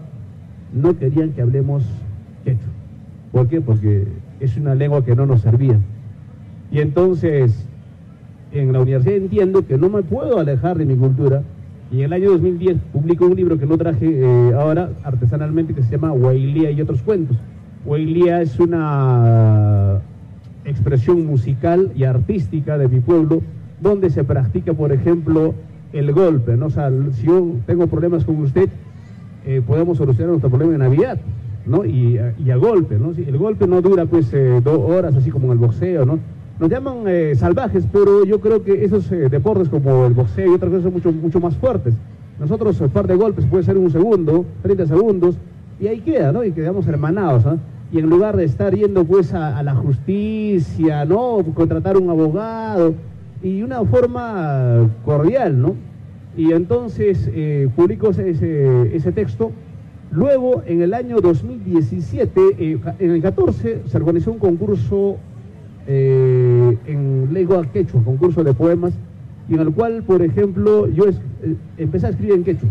no 0.73 0.97
querían 0.97 1.33
que 1.33 1.43
hablemos 1.43 1.85
quechua. 2.45 2.69
¿Por 3.33 3.49
qué? 3.49 3.61
Porque 3.61 4.07
es 4.41 4.57
una 4.57 4.75
lengua 4.75 5.05
que 5.05 5.15
no 5.15 5.27
nos 5.27 5.43
servía. 5.43 5.79
Y 6.71 6.81
entonces, 6.81 7.67
en 8.53 8.73
la 8.73 8.81
universidad 8.81 9.17
entiendo 9.17 9.67
que 9.67 9.79
no 9.79 9.89
me 9.89 10.03
puedo 10.03 10.39
alejar 10.39 10.79
de 10.79 10.87
mi 10.87 10.97
cultura. 10.97 11.43
Y 11.91 11.99
en 11.99 12.07
el 12.07 12.13
año 12.15 12.31
2010 12.33 12.79
publico 12.93 13.27
un 13.27 13.37
libro 13.37 13.59
que 13.59 13.67
no 13.67 13.79
traje 13.79 14.07
eh, 14.09 14.53
ahora 14.55 14.91
artesanalmente 15.05 15.73
que 15.73 15.83
se 15.83 15.93
llama 15.93 16.13
Huailía 16.13 16.71
y 16.71 16.81
otros 16.81 17.03
cuentos. 17.03 17.37
Huailía 17.85 18.43
es 18.43 18.59
una 18.59 20.01
expresión 20.67 21.25
musical 21.27 21.93
y 21.97 22.05
artística 22.05 22.77
de 22.79 22.89
mi 22.89 23.01
pueblo 23.01 23.43
donde 23.81 24.11
se 24.11 24.25
practica, 24.25 24.73
por 24.75 24.93
ejemplo, 24.93 25.55
el 25.93 26.13
golpe. 26.13 26.57
¿no? 26.57 26.67
O 26.67 26.71
si 27.13 27.27
yo 27.27 27.53
tengo 27.67 27.87
problemas 27.87 28.25
con 28.25 28.37
usted, 28.37 28.69
eh, 29.47 29.63
podemos 29.67 29.99
solucionar 29.99 30.31
nuestro 30.31 30.51
problema 30.51 30.73
en 30.75 30.81
Navidad. 30.81 31.19
¿no? 31.67 31.85
Y, 31.85 32.19
a- 32.19 32.57
golpe, 32.57 32.97
¿no? 32.99 33.11
El 33.17 33.37
golpe 33.39 33.67
no 33.67 33.81
dura 33.83 34.07
pues 34.07 34.33
eh, 34.33 34.61
dos 34.63 34.79
horas, 34.79 35.17
así 35.17 35.31
como 35.31 35.47
en 35.47 35.53
el 35.53 35.59
boxeo, 35.59 36.07
¿no? 36.07 36.19
Nos 36.61 36.71
llaman 36.71 36.99
eh, 37.07 37.35
salvajes, 37.37 37.85
pero 37.93 38.25
yo 38.25 38.41
creo 38.41 38.63
que 38.63 38.85
esos 38.85 39.11
deportes 39.11 39.69
como 39.69 40.07
el 40.07 40.15
boxeo 40.15 40.53
y 40.53 40.55
otras 40.55 40.71
cosas 40.71 40.85
son 40.85 40.93
mucho, 40.95 41.13
mucho 41.13 41.41
más 41.41 41.57
fuertes. 41.57 41.95
Nosotros 42.39 42.81
un 42.81 42.91
par 42.91 43.07
de 43.07 43.17
golpes 43.17 43.45
puede 43.47 43.65
ser 43.65 43.77
un 43.77 43.91
segundo, 43.91 44.45
30 44.63 44.87
segundos, 44.87 45.37
y 45.81 45.89
ahí 45.89 46.01
queda, 46.01 46.33
¿no? 46.33 46.45
Y 46.45 46.53
quedamos 46.53 46.87
hermanados, 46.87 47.45
¿no? 47.45 47.59
Y 47.93 47.99
en 47.99 48.11
lugar 48.11 48.37
de 48.37 48.45
estar 48.45 48.75
yendo 48.75 49.05
pues 49.05 49.33
a, 49.33 49.57
a 49.59 49.63
la 49.63 49.75
justicia, 49.75 51.05
¿no? 51.05 51.39
Contratar 51.55 51.97
un 51.97 52.11
abogado, 52.11 52.95
y 53.43 53.63
una 53.63 53.85
forma 53.85 54.89
cordial, 55.05 55.61
¿no? 55.61 55.75
Y 56.37 56.53
entonces 56.53 57.31
eh, 57.33 57.69
publico 57.77 58.11
ese, 58.11 58.31
ese, 58.95 59.13
texto. 59.13 59.53
Luego, 60.11 60.63
en 60.67 60.83
el 60.83 60.95
año 60.95 61.21
2017, 61.21 62.41
eh, 62.59 62.79
en 62.99 63.11
el 63.11 63.23
14, 63.23 63.83
se 63.87 63.97
organizó 63.97 64.33
un 64.33 64.39
concurso 64.39 65.17
eh, 65.87 66.77
en 66.87 67.29
lengua 67.33 67.65
quechua, 67.73 68.03
concurso 68.05 68.43
de 68.45 68.53
poemas, 68.53 68.93
y 69.49 69.55
en 69.55 69.61
el 69.61 69.73
cual, 69.73 70.03
por 70.03 70.23
ejemplo, 70.23 70.89
yo 70.89 71.05
es- 71.07 71.21
eh, 71.43 71.55
empecé 71.79 72.07
a 72.07 72.11
escribir 72.11 72.35
en 72.35 72.45
quechua. 72.45 72.69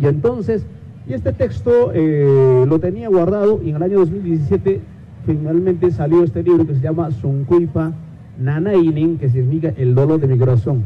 Y 0.00 0.06
entonces, 0.06 0.64
y 1.06 1.12
este 1.12 1.32
texto 1.32 1.92
eh, 1.92 2.64
lo 2.66 2.78
tenía 2.78 3.08
guardado 3.08 3.60
y 3.62 3.70
en 3.70 3.76
el 3.76 3.82
año 3.82 3.98
2017 4.00 4.80
finalmente 5.26 5.90
salió 5.90 6.24
este 6.24 6.42
libro 6.42 6.66
que 6.66 6.74
se 6.74 6.80
llama 6.80 7.10
Sunkuipa 7.10 7.92
Nanainin, 8.38 9.18
que 9.18 9.28
significa 9.28 9.72
el 9.76 9.94
dolor 9.94 10.20
de 10.20 10.26
mi 10.26 10.38
corazón. 10.38 10.84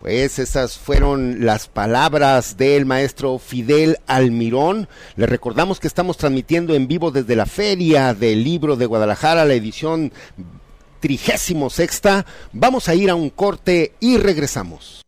Pues 0.00 0.38
esas 0.38 0.78
fueron 0.78 1.44
las 1.44 1.66
palabras 1.66 2.56
del 2.56 2.86
maestro 2.86 3.38
Fidel 3.38 3.96
Almirón. 4.06 4.86
Le 5.16 5.26
recordamos 5.26 5.80
que 5.80 5.88
estamos 5.88 6.16
transmitiendo 6.16 6.74
en 6.74 6.86
vivo 6.86 7.10
desde 7.10 7.34
la 7.34 7.46
Feria 7.46 8.14
del 8.14 8.44
Libro 8.44 8.76
de 8.76 8.86
Guadalajara, 8.86 9.44
la 9.44 9.54
edición 9.54 10.12
trigésimo 11.00 11.68
sexta. 11.68 12.26
Vamos 12.52 12.88
a 12.88 12.94
ir 12.94 13.10
a 13.10 13.16
un 13.16 13.30
corte 13.30 13.92
y 13.98 14.18
regresamos. 14.18 15.07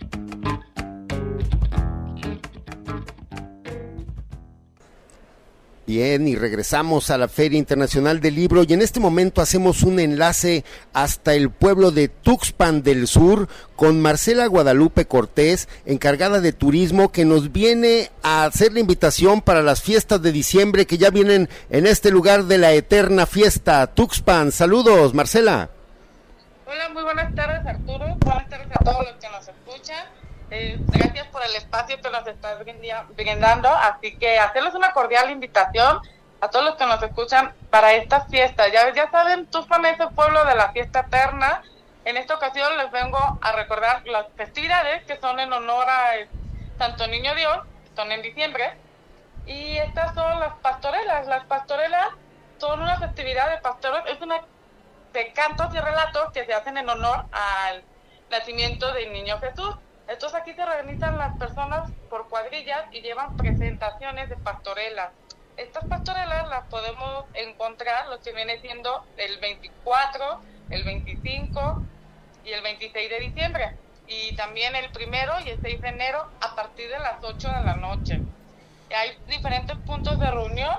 Bien, 5.93 6.25
y 6.25 6.37
regresamos 6.37 7.09
a 7.09 7.17
la 7.17 7.27
Feria 7.27 7.59
Internacional 7.59 8.21
del 8.21 8.35
Libro 8.35 8.63
y 8.63 8.71
en 8.71 8.81
este 8.81 9.01
momento 9.01 9.41
hacemos 9.41 9.83
un 9.83 9.99
enlace 9.99 10.63
hasta 10.93 11.33
el 11.33 11.49
pueblo 11.49 11.91
de 11.91 12.07
Tuxpan 12.07 12.81
del 12.81 13.07
Sur 13.07 13.49
con 13.75 13.99
Marcela 13.99 14.45
Guadalupe 14.45 15.05
Cortés, 15.05 15.67
encargada 15.85 16.39
de 16.39 16.53
turismo, 16.53 17.11
que 17.11 17.25
nos 17.25 17.51
viene 17.51 18.09
a 18.23 18.45
hacer 18.45 18.71
la 18.71 18.79
invitación 18.79 19.41
para 19.41 19.61
las 19.61 19.81
fiestas 19.81 20.21
de 20.21 20.31
diciembre 20.31 20.85
que 20.85 20.97
ya 20.97 21.09
vienen 21.09 21.49
en 21.69 21.85
este 21.85 22.09
lugar 22.09 22.45
de 22.45 22.57
la 22.57 22.71
eterna 22.71 23.25
fiesta, 23.25 23.85
Tuxpan. 23.87 24.53
Saludos, 24.53 25.13
Marcela. 25.13 25.71
Hola, 26.67 26.87
muy 26.93 27.03
buenas 27.03 27.35
tardes 27.35 27.65
Arturo, 27.65 28.15
buenas 28.21 28.47
tardes 28.47 28.67
a 28.71 28.81
todos 28.81 29.07
los 29.07 29.15
que 29.15 29.27
nos 29.27 29.45
escuchan. 29.45 30.20
Eh, 30.53 30.77
gracias 30.87 31.27
por 31.27 31.41
el 31.45 31.55
espacio 31.55 32.01
que 32.01 32.09
nos 32.09 32.27
estás 32.27 32.59
brindando, 33.15 33.69
así 33.69 34.17
que 34.17 34.37
hacerles 34.37 34.75
una 34.75 34.91
cordial 34.91 35.31
invitación 35.31 36.01
a 36.41 36.49
todos 36.49 36.65
los 36.65 36.75
que 36.75 36.85
nos 36.85 37.01
escuchan 37.01 37.53
para 37.69 37.93
estas 37.93 38.27
fiestas. 38.27 38.69
Ya, 38.73 38.93
ya 38.93 39.09
saben, 39.09 39.45
Tuxpan 39.45 39.85
es 39.85 39.97
el 40.01 40.09
pueblo 40.09 40.43
de 40.43 40.55
la 40.55 40.73
fiesta 40.73 41.05
eterna. 41.07 41.63
En 42.03 42.17
esta 42.17 42.35
ocasión 42.35 42.77
les 42.77 42.91
vengo 42.91 43.39
a 43.41 43.51
recordar 43.53 44.05
las 44.05 44.25
festividades 44.35 45.05
que 45.05 45.17
son 45.21 45.39
en 45.39 45.53
honor 45.53 45.87
a 45.87 46.17
eh, 46.17 46.27
Santo 46.77 47.07
Niño 47.07 47.33
Dios, 47.33 47.59
que 47.85 47.95
son 47.95 48.11
en 48.11 48.21
diciembre. 48.21 48.73
Y 49.45 49.77
estas 49.77 50.13
son 50.13 50.37
las 50.41 50.55
pastorelas. 50.55 51.27
Las 51.27 51.45
pastorelas 51.45 52.09
son 52.57 52.81
una 52.81 52.99
festividad 52.99 53.49
de 53.51 53.57
pastores, 53.59 54.03
es 54.07 54.19
una 54.21 54.41
de 55.13 55.31
cantos 55.31 55.73
y 55.73 55.79
relatos 55.79 56.33
que 56.33 56.45
se 56.45 56.53
hacen 56.53 56.77
en 56.77 56.89
honor 56.89 57.23
al 57.31 57.83
nacimiento 58.29 58.91
del 58.91 59.13
niño 59.13 59.39
Jesús. 59.39 59.75
Entonces 60.07 60.39
aquí 60.39 60.53
se 60.53 60.63
organizan 60.63 61.17
las 61.17 61.37
personas 61.37 61.89
por 62.09 62.27
cuadrillas 62.29 62.85
y 62.91 63.01
llevan 63.01 63.35
presentaciones 63.37 64.29
de 64.29 64.35
pastorelas. 64.37 65.11
Estas 65.57 65.85
pastorelas 65.85 66.47
las 66.49 66.65
podemos 66.67 67.25
encontrar, 67.33 68.07
lo 68.07 68.19
que 68.19 68.33
viene 68.33 68.59
siendo 68.59 69.05
el 69.17 69.37
24, 69.39 70.41
el 70.69 70.83
25 70.83 71.83
y 72.43 72.51
el 72.51 72.61
26 72.61 73.09
de 73.09 73.19
diciembre. 73.19 73.75
Y 74.07 74.35
también 74.35 74.75
el 74.75 74.91
primero 74.91 75.33
y 75.45 75.49
el 75.49 75.61
6 75.61 75.81
de 75.81 75.87
enero 75.89 76.27
a 76.41 76.55
partir 76.55 76.89
de 76.89 76.99
las 76.99 77.23
8 77.23 77.47
de 77.47 77.63
la 77.63 77.75
noche. 77.75 78.19
Hay 78.93 79.17
diferentes 79.27 79.77
puntos 79.85 80.19
de 80.19 80.29
reunión. 80.29 80.75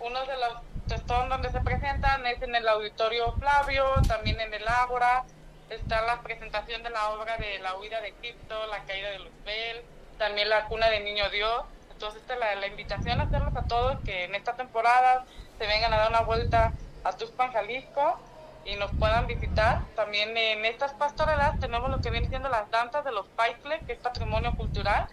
Uno 0.00 0.20
de 0.24 0.36
los 0.36 0.58
textos 0.86 1.28
donde 1.28 1.50
se 1.50 1.60
presentan 1.60 2.24
es 2.26 2.40
en 2.42 2.54
el 2.54 2.66
Auditorio 2.68 3.32
Flavio, 3.38 3.84
también 4.08 4.40
en 4.40 4.54
el 4.54 4.66
Ágora. 4.66 5.24
Está 5.70 6.02
la 6.02 6.20
presentación 6.22 6.82
de 6.82 6.90
la 6.90 7.10
obra 7.10 7.36
de 7.36 7.60
La 7.60 7.76
huida 7.76 8.00
de 8.00 8.08
Egipto, 8.08 8.66
La 8.66 8.82
caída 8.84 9.10
de 9.10 9.20
Luzbel, 9.20 9.84
también 10.18 10.48
La 10.48 10.64
cuna 10.66 10.90
del 10.90 11.04
niño 11.04 11.30
Dios. 11.30 11.62
Entonces, 11.92 12.20
esta 12.22 12.34
es 12.34 12.40
la, 12.40 12.54
la 12.56 12.66
invitación 12.66 13.20
a 13.20 13.24
hacerlos 13.24 13.54
a 13.54 13.68
todos 13.68 14.00
que 14.00 14.24
en 14.24 14.34
esta 14.34 14.56
temporada 14.56 15.24
se 15.58 15.66
vengan 15.68 15.92
a 15.94 15.98
dar 15.98 16.10
una 16.10 16.22
vuelta 16.22 16.72
a 17.04 17.16
Tuxpan, 17.16 17.52
Jalisco 17.52 18.18
y 18.64 18.74
nos 18.74 18.90
puedan 18.96 19.28
visitar. 19.28 19.82
También 19.94 20.36
en 20.36 20.64
estas 20.64 20.92
pastorelas 20.94 21.60
tenemos 21.60 21.88
lo 21.88 22.00
que 22.00 22.10
viene 22.10 22.28
siendo 22.28 22.48
las 22.48 22.68
danzas 22.70 23.04
de 23.04 23.12
los 23.12 23.28
paisles, 23.28 23.80
que 23.86 23.92
es 23.92 24.00
patrimonio 24.00 24.56
cultural, 24.56 25.06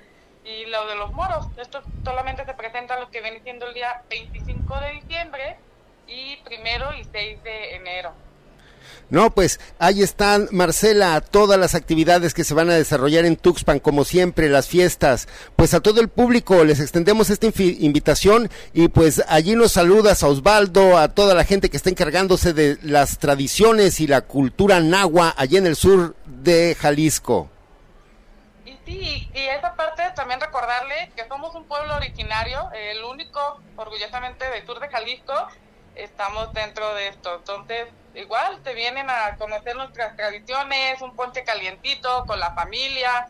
y 0.43 0.65
lo 0.65 0.87
de 0.87 0.95
los 0.95 1.13
moros. 1.13 1.47
Esto 1.57 1.83
solamente 2.03 2.45
se 2.45 2.53
presenta 2.55 2.99
lo 2.99 3.11
que 3.11 3.21
viene 3.21 3.41
siendo 3.41 3.67
el 3.67 3.75
día 3.75 4.01
25 4.09 4.79
de 4.79 4.91
diciembre 4.93 5.59
y 6.07 6.37
primero 6.37 6.93
y 6.93 7.03
6 7.03 7.43
de 7.43 7.75
enero. 7.75 8.26
No, 9.09 9.31
pues 9.31 9.59
ahí 9.79 10.01
están, 10.01 10.49
Marcela, 10.51 11.21
todas 11.21 11.57
las 11.57 11.75
actividades 11.75 12.33
que 12.33 12.43
se 12.43 12.53
van 12.53 12.69
a 12.69 12.75
desarrollar 12.75 13.25
en 13.25 13.37
Tuxpan, 13.37 13.79
como 13.79 14.03
siempre, 14.03 14.49
las 14.49 14.67
fiestas. 14.67 15.27
Pues 15.55 15.73
a 15.73 15.79
todo 15.79 16.01
el 16.01 16.09
público 16.09 16.63
les 16.65 16.79
extendemos 16.79 17.29
esta 17.29 17.47
invitación 17.47 18.49
y 18.73 18.89
pues 18.89 19.23
allí 19.27 19.55
nos 19.55 19.71
saludas 19.71 20.23
a 20.23 20.27
Osvaldo, 20.27 20.97
a 20.97 21.09
toda 21.09 21.35
la 21.35 21.45
gente 21.45 21.69
que 21.69 21.77
está 21.77 21.89
encargándose 21.89 22.53
de 22.53 22.77
las 22.81 23.17
tradiciones 23.17 23.99
y 23.99 24.07
la 24.07 24.21
cultura 24.21 24.79
nahua 24.79 25.33
allí 25.37 25.57
en 25.57 25.67
el 25.67 25.75
sur 25.75 26.15
de 26.25 26.75
Jalisco. 26.75 27.49
Y 28.65 28.77
sí, 28.85 29.29
y 29.33 29.39
esa 29.39 29.73
parte 29.75 30.03
también 30.15 30.41
recordarle 30.41 31.11
que 31.15 31.25
somos 31.27 31.55
un 31.55 31.63
pueblo 31.65 31.95
originario, 31.95 32.69
el 32.73 33.03
único, 33.03 33.61
orgullosamente, 33.77 34.49
del 34.49 34.65
sur 34.65 34.79
de 34.79 34.89
Jalisco, 34.89 35.33
estamos 35.97 36.53
dentro 36.53 36.93
de 36.95 37.09
esto. 37.09 37.35
Entonces, 37.35 37.87
igual 38.13 38.61
te 38.63 38.73
vienen 38.73 39.09
a 39.09 39.35
conocer 39.37 39.75
nuestras 39.75 40.15
tradiciones, 40.15 41.01
un 41.01 41.15
ponche 41.15 41.43
calientito 41.43 42.25
con 42.25 42.39
la 42.39 42.53
familia, 42.53 43.29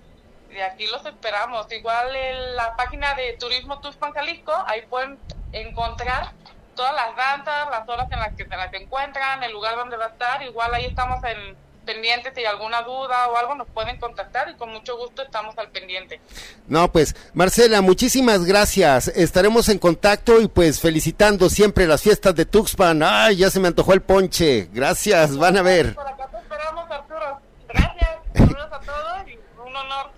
y 0.50 0.60
aquí 0.60 0.88
los 0.88 1.06
esperamos. 1.06 1.72
Igual 1.72 2.16
en 2.16 2.56
la 2.56 2.76
página 2.76 3.14
de 3.16 3.34
Turismo 3.34 3.80
Tuxpan 3.80 4.14
Jalisco, 4.14 4.54
ahí 4.68 4.82
pueden 4.84 5.20
encontrar 5.52 6.32
todas 6.76 6.94
las 6.94 7.16
danzas, 7.16 7.70
las 7.70 7.88
horas 7.90 8.12
en 8.12 8.20
las 8.20 8.34
que 8.36 8.46
se 8.46 8.56
las 8.56 8.74
encuentran, 8.74 9.44
el 9.44 9.52
lugar 9.52 9.76
donde 9.76 9.98
va 9.98 10.06
a 10.06 10.10
estar. 10.10 10.44
Igual 10.44 10.74
ahí 10.74 10.86
estamos 10.86 11.24
en 11.24 11.58
pendientes 11.88 12.34
si 12.36 12.42
hay 12.42 12.46
alguna 12.46 12.84
duda 12.84 13.28
o 13.30 13.38
algo 13.38 13.56
nos 13.56 13.68
pueden 13.70 13.98
contactar 13.98 14.50
y 14.50 14.56
con 14.56 14.70
mucho 14.70 14.96
gusto 14.98 15.24
estamos 15.24 15.58
al 15.58 15.70
pendiente. 15.70 16.22
No, 16.68 16.92
pues 16.92 17.16
Marcela, 17.34 17.82
muchísimas 17.82 18.46
gracias. 18.46 19.08
Estaremos 19.08 19.70
en 19.70 19.80
contacto 19.80 20.40
y 20.40 20.48
pues 20.48 20.80
felicitando 20.80 21.50
siempre 21.50 21.88
las 21.88 22.04
fiestas 22.04 22.36
de 22.36 22.46
Tuxpan. 22.46 23.02
Ay, 23.02 23.38
ya 23.38 23.50
se 23.50 23.60
me 23.60 23.70
antojó 23.70 23.94
el 23.94 24.02
ponche. 24.02 24.70
Gracias, 24.72 25.36
van 25.38 25.58
a 25.58 25.62
ver. 25.64 25.96
Por 25.96 26.08
acá 26.08 26.28
te 26.28 26.38
esperamos, 26.38 26.92
Arturo. 26.92 27.42
Gracias. 27.68 28.10
Saludos 28.36 28.70
a 28.72 28.80
todos 28.80 29.28
y 29.28 29.40
un 29.68 29.76
honor. 29.76 30.12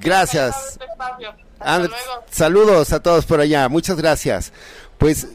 Gracias. 0.00 0.78
Este 0.80 0.86
saludos 2.30 2.92
a 2.92 3.02
todos 3.02 3.26
por 3.26 3.40
allá, 3.40 3.68
muchas 3.68 3.96
gracias. 3.96 4.52
Pues 4.98 5.26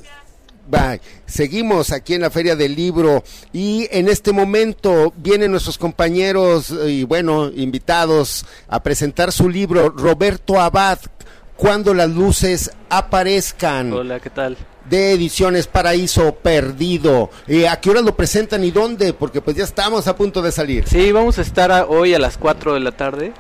seguimos 1.26 1.92
aquí 1.92 2.14
en 2.14 2.22
la 2.22 2.30
Feria 2.30 2.56
del 2.56 2.76
Libro 2.76 3.24
y 3.54 3.88
en 3.92 4.08
este 4.08 4.32
momento 4.32 5.14
vienen 5.18 5.52
nuestros 5.52 5.78
compañeros 5.78 6.72
eh, 6.72 6.90
y 6.92 7.04
bueno, 7.04 7.50
invitados 7.54 8.46
a 8.68 8.82
presentar 8.84 9.32
su 9.32 9.50
libro, 9.50 9.90
Roberto 9.90 10.60
Abad, 10.60 11.00
Cuando 11.58 11.94
las 11.94 12.10
luces 12.10 12.72
aparezcan. 12.90 13.94
Hola, 13.94 14.20
¿qué 14.20 14.32
tal? 14.32 14.58
De 14.90 15.12
Ediciones 15.12 15.68
Paraíso 15.68 16.34
Perdido. 16.34 17.30
Eh, 17.48 17.68
¿A 17.68 17.80
qué 17.80 17.92
hora 17.92 18.02
lo 18.02 18.16
presentan 18.16 18.64
y 18.64 18.72
dónde? 18.72 19.14
Porque 19.14 19.42
pues 19.42 19.56
ya 19.56 19.64
estamos 19.64 20.08
a 20.08 20.16
punto 20.16 20.42
de 20.42 20.52
salir. 20.52 20.86
Sí, 20.88 21.12
vamos 21.12 21.38
a 21.38 21.42
estar 21.44 21.72
a- 21.72 21.86
hoy 21.86 22.16
a 22.16 22.20
las 22.20 22.38
4 22.40 22.74
de 22.74 22.80
la 22.80 22.92
tarde. 22.94 23.32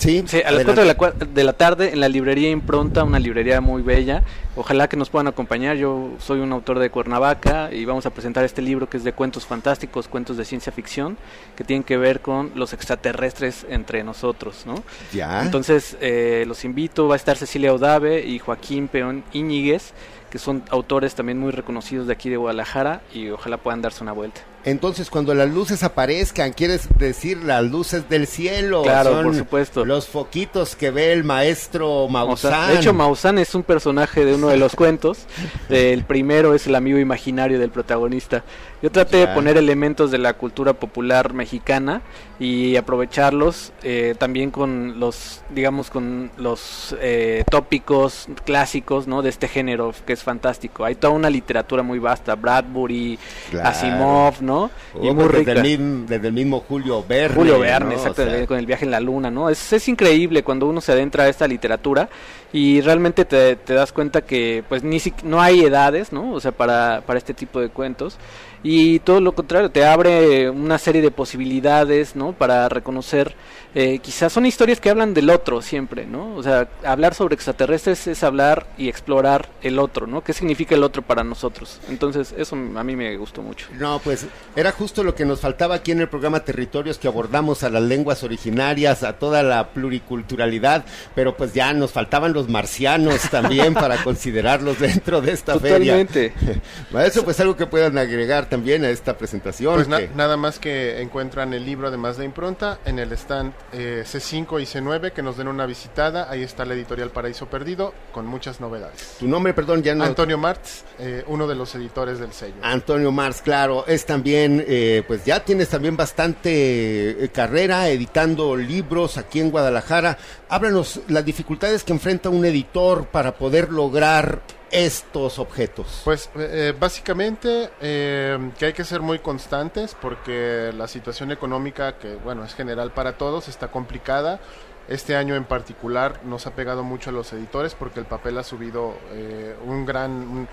Sí, 0.00 0.24
a 0.46 0.50
las 0.50 0.64
4 0.64 0.82
de 0.82 0.94
la, 0.94 1.12
de 1.26 1.44
la 1.44 1.52
tarde 1.52 1.92
en 1.92 2.00
la 2.00 2.08
librería 2.08 2.50
Impronta, 2.50 3.04
una 3.04 3.18
librería 3.18 3.60
muy 3.60 3.82
bella. 3.82 4.22
Ojalá 4.56 4.88
que 4.88 4.96
nos 4.96 5.10
puedan 5.10 5.26
acompañar. 5.26 5.76
Yo 5.76 6.12
soy 6.18 6.40
un 6.40 6.52
autor 6.52 6.78
de 6.78 6.88
Cuernavaca 6.88 7.70
y 7.70 7.84
vamos 7.84 8.06
a 8.06 8.10
presentar 8.10 8.44
este 8.44 8.62
libro 8.62 8.88
que 8.88 8.96
es 8.96 9.04
de 9.04 9.12
cuentos 9.12 9.44
fantásticos, 9.44 10.08
cuentos 10.08 10.38
de 10.38 10.46
ciencia 10.46 10.72
ficción, 10.72 11.18
que 11.54 11.64
tienen 11.64 11.82
que 11.82 11.98
ver 11.98 12.20
con 12.20 12.50
los 12.54 12.72
extraterrestres 12.72 13.66
entre 13.68 14.02
nosotros, 14.02 14.64
¿no? 14.64 14.82
Ya. 15.12 15.42
Entonces, 15.42 15.98
eh, 16.00 16.44
los 16.46 16.64
invito. 16.64 17.06
Va 17.06 17.14
a 17.14 17.16
estar 17.16 17.36
Cecilia 17.36 17.74
Odave 17.74 18.26
y 18.26 18.38
Joaquín 18.38 18.88
Peón 18.88 19.22
Íñiguez, 19.34 19.92
que 20.30 20.38
son 20.38 20.62
autores 20.70 21.14
también 21.14 21.38
muy 21.38 21.50
reconocidos 21.50 22.06
de 22.06 22.14
aquí 22.14 22.30
de 22.30 22.38
Guadalajara 22.38 23.02
y 23.12 23.28
ojalá 23.28 23.58
puedan 23.58 23.82
darse 23.82 24.02
una 24.02 24.12
vuelta. 24.12 24.40
Entonces, 24.64 25.08
cuando 25.08 25.34
las 25.34 25.48
luces 25.50 25.82
aparezcan, 25.82 26.52
quieres 26.52 26.88
decir 26.98 27.42
las 27.44 27.64
luces 27.64 28.08
del 28.08 28.26
cielo. 28.26 28.82
Claro, 28.82 29.12
son 29.12 29.24
por 29.24 29.34
supuesto. 29.34 29.84
Los 29.84 30.08
foquitos 30.08 30.76
que 30.76 30.90
ve 30.90 31.12
el 31.12 31.24
maestro 31.24 32.08
Maussan. 32.08 32.50
Maussan. 32.50 32.74
De 32.74 32.80
hecho, 32.80 32.92
Maussan 32.92 33.38
es 33.38 33.54
un 33.54 33.62
personaje 33.62 34.24
de 34.24 34.34
uno 34.34 34.48
de 34.48 34.58
los 34.58 34.76
cuentos. 34.76 35.20
El 35.68 36.04
primero 36.04 36.54
es 36.54 36.66
el 36.66 36.74
amigo 36.74 36.98
imaginario 36.98 37.58
del 37.58 37.70
protagonista. 37.70 38.44
Yo 38.82 38.90
traté 38.90 39.18
de 39.18 39.28
poner 39.28 39.58
elementos 39.58 40.10
de 40.10 40.16
la 40.18 40.32
cultura 40.34 40.72
popular 40.72 41.34
mexicana 41.34 42.00
y 42.38 42.76
aprovecharlos 42.76 43.72
eh, 43.82 44.14
también 44.16 44.50
con 44.50 44.98
los, 44.98 45.42
digamos, 45.50 45.90
con 45.90 46.30
los 46.38 46.96
eh, 47.00 47.44
tópicos 47.50 48.26
clásicos, 48.46 49.06
¿no? 49.06 49.20
De 49.20 49.28
este 49.28 49.48
género 49.48 49.92
que 50.06 50.14
es 50.14 50.22
fantástico. 50.22 50.86
Hay 50.86 50.94
toda 50.94 51.12
una 51.12 51.28
literatura 51.28 51.82
muy 51.82 51.98
vasta, 51.98 52.34
Bradbury, 52.36 53.18
Claro. 53.50 53.68
Asimov, 53.68 54.40
¿no? 54.40 54.70
Oh, 54.94 55.04
y 55.04 55.12
muy 55.12 55.24
rica. 55.28 55.52
desde, 55.52 55.70
el 55.72 55.78
mismo, 55.78 56.06
desde 56.08 56.28
el 56.28 56.32
mismo 56.32 56.60
Julio 56.66 57.04
Verne. 57.06 57.36
Julio 57.36 57.58
Verne, 57.58 57.90
¿no? 57.90 58.00
exacto, 58.00 58.22
O 58.22 58.24
sea, 58.26 58.46
con 58.46 58.58
el 58.58 58.64
viaje 58.66 58.86
en 58.86 58.90
la 58.92 59.00
luna, 59.00 59.30
¿no? 59.30 59.50
Es, 59.50 59.72
es 59.74 59.88
increíble 59.88 60.42
cuando 60.42 60.66
uno 60.66 60.80
se 60.80 60.92
adentra 60.92 61.24
a 61.24 61.28
esta 61.28 61.46
literatura 61.46 62.08
y 62.52 62.80
realmente 62.80 63.26
te, 63.26 63.56
te 63.56 63.74
das 63.74 63.92
cuenta 63.92 64.22
que 64.22 64.64
pues 64.68 64.82
ni 64.82 64.98
si- 65.00 65.12
no 65.22 65.40
hay 65.42 65.60
edades, 65.64 66.12
¿no? 66.12 66.32
O 66.32 66.40
sea, 66.40 66.52
para, 66.52 67.02
para 67.06 67.18
este 67.18 67.34
tipo 67.34 67.60
de 67.60 67.68
cuentos 67.68 68.16
y 68.62 68.98
todo 69.00 69.20
lo 69.20 69.34
contrario, 69.34 69.70
te 69.70 69.84
abre 69.84 70.50
una 70.50 70.78
serie 70.78 71.00
de 71.00 71.10
posibilidades, 71.10 72.14
¿no? 72.14 72.32
Para 72.32 72.68
reconocer, 72.68 73.34
eh, 73.74 73.98
quizás 74.00 74.32
son 74.32 74.46
historias 74.46 74.80
que 74.80 74.90
hablan 74.90 75.14
del 75.14 75.30
otro 75.30 75.62
siempre, 75.62 76.06
¿no? 76.06 76.34
O 76.34 76.42
sea, 76.42 76.68
hablar 76.84 77.14
sobre 77.14 77.34
extraterrestres 77.34 78.06
es 78.06 78.22
hablar 78.24 78.66
y 78.76 78.88
explorar 78.88 79.48
el 79.62 79.78
otro, 79.78 80.06
¿no? 80.06 80.22
¿Qué 80.24 80.32
significa 80.32 80.74
el 80.74 80.82
otro 80.82 81.02
para 81.02 81.22
nosotros? 81.24 81.80
Entonces, 81.88 82.34
eso 82.36 82.56
a 82.56 82.84
mí 82.84 82.96
me 82.96 83.16
gustó 83.16 83.42
mucho. 83.42 83.68
No, 83.78 83.98
pues 84.00 84.26
era 84.56 84.72
justo 84.72 85.04
lo 85.04 85.14
que 85.14 85.24
nos 85.24 85.40
faltaba 85.40 85.76
aquí 85.76 85.92
en 85.92 86.00
el 86.00 86.08
programa 86.08 86.40
Territorios, 86.44 86.98
que 86.98 87.08
abordamos 87.08 87.62
a 87.62 87.70
las 87.70 87.82
lenguas 87.82 88.22
originarias, 88.24 89.02
a 89.04 89.14
toda 89.18 89.42
la 89.42 89.68
pluriculturalidad, 89.68 90.84
pero 91.14 91.36
pues 91.36 91.52
ya 91.52 91.72
nos 91.72 91.92
faltaban 91.92 92.32
los 92.32 92.48
marcianos 92.48 93.20
también 93.30 93.74
para 93.74 93.96
considerarlos 94.04 94.78
dentro 94.80 95.20
de 95.20 95.32
esta 95.32 95.54
Totalmente. 95.54 96.30
feria. 96.90 97.06
Eso 97.06 97.24
pues 97.24 97.38
algo 97.40 97.56
que 97.56 97.66
puedan 97.66 97.96
agregar 97.98 98.48
también 98.48 98.84
a 98.84 98.90
esta 98.90 99.16
presentación. 99.16 99.74
Pues 99.74 99.88
na- 99.88 100.00
nada 100.16 100.36
más 100.36 100.58
que 100.58 101.00
encuentran 101.00 101.52
el 101.54 101.64
libro 101.64 101.88
además 101.88 102.16
de 102.16 102.24
impronta 102.24 102.78
en 102.84 102.98
el 102.98 103.12
stand 103.12 103.52
eh, 103.72 104.04
C5 104.04 104.60
y 104.60 104.64
C9 104.64 105.12
que 105.12 105.22
nos 105.22 105.36
den 105.36 105.48
una 105.48 105.66
visitada. 105.66 106.30
Ahí 106.30 106.42
está 106.42 106.64
la 106.64 106.74
editorial 106.74 107.10
Paraíso 107.10 107.46
Perdido 107.46 107.94
con 108.12 108.26
muchas 108.26 108.60
novedades. 108.60 109.16
tu 109.18 109.28
nombre, 109.28 109.54
perdón, 109.54 109.82
ya 109.82 109.94
no... 109.94 110.04
Antonio 110.04 110.38
Martz, 110.38 110.84
eh, 110.98 111.24
uno 111.26 111.46
de 111.46 111.54
los 111.54 111.74
editores 111.74 112.18
del 112.18 112.32
sello. 112.32 112.56
Antonio 112.62 113.12
Mars, 113.12 113.42
claro, 113.42 113.86
es 113.86 114.06
también, 114.06 114.64
eh, 114.66 115.02
pues 115.06 115.24
ya 115.24 115.44
tienes 115.44 115.68
también 115.68 115.96
bastante 115.96 117.30
carrera 117.32 117.88
editando 117.88 118.56
libros 118.56 119.18
aquí 119.18 119.40
en 119.40 119.50
Guadalajara. 119.50 120.18
Háblanos 120.48 121.00
las 121.08 121.24
dificultades 121.24 121.84
que 121.84 121.92
enfrenta 121.92 122.28
un 122.28 122.44
editor 122.44 123.06
para 123.06 123.34
poder 123.34 123.70
lograr 123.70 124.42
estos 124.70 125.38
objetos. 125.38 126.02
Pues 126.04 126.30
eh, 126.36 126.74
básicamente 126.78 127.70
eh, 127.80 128.52
que 128.58 128.66
hay 128.66 128.72
que 128.72 128.84
ser 128.84 129.00
muy 129.00 129.18
constantes 129.18 129.96
porque 130.00 130.72
la 130.76 130.86
situación 130.86 131.32
económica, 131.32 131.98
que 131.98 132.14
bueno, 132.16 132.44
es 132.44 132.54
general 132.54 132.92
para 132.92 133.18
todos, 133.18 133.48
está 133.48 133.68
complicada. 133.68 134.40
Este 134.88 135.14
año 135.14 135.36
en 135.36 135.44
particular 135.44 136.20
nos 136.24 136.46
ha 136.46 136.54
pegado 136.54 136.82
mucho 136.82 137.10
a 137.10 137.12
los 137.12 137.32
editores 137.32 137.74
porque 137.74 138.00
el 138.00 138.06
papel 138.06 138.38
ha 138.38 138.42
subido 138.42 138.94
eh, 139.12 139.54
un 139.64 139.86
gran... 139.86 140.48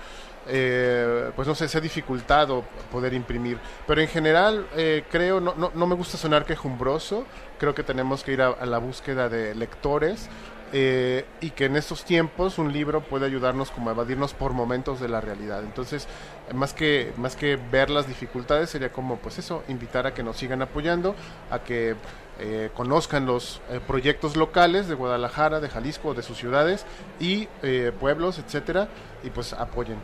eh, 0.46 1.30
pues 1.34 1.48
no 1.48 1.54
sé, 1.54 1.68
se 1.68 1.78
ha 1.78 1.80
dificultado 1.80 2.64
poder 2.92 3.14
imprimir. 3.14 3.58
Pero 3.86 4.00
en 4.00 4.08
general, 4.08 4.66
eh, 4.76 5.04
creo, 5.10 5.40
no, 5.40 5.54
no, 5.56 5.72
no 5.74 5.86
me 5.86 5.94
gusta 5.94 6.16
sonar 6.16 6.44
quejumbroso, 6.44 7.24
creo 7.58 7.74
que 7.74 7.82
tenemos 7.82 8.22
que 8.22 8.32
ir 8.32 8.42
a 8.42 8.64
la 8.64 8.78
búsqueda 8.78 9.28
de 9.28 9.54
lectores 9.54 10.28
eh, 10.72 11.24
y 11.40 11.50
que 11.50 11.66
en 11.66 11.76
estos 11.76 12.04
tiempos 12.04 12.58
un 12.58 12.72
libro 12.72 13.02
puede 13.02 13.26
ayudarnos 13.26 13.70
como 13.70 13.90
a 13.90 13.92
evadirnos 13.92 14.34
por 14.34 14.52
momentos 14.52 15.00
de 15.00 15.08
la 15.08 15.20
realidad. 15.20 15.62
Entonces, 15.62 16.06
más 16.54 16.74
que, 16.74 17.12
más 17.16 17.36
que 17.36 17.56
ver 17.56 17.90
las 17.90 18.06
dificultades, 18.06 18.70
sería 18.70 18.92
como, 18.92 19.16
pues 19.16 19.38
eso, 19.38 19.62
invitar 19.68 20.06
a 20.06 20.14
que 20.14 20.22
nos 20.22 20.36
sigan 20.36 20.62
apoyando, 20.62 21.14
a 21.50 21.60
que 21.60 21.96
eh, 22.40 22.70
conozcan 22.72 23.26
los 23.26 23.60
eh, 23.68 23.80
proyectos 23.84 24.36
locales 24.36 24.86
de 24.86 24.94
Guadalajara, 24.94 25.58
de 25.58 25.68
Jalisco, 25.68 26.14
de 26.14 26.22
sus 26.22 26.38
ciudades 26.38 26.86
y 27.18 27.48
eh, 27.62 27.92
pueblos, 27.98 28.38
etcétera, 28.38 28.88
y 29.24 29.30
pues 29.30 29.52
apoyen. 29.52 29.96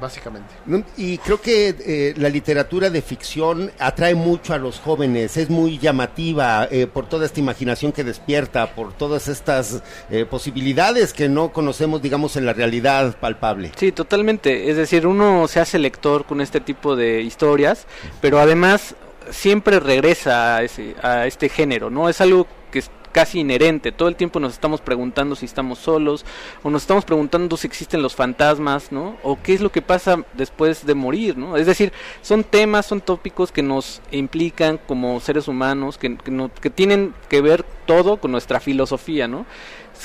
Básicamente. 0.00 0.54
Y 0.96 1.18
creo 1.18 1.40
que 1.40 1.74
eh, 1.78 2.14
la 2.16 2.28
literatura 2.28 2.90
de 2.90 3.02
ficción 3.02 3.70
atrae 3.78 4.14
mucho 4.14 4.54
a 4.54 4.58
los 4.58 4.78
jóvenes, 4.78 5.36
es 5.36 5.50
muy 5.50 5.78
llamativa 5.78 6.68
eh, 6.70 6.86
por 6.86 7.08
toda 7.08 7.26
esta 7.26 7.40
imaginación 7.40 7.92
que 7.92 8.04
despierta, 8.04 8.74
por 8.74 8.92
todas 8.92 9.28
estas 9.28 9.82
eh, 10.10 10.24
posibilidades 10.24 11.12
que 11.12 11.28
no 11.28 11.52
conocemos, 11.52 12.02
digamos, 12.02 12.36
en 12.36 12.46
la 12.46 12.52
realidad 12.52 13.16
palpable. 13.18 13.72
Sí, 13.76 13.92
totalmente. 13.92 14.70
Es 14.70 14.76
decir, 14.76 15.06
uno 15.06 15.48
se 15.48 15.60
hace 15.60 15.78
lector 15.78 16.24
con 16.24 16.40
este 16.40 16.60
tipo 16.60 16.96
de 16.96 17.22
historias, 17.22 17.86
pero 18.20 18.38
además 18.38 18.94
siempre 19.30 19.80
regresa 19.80 20.56
a, 20.56 20.62
ese, 20.62 20.94
a 21.02 21.26
este 21.26 21.48
género, 21.48 21.90
¿no? 21.90 22.08
Es 22.08 22.20
algo 22.20 22.46
que 22.70 22.82
casi 23.12 23.40
inherente. 23.40 23.92
Todo 23.92 24.08
el 24.08 24.16
tiempo 24.16 24.40
nos 24.40 24.52
estamos 24.52 24.80
preguntando 24.80 25.36
si 25.36 25.46
estamos 25.46 25.78
solos, 25.78 26.24
o 26.62 26.70
nos 26.70 26.82
estamos 26.82 27.04
preguntando 27.04 27.56
si 27.56 27.66
existen 27.66 28.02
los 28.02 28.14
fantasmas, 28.14 28.92
¿no? 28.92 29.16
O 29.22 29.38
qué 29.42 29.54
es 29.54 29.60
lo 29.60 29.70
que 29.72 29.82
pasa 29.82 30.24
después 30.34 30.86
de 30.86 30.94
morir, 30.94 31.36
¿no? 31.36 31.56
Es 31.56 31.66
decir, 31.66 31.92
son 32.22 32.44
temas, 32.44 32.86
son 32.86 33.00
tópicos 33.00 33.52
que 33.52 33.62
nos 33.62 34.00
implican 34.10 34.78
como 34.86 35.20
seres 35.20 35.48
humanos, 35.48 35.98
que, 35.98 36.16
que, 36.16 36.30
no- 36.30 36.50
que 36.52 36.70
tienen 36.70 37.14
que 37.28 37.40
ver 37.40 37.64
todo 37.86 38.18
con 38.18 38.32
nuestra 38.32 38.60
filosofía, 38.60 39.28
¿no? 39.28 39.46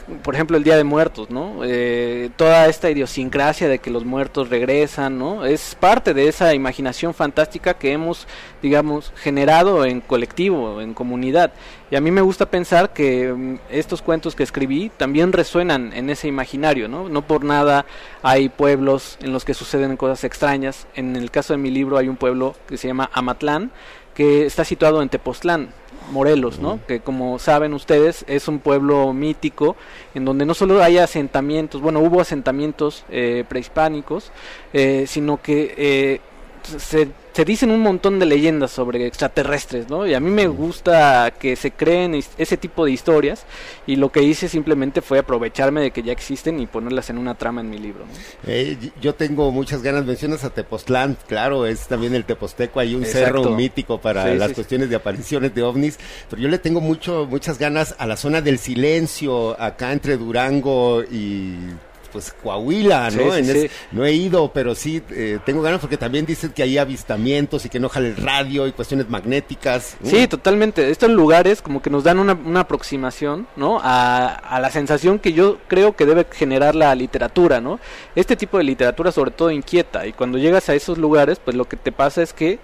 Por 0.02 0.34
ejemplo, 0.34 0.58
el 0.58 0.64
Día 0.64 0.78
de 0.78 0.84
Muertos, 0.84 1.30
¿no? 1.30 1.62
Eh, 1.64 2.30
toda 2.36 2.68
esta 2.68 2.90
idiosincrasia 2.90 3.68
de 3.68 3.80
que 3.80 3.92
los 3.92 4.06
muertos 4.06 4.50
regresan, 4.50 5.18
¿no? 5.18 5.46
Es 5.46 5.76
parte 5.76 6.14
de 6.14 6.28
esa 6.28 6.54
imaginación 6.54 7.14
fantástica 7.14 7.76
que 7.76 7.92
hemos, 7.92 8.28
digamos, 8.62 9.14
generado 9.16 9.86
en 9.86 10.02
colectivo, 10.02 10.82
en 10.82 10.94
comunidad. 10.94 11.54
Y 11.92 11.96
a 11.96 12.02
mí 12.02 12.12
me 12.12 12.22
gusta 12.22 12.48
pensar 12.48 12.94
que 12.94 13.32
mm, 13.32 13.60
estos 13.70 14.02
cuentos 14.02 14.36
que 14.36 14.44
escribí 14.44 14.92
también 14.98 15.32
resuenan 15.32 15.94
en 15.94 16.10
ese 16.10 16.28
imaginario, 16.28 16.88
¿no? 16.88 17.10
No 17.10 17.22
por 17.22 17.44
nada 17.44 17.86
hay 18.22 18.50
pueblos 18.50 19.18
en 19.22 19.32
los 19.34 19.46
que 19.46 19.54
suceden 19.54 19.98
cosas 19.98 20.24
extrañas. 20.24 20.88
En 20.96 21.16
el 21.16 21.30
caso 21.30 21.54
de 21.54 21.58
mi 21.58 21.70
libro 21.70 21.98
hay 21.98 22.08
un 22.08 22.18
pueblo 22.18 22.56
que 22.68 22.78
se 22.78 22.88
llama 22.88 23.10
Amatlán, 23.14 23.72
que 24.16 24.46
está 24.46 24.64
situado 24.64 25.02
en 25.02 25.10
Tepoztlán, 25.10 25.70
Morelos, 26.12 26.60
¿no? 26.60 26.80
Que 26.88 27.00
como 27.00 27.40
saben 27.40 27.74
ustedes 27.74 28.26
es 28.28 28.48
un 28.48 28.60
pueblo 28.60 29.14
mítico 29.14 29.76
en 30.14 30.26
donde 30.26 30.46
no 30.46 30.54
solo 30.54 30.82
hay 30.84 30.98
asentamientos, 30.98 31.82
bueno, 31.82 32.00
hubo 32.00 32.22
asentamientos 32.22 33.06
eh, 33.10 33.44
prehispánicos, 33.48 34.32
eh, 34.74 35.06
sino 35.08 35.42
que 35.42 35.74
eh, 35.78 36.22
se, 36.78 37.10
se 37.34 37.44
dicen 37.46 37.72
un 37.72 37.82
montón 37.82 38.20
de 38.20 38.26
leyendas 38.28 38.72
sobre 38.72 39.06
extraterrestres, 39.08 39.90
¿no? 39.90 40.06
Y 40.06 40.14
a 40.14 40.20
mí 40.20 40.30
me 40.30 40.48
gusta 40.48 41.34
que 41.38 41.56
se 41.56 41.72
creen 41.72 42.14
ese 42.38 42.58
tipo 42.58 42.86
de 42.86 42.92
historias 42.92 43.46
y 43.88 43.96
lo 43.96 44.12
que 44.12 44.22
hice 44.22 44.48
simplemente 44.48 45.02
fue 45.02 45.20
aprovecharme 45.20 45.82
de 45.82 45.92
que 45.92 46.04
ya 46.04 46.12
existen 46.12 46.60
y 46.60 46.68
ponerlas 46.68 47.10
en 47.10 47.18
una 47.18 47.34
trama 47.36 47.62
en 47.62 47.70
mi 47.72 47.80
libro. 47.80 48.06
¿no? 48.06 48.12
Eh, 48.48 48.78
yo 49.02 49.16
tengo 49.16 49.52
muchas 49.52 49.82
ganas, 49.82 50.06
mencionas 50.06 50.44
a 50.44 50.52
Tepoztlán, 50.52 51.18
claro, 51.28 51.66
es 51.66 51.88
también 51.88 52.14
el 52.14 52.24
Teposteco, 52.26 52.80
hay 52.80 52.94
un 52.94 53.04
Exacto. 53.04 53.44
cerro 53.44 53.56
mítico 53.56 54.00
para 54.00 54.32
Sí, 54.32 54.38
las 54.38 54.50
sí, 54.50 54.52
sí. 54.52 54.56
cuestiones 54.56 54.90
de 54.90 54.96
apariciones 54.96 55.56
de 55.56 55.64
ovnis, 55.64 55.98
pero 56.30 56.42
yo 56.42 56.50
le 56.50 56.60
tengo 56.60 56.82
mucho, 56.82 57.26
muchas 57.30 57.58
ganas 57.58 57.96
a 57.98 58.06
la 58.06 58.16
zona 58.16 58.42
del 58.42 58.60
silencio, 58.60 59.60
acá 59.60 59.92
entre 59.92 60.18
Durango 60.18 61.02
y 61.04 61.56
pues 62.14 62.34
Coahuila, 62.42 63.10
¿no? 63.12 63.34
Sí, 63.34 63.44
sí, 63.44 63.50
En 63.50 63.56
es- 63.58 63.62
sí. 63.64 63.78
no 63.92 64.06
he 64.06 64.14
ido, 64.14 64.52
pero 64.54 64.76
sí 64.76 65.02
eh, 65.10 65.40
tengo 65.46 65.62
ganas 65.62 65.82
porque 65.82 65.98
también 65.98 66.26
dicen 66.26 66.52
que 66.52 66.64
hay 66.64 66.78
avistamientos 66.78 67.66
y 67.66 67.70
que 67.70 67.80
no 67.80 67.90
jala 67.90 68.08
el 68.08 68.16
radio 68.18 68.66
y 68.68 68.72
cuestiones 68.72 69.10
magnéticas. 69.10 69.98
Sí, 70.04 70.28
totalmente. 70.28 70.90
Estos 70.90 71.10
lugares 71.10 71.62
como 71.62 71.82
que 71.82 71.90
nos 71.90 72.04
dan 72.06 72.20
una, 72.20 72.34
una 72.34 72.62
aproximación, 72.62 73.48
¿no? 73.58 73.80
A, 73.84 74.28
a 74.36 74.60
la 74.62 74.70
sensación 74.72 75.20
que 75.20 75.34
yo 75.34 75.58
creo 75.68 75.96
que 75.96 76.06
debe 76.06 76.26
generar 76.32 76.76
la 76.76 76.94
literatura, 76.96 77.60
¿no? 77.60 77.80
Este 78.16 78.36
tipo 78.36 78.58
de 78.58 78.64
literatura 78.64 79.12
sobre 79.12 79.32
todo 79.32 79.52
inquieta 79.52 80.06
y 80.08 80.14
cuando 80.14 80.38
llegas 80.38 80.70
a 80.70 80.76
esos 80.76 80.98
lugares, 80.98 81.40
pues 81.44 81.58
lo 81.58 81.66
que 81.66 81.76
te 81.78 81.92
pasa 81.92 82.22
es 82.22 82.32
que 82.34 82.60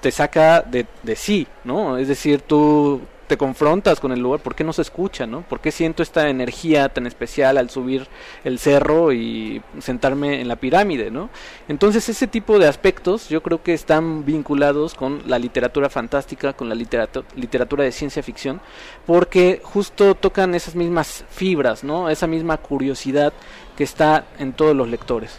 te 0.00 0.10
saca 0.10 0.62
de, 0.62 0.86
de 1.02 1.16
sí, 1.16 1.46
¿no? 1.64 1.98
Es 1.98 2.08
decir, 2.08 2.40
tú 2.40 3.00
te 3.26 3.36
confrontas 3.36 4.00
con 4.00 4.12
el 4.12 4.20
lugar, 4.20 4.40
¿por 4.40 4.54
qué 4.54 4.64
no 4.64 4.72
se 4.72 4.82
escucha, 4.82 5.26
no? 5.26 5.42
¿Por 5.42 5.60
qué 5.60 5.70
siento 5.70 6.02
esta 6.02 6.28
energía 6.28 6.88
tan 6.88 7.06
especial 7.06 7.58
al 7.58 7.70
subir 7.70 8.06
el 8.44 8.58
cerro 8.58 9.12
y 9.12 9.62
sentarme 9.78 10.40
en 10.40 10.48
la 10.48 10.56
pirámide, 10.56 11.10
no? 11.10 11.30
Entonces 11.68 12.08
ese 12.08 12.26
tipo 12.26 12.58
de 12.58 12.68
aspectos 12.68 13.28
yo 13.28 13.42
creo 13.42 13.62
que 13.62 13.74
están 13.74 14.24
vinculados 14.24 14.94
con 14.94 15.22
la 15.26 15.38
literatura 15.38 15.90
fantástica, 15.90 16.52
con 16.52 16.68
la 16.68 16.74
literatura, 16.74 17.26
literatura 17.36 17.84
de 17.84 17.92
ciencia 17.92 18.22
ficción, 18.22 18.60
porque 19.06 19.60
justo 19.62 20.14
tocan 20.14 20.54
esas 20.54 20.74
mismas 20.74 21.24
fibras, 21.30 21.84
¿no? 21.84 22.08
Esa 22.08 22.26
misma 22.26 22.56
curiosidad 22.58 23.32
que 23.76 23.84
está 23.84 24.26
en 24.38 24.52
todos 24.52 24.74
los 24.74 24.88
lectores. 24.88 25.38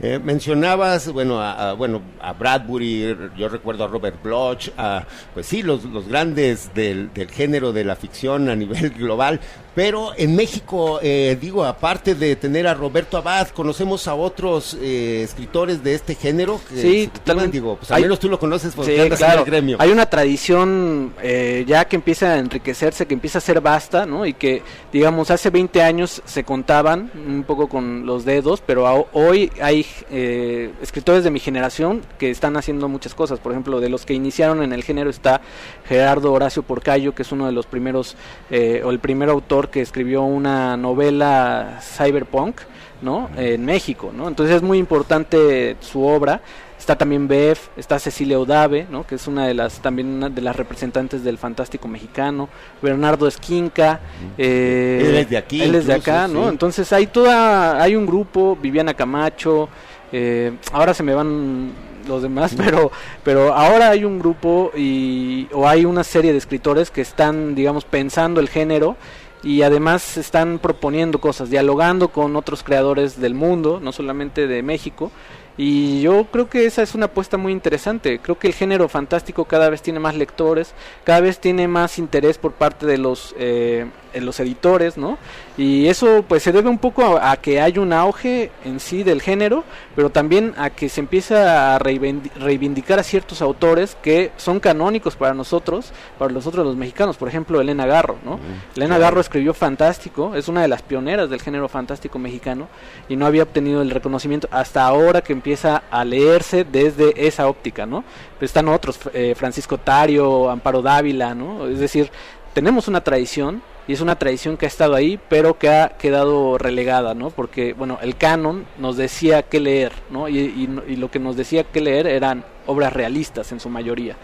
Eh, 0.00 0.20
mencionabas, 0.22 1.12
bueno, 1.12 1.42
a, 1.42 1.72
bueno, 1.72 2.02
a 2.20 2.32
Bradbury, 2.32 3.16
yo 3.36 3.48
recuerdo 3.48 3.82
a 3.82 3.88
Robert 3.88 4.22
Bloch, 4.22 4.68
a, 4.76 5.04
pues 5.34 5.46
sí, 5.46 5.62
los, 5.62 5.84
los 5.84 6.06
grandes 6.06 6.72
del, 6.72 7.12
del 7.12 7.28
género 7.28 7.72
de 7.72 7.82
la 7.82 7.96
ficción 7.96 8.48
a 8.48 8.54
nivel 8.54 8.90
global, 8.96 9.40
pero 9.74 10.12
en 10.16 10.34
México, 10.34 10.98
eh, 11.02 11.36
digo, 11.40 11.64
aparte 11.64 12.14
de 12.14 12.34
tener 12.36 12.66
a 12.66 12.74
Roberto 12.74 13.16
Abad, 13.16 13.48
conocemos 13.48 14.08
a 14.08 14.14
otros 14.14 14.76
eh, 14.80 15.22
escritores 15.22 15.84
de 15.84 15.94
este 15.94 16.14
género. 16.16 16.60
Que 16.68 16.80
Sí, 16.82 17.10
totalmente. 17.12 17.52
Digo, 17.52 17.76
pues 17.76 17.90
al 17.92 18.02
menos 18.02 18.18
tú 18.18 18.28
lo 18.28 18.38
conoces 18.40 18.74
porque 18.74 18.94
Sí, 18.96 19.00
andas 19.00 19.20
en 19.20 19.26
claro. 19.26 19.40
el 19.40 19.46
gremio. 19.46 19.76
Hay 19.80 19.90
una 19.90 20.06
tradición 20.06 21.14
eh, 21.22 21.64
ya 21.66 21.84
que 21.86 21.96
empieza 21.96 22.32
a 22.34 22.38
enriquecerse, 22.38 23.06
que 23.06 23.14
empieza 23.14 23.38
a 23.38 23.40
ser 23.40 23.60
vasta, 23.60 24.06
¿no? 24.06 24.26
Y 24.26 24.34
que, 24.34 24.62
digamos, 24.92 25.30
hace 25.30 25.50
20 25.50 25.82
años 25.82 26.22
se 26.24 26.42
contaban 26.44 27.10
un 27.14 27.44
poco 27.44 27.68
con 27.68 28.06
los 28.06 28.24
dedos, 28.24 28.62
pero 28.66 28.86
a- 28.86 29.04
hoy 29.12 29.52
hay 29.60 29.86
eh, 30.10 30.72
escritores 30.82 31.22
de 31.24 31.30
mi 31.30 31.38
generación 31.40 32.02
que 32.18 32.30
están 32.30 32.56
haciendo 32.56 32.88
muchas 32.88 33.14
cosas. 33.14 33.38
Por 33.38 33.52
ejemplo, 33.52 33.78
de 33.80 33.88
los 33.88 34.04
que 34.06 34.14
iniciaron 34.14 34.62
en 34.62 34.72
el 34.72 34.82
género 34.82 35.10
está 35.10 35.40
Gerardo 35.86 36.32
Horacio 36.32 36.62
Porcayo, 36.62 37.14
que 37.14 37.22
es 37.22 37.30
uno 37.32 37.46
de 37.46 37.52
los 37.52 37.66
primeros, 37.66 38.16
eh, 38.50 38.82
o 38.84 38.90
el 38.90 38.98
primer 38.98 39.28
autor 39.28 39.67
que 39.70 39.80
escribió 39.80 40.22
una 40.22 40.76
novela 40.76 41.80
cyberpunk, 41.82 42.60
¿no? 43.02 43.30
En 43.36 43.64
México, 43.64 44.12
¿no? 44.14 44.28
Entonces 44.28 44.56
es 44.56 44.62
muy 44.62 44.78
importante 44.78 45.76
su 45.80 46.04
obra. 46.04 46.40
Está 46.78 46.96
también 46.96 47.26
Bev, 47.26 47.58
está 47.76 47.98
Cecilia 47.98 48.38
Odave, 48.38 48.86
¿no? 48.88 49.04
que 49.04 49.16
es 49.16 49.26
una 49.26 49.48
de 49.48 49.52
las 49.52 49.80
también 49.82 50.08
una 50.08 50.30
de 50.30 50.40
las 50.40 50.54
representantes 50.54 51.24
del 51.24 51.36
fantástico 51.36 51.88
mexicano, 51.88 52.48
Bernardo 52.80 53.26
Esquinca, 53.26 53.98
eh, 54.38 55.02
Él 55.04 55.16
es 55.16 55.28
de 55.28 55.36
aquí 55.36 55.60
él 55.60 55.74
es 55.74 55.86
de 55.86 55.94
acá, 55.94 56.28
¿no? 56.28 56.48
Entonces 56.48 56.90
hay 56.92 57.08
toda, 57.08 57.82
hay 57.82 57.96
un 57.96 58.06
grupo, 58.06 58.56
Viviana 58.62 58.94
Camacho, 58.94 59.68
eh, 60.12 60.52
ahora 60.72 60.94
se 60.94 61.02
me 61.02 61.14
van 61.14 61.72
los 62.06 62.22
demás, 62.22 62.54
pero, 62.56 62.90
pero 63.22 63.52
ahora 63.52 63.90
hay 63.90 64.04
un 64.04 64.18
grupo 64.18 64.70
y 64.74 65.48
o 65.52 65.68
hay 65.68 65.84
una 65.84 66.04
serie 66.04 66.32
de 66.32 66.38
escritores 66.38 66.90
que 66.90 67.00
están, 67.00 67.54
digamos, 67.54 67.84
pensando 67.84 68.40
el 68.40 68.48
género 68.48 68.96
y 69.42 69.62
además 69.62 70.16
están 70.16 70.58
proponiendo 70.58 71.20
cosas, 71.20 71.50
dialogando 71.50 72.08
con 72.08 72.36
otros 72.36 72.62
creadores 72.62 73.20
del 73.20 73.34
mundo, 73.34 73.80
no 73.80 73.92
solamente 73.92 74.46
de 74.46 74.62
México. 74.62 75.10
Y 75.56 76.00
yo 76.02 76.26
creo 76.30 76.48
que 76.48 76.66
esa 76.66 76.82
es 76.82 76.94
una 76.94 77.06
apuesta 77.06 77.36
muy 77.36 77.52
interesante. 77.52 78.20
Creo 78.20 78.38
que 78.38 78.46
el 78.46 78.54
género 78.54 78.88
fantástico 78.88 79.44
cada 79.44 79.68
vez 79.68 79.82
tiene 79.82 79.98
más 79.98 80.14
lectores, 80.14 80.72
cada 81.02 81.20
vez 81.20 81.40
tiene 81.40 81.66
más 81.66 81.98
interés 81.98 82.38
por 82.38 82.52
parte 82.52 82.86
de 82.86 82.96
los, 82.96 83.34
eh, 83.38 83.86
los 84.14 84.40
editores, 84.40 84.96
¿no? 84.96 85.18
Y 85.56 85.86
eso 85.88 86.24
pues 86.26 86.42
se 86.42 86.52
debe 86.52 86.68
un 86.68 86.78
poco 86.78 87.18
a, 87.18 87.32
a 87.32 87.36
que 87.36 87.60
hay 87.60 87.78
un 87.78 87.92
auge 87.92 88.50
en 88.64 88.80
sí 88.80 89.02
del 89.02 89.22
género, 89.22 89.64
pero 89.96 90.10
también 90.10 90.54
a 90.56 90.70
que 90.70 90.88
se 90.88 91.00
empieza 91.00 91.74
a 91.74 91.78
reivindicar 91.78 92.98
a 92.98 93.02
ciertos 93.02 93.42
autores 93.42 93.96
que 94.02 94.32
son 94.36 94.60
canónicos 94.60 95.16
para 95.16 95.34
nosotros, 95.34 95.92
para 96.18 96.32
nosotros 96.32 96.64
los 96.64 96.76
mexicanos. 96.76 97.16
Por 97.16 97.28
ejemplo, 97.28 97.60
Elena 97.60 97.86
Garro, 97.86 98.16
¿no? 98.24 98.38
Elena 98.76 98.96
claro. 98.96 99.02
Garro 99.02 99.20
escribió 99.20 99.54
Fantástico, 99.54 100.34
es 100.34 100.48
una 100.48 100.62
de 100.62 100.68
las 100.68 100.82
pioneras 100.82 101.30
del 101.30 101.40
género 101.40 101.68
fantástico 101.68 102.18
mexicano 102.18 102.68
y 103.08 103.16
no 103.16 103.26
había 103.26 103.42
obtenido 103.42 103.82
el 103.82 103.90
reconocimiento 103.90 104.48
hasta 104.50 104.84
ahora 104.84 105.22
que 105.22 105.32
empieza 105.32 105.82
a 105.90 106.04
leerse 106.04 106.64
desde 106.64 107.26
esa 107.26 107.48
óptica, 107.48 107.86
¿no? 107.86 108.04
Pero 108.38 108.46
están 108.46 108.68
otros, 108.68 108.98
eh, 109.12 109.34
Francisco 109.36 109.78
Tario, 109.78 110.50
Amparo 110.50 110.82
Dávila, 110.82 111.34
¿no? 111.34 111.66
Es 111.66 111.78
decir, 111.78 112.10
tenemos 112.54 112.88
una 112.88 113.02
tradición 113.02 113.62
y 113.88 113.92
es 113.94 114.00
una 114.02 114.16
tradición 114.18 114.56
que 114.56 114.66
ha 114.66 114.68
estado 114.68 114.94
ahí, 114.94 115.18
pero 115.28 115.58
que 115.58 115.68
ha 115.70 115.88
quedado 115.98 116.58
relegada, 116.58 117.14
¿no? 117.14 117.30
Porque, 117.30 117.72
bueno, 117.72 117.98
el 118.02 118.16
canon 118.16 118.66
nos 118.78 118.96
decía 118.96 119.42
qué 119.42 119.58
leer, 119.60 119.92
¿no? 120.10 120.28
Y, 120.28 120.38
y- 120.38 120.92
y 120.92 120.96
lo 120.96 121.10
que 121.10 121.18
nos 121.18 121.36
decía 121.36 121.64
qué 121.64 121.80
leer 121.80 122.06
eran 122.06 122.44
obras 122.66 122.92
realistas 122.92 123.50
en 123.50 123.60
su 123.60 123.70
mayoría. 123.70 124.16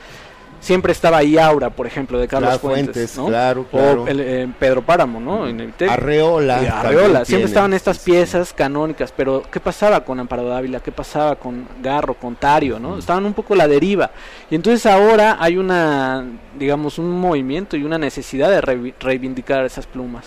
Siempre 0.64 0.92
estaba 0.92 1.18
ahí 1.18 1.36
Aura, 1.36 1.68
por 1.68 1.86
ejemplo, 1.86 2.18
de 2.18 2.26
Carlos 2.26 2.48
Claro, 2.48 2.58
Fuentes, 2.60 2.94
Fuentes, 2.94 3.16
¿no? 3.18 3.26
claro, 3.26 3.66
claro. 3.70 4.02
O 4.04 4.08
el, 4.08 4.20
eh, 4.20 4.48
Pedro 4.58 4.80
Páramo, 4.80 5.20
¿no? 5.20 5.46
En 5.46 5.60
el- 5.60 5.74
Arreola 5.90 6.56
Arreola, 6.80 7.06
tiene. 7.18 7.24
siempre 7.26 7.48
estaban 7.48 7.74
estas 7.74 7.98
piezas 7.98 8.54
canónicas, 8.54 9.12
pero 9.14 9.42
¿qué 9.50 9.60
pasaba 9.60 10.02
con 10.04 10.18
Amparo 10.20 10.48
Dávila? 10.48 10.80
¿Qué 10.80 10.90
pasaba 10.90 11.36
con 11.36 11.68
Garro, 11.82 12.14
con 12.14 12.36
Tario, 12.36 12.78
no? 12.78 12.96
Estaban 12.96 13.26
un 13.26 13.34
poco 13.34 13.52
a 13.52 13.58
la 13.58 13.68
deriva. 13.68 14.10
Y 14.50 14.54
entonces 14.54 14.86
ahora 14.86 15.36
hay 15.38 15.58
una, 15.58 16.24
digamos, 16.58 16.98
un 16.98 17.10
movimiento 17.10 17.76
y 17.76 17.84
una 17.84 17.98
necesidad 17.98 18.48
de 18.50 18.62
revi- 18.62 18.94
reivindicar 18.98 19.66
esas 19.66 19.86
plumas. 19.86 20.24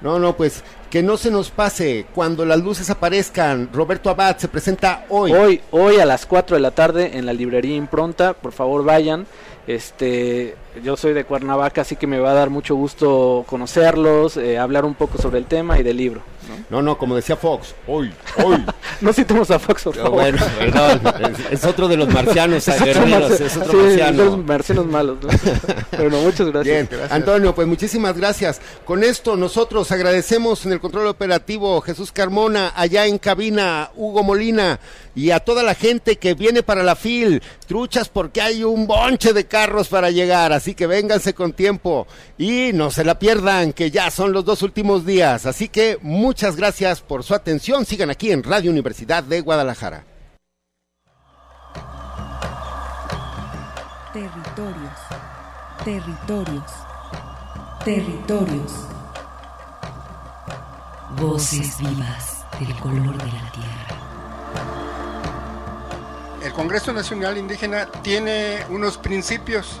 No, 0.00 0.18
no, 0.18 0.36
pues 0.36 0.62
que 0.90 1.02
no 1.02 1.16
se 1.16 1.30
nos 1.30 1.50
pase 1.50 2.06
cuando 2.14 2.44
las 2.44 2.60
luces 2.60 2.88
aparezcan. 2.90 3.68
Roberto 3.72 4.10
Abad 4.10 4.36
se 4.38 4.46
presenta 4.48 5.04
hoy. 5.08 5.32
Hoy, 5.32 5.60
hoy 5.72 5.98
a 6.00 6.04
las 6.04 6.24
4 6.24 6.56
de 6.56 6.60
la 6.62 6.70
tarde 6.70 7.16
en 7.18 7.26
la 7.26 7.32
librería 7.32 7.74
Impronta. 7.76 8.32
Por 8.32 8.52
favor, 8.52 8.84
vayan. 8.84 9.26
Este, 9.68 10.56
yo 10.82 10.96
soy 10.96 11.12
de 11.12 11.24
Cuernavaca, 11.24 11.82
así 11.82 11.96
que 11.96 12.06
me 12.06 12.18
va 12.18 12.30
a 12.30 12.34
dar 12.34 12.50
mucho 12.50 12.74
gusto 12.74 13.44
conocerlos, 13.46 14.36
eh, 14.36 14.58
hablar 14.58 14.84
un 14.84 14.94
poco 14.94 15.18
sobre 15.20 15.38
el 15.38 15.46
tema 15.46 15.78
y 15.78 15.82
del 15.82 15.96
libro. 15.96 16.22
No, 16.70 16.80
no, 16.80 16.96
como 16.96 17.14
decía 17.14 17.36
Fox, 17.36 17.74
hoy, 17.86 18.10
hoy. 18.42 18.64
no 19.02 19.12
citemos 19.12 19.50
a 19.50 19.58
Fox, 19.58 19.82
por 19.82 19.96
No, 19.98 20.02
favor. 20.04 20.20
bueno, 20.22 20.38
perdón, 20.58 21.00
es, 21.50 21.52
es 21.60 21.64
otro 21.66 21.88
de 21.88 21.96
los 21.98 22.08
marcianos 22.08 22.66
Es 22.68 22.80
otro 22.80 23.06
marci- 23.06 23.40
es 23.44 23.56
otro 23.58 23.70
sí, 23.72 23.76
marciano. 23.86 24.24
los 24.24 24.44
marcianos 24.46 24.86
malos. 24.86 25.18
¿no? 25.22 25.28
bueno, 25.98 26.20
muchas 26.22 26.46
gracias. 26.50 26.88
Bien, 26.88 27.00
Antonio, 27.10 27.54
pues 27.54 27.68
muchísimas 27.68 28.16
gracias. 28.16 28.62
Con 28.86 29.04
esto 29.04 29.36
nosotros 29.36 29.92
agradecemos 29.92 30.64
en 30.64 30.72
el 30.72 30.80
control 30.80 31.08
operativo 31.08 31.82
Jesús 31.82 32.12
Carmona, 32.12 32.72
allá 32.74 33.04
en 33.04 33.18
cabina 33.18 33.90
Hugo 33.94 34.22
Molina 34.22 34.80
y 35.14 35.32
a 35.32 35.40
toda 35.40 35.62
la 35.62 35.74
gente 35.74 36.16
que 36.16 36.32
viene 36.34 36.62
para 36.62 36.82
la 36.82 36.94
FIL, 36.96 37.42
truchas 37.66 38.08
porque 38.08 38.40
hay 38.40 38.64
un 38.64 38.86
bonche 38.86 39.32
de 39.34 39.44
carros 39.46 39.88
para 39.88 40.10
llegar, 40.10 40.52
así 40.68 40.74
que 40.74 40.86
vénganse 40.86 41.32
con 41.32 41.54
tiempo 41.54 42.06
y 42.36 42.72
no 42.74 42.90
se 42.90 43.02
la 43.02 43.18
pierdan, 43.18 43.72
que 43.72 43.90
ya 43.90 44.10
son 44.10 44.34
los 44.34 44.44
dos 44.44 44.60
últimos 44.60 45.06
días. 45.06 45.46
Así 45.46 45.70
que 45.70 45.96
muchas 46.02 46.56
gracias 46.56 47.00
por 47.00 47.24
su 47.24 47.34
atención, 47.34 47.86
sigan 47.86 48.10
aquí 48.10 48.32
en 48.32 48.42
Radio 48.42 48.70
Universidad 48.70 49.24
de 49.24 49.40
Guadalajara. 49.40 50.04
Territorios. 54.12 54.98
Territorios. 55.82 56.72
Territorios. 57.82 58.72
Voces 61.18 61.78
vivas 61.78 62.44
del 62.60 62.74
color 62.76 63.16
de 63.16 63.32
la 63.32 63.52
tierra. 63.52 63.88
El 66.44 66.52
Congreso 66.52 66.92
Nacional 66.92 67.38
Indígena 67.38 67.86
tiene 68.02 68.58
unos 68.68 68.98
principios, 68.98 69.80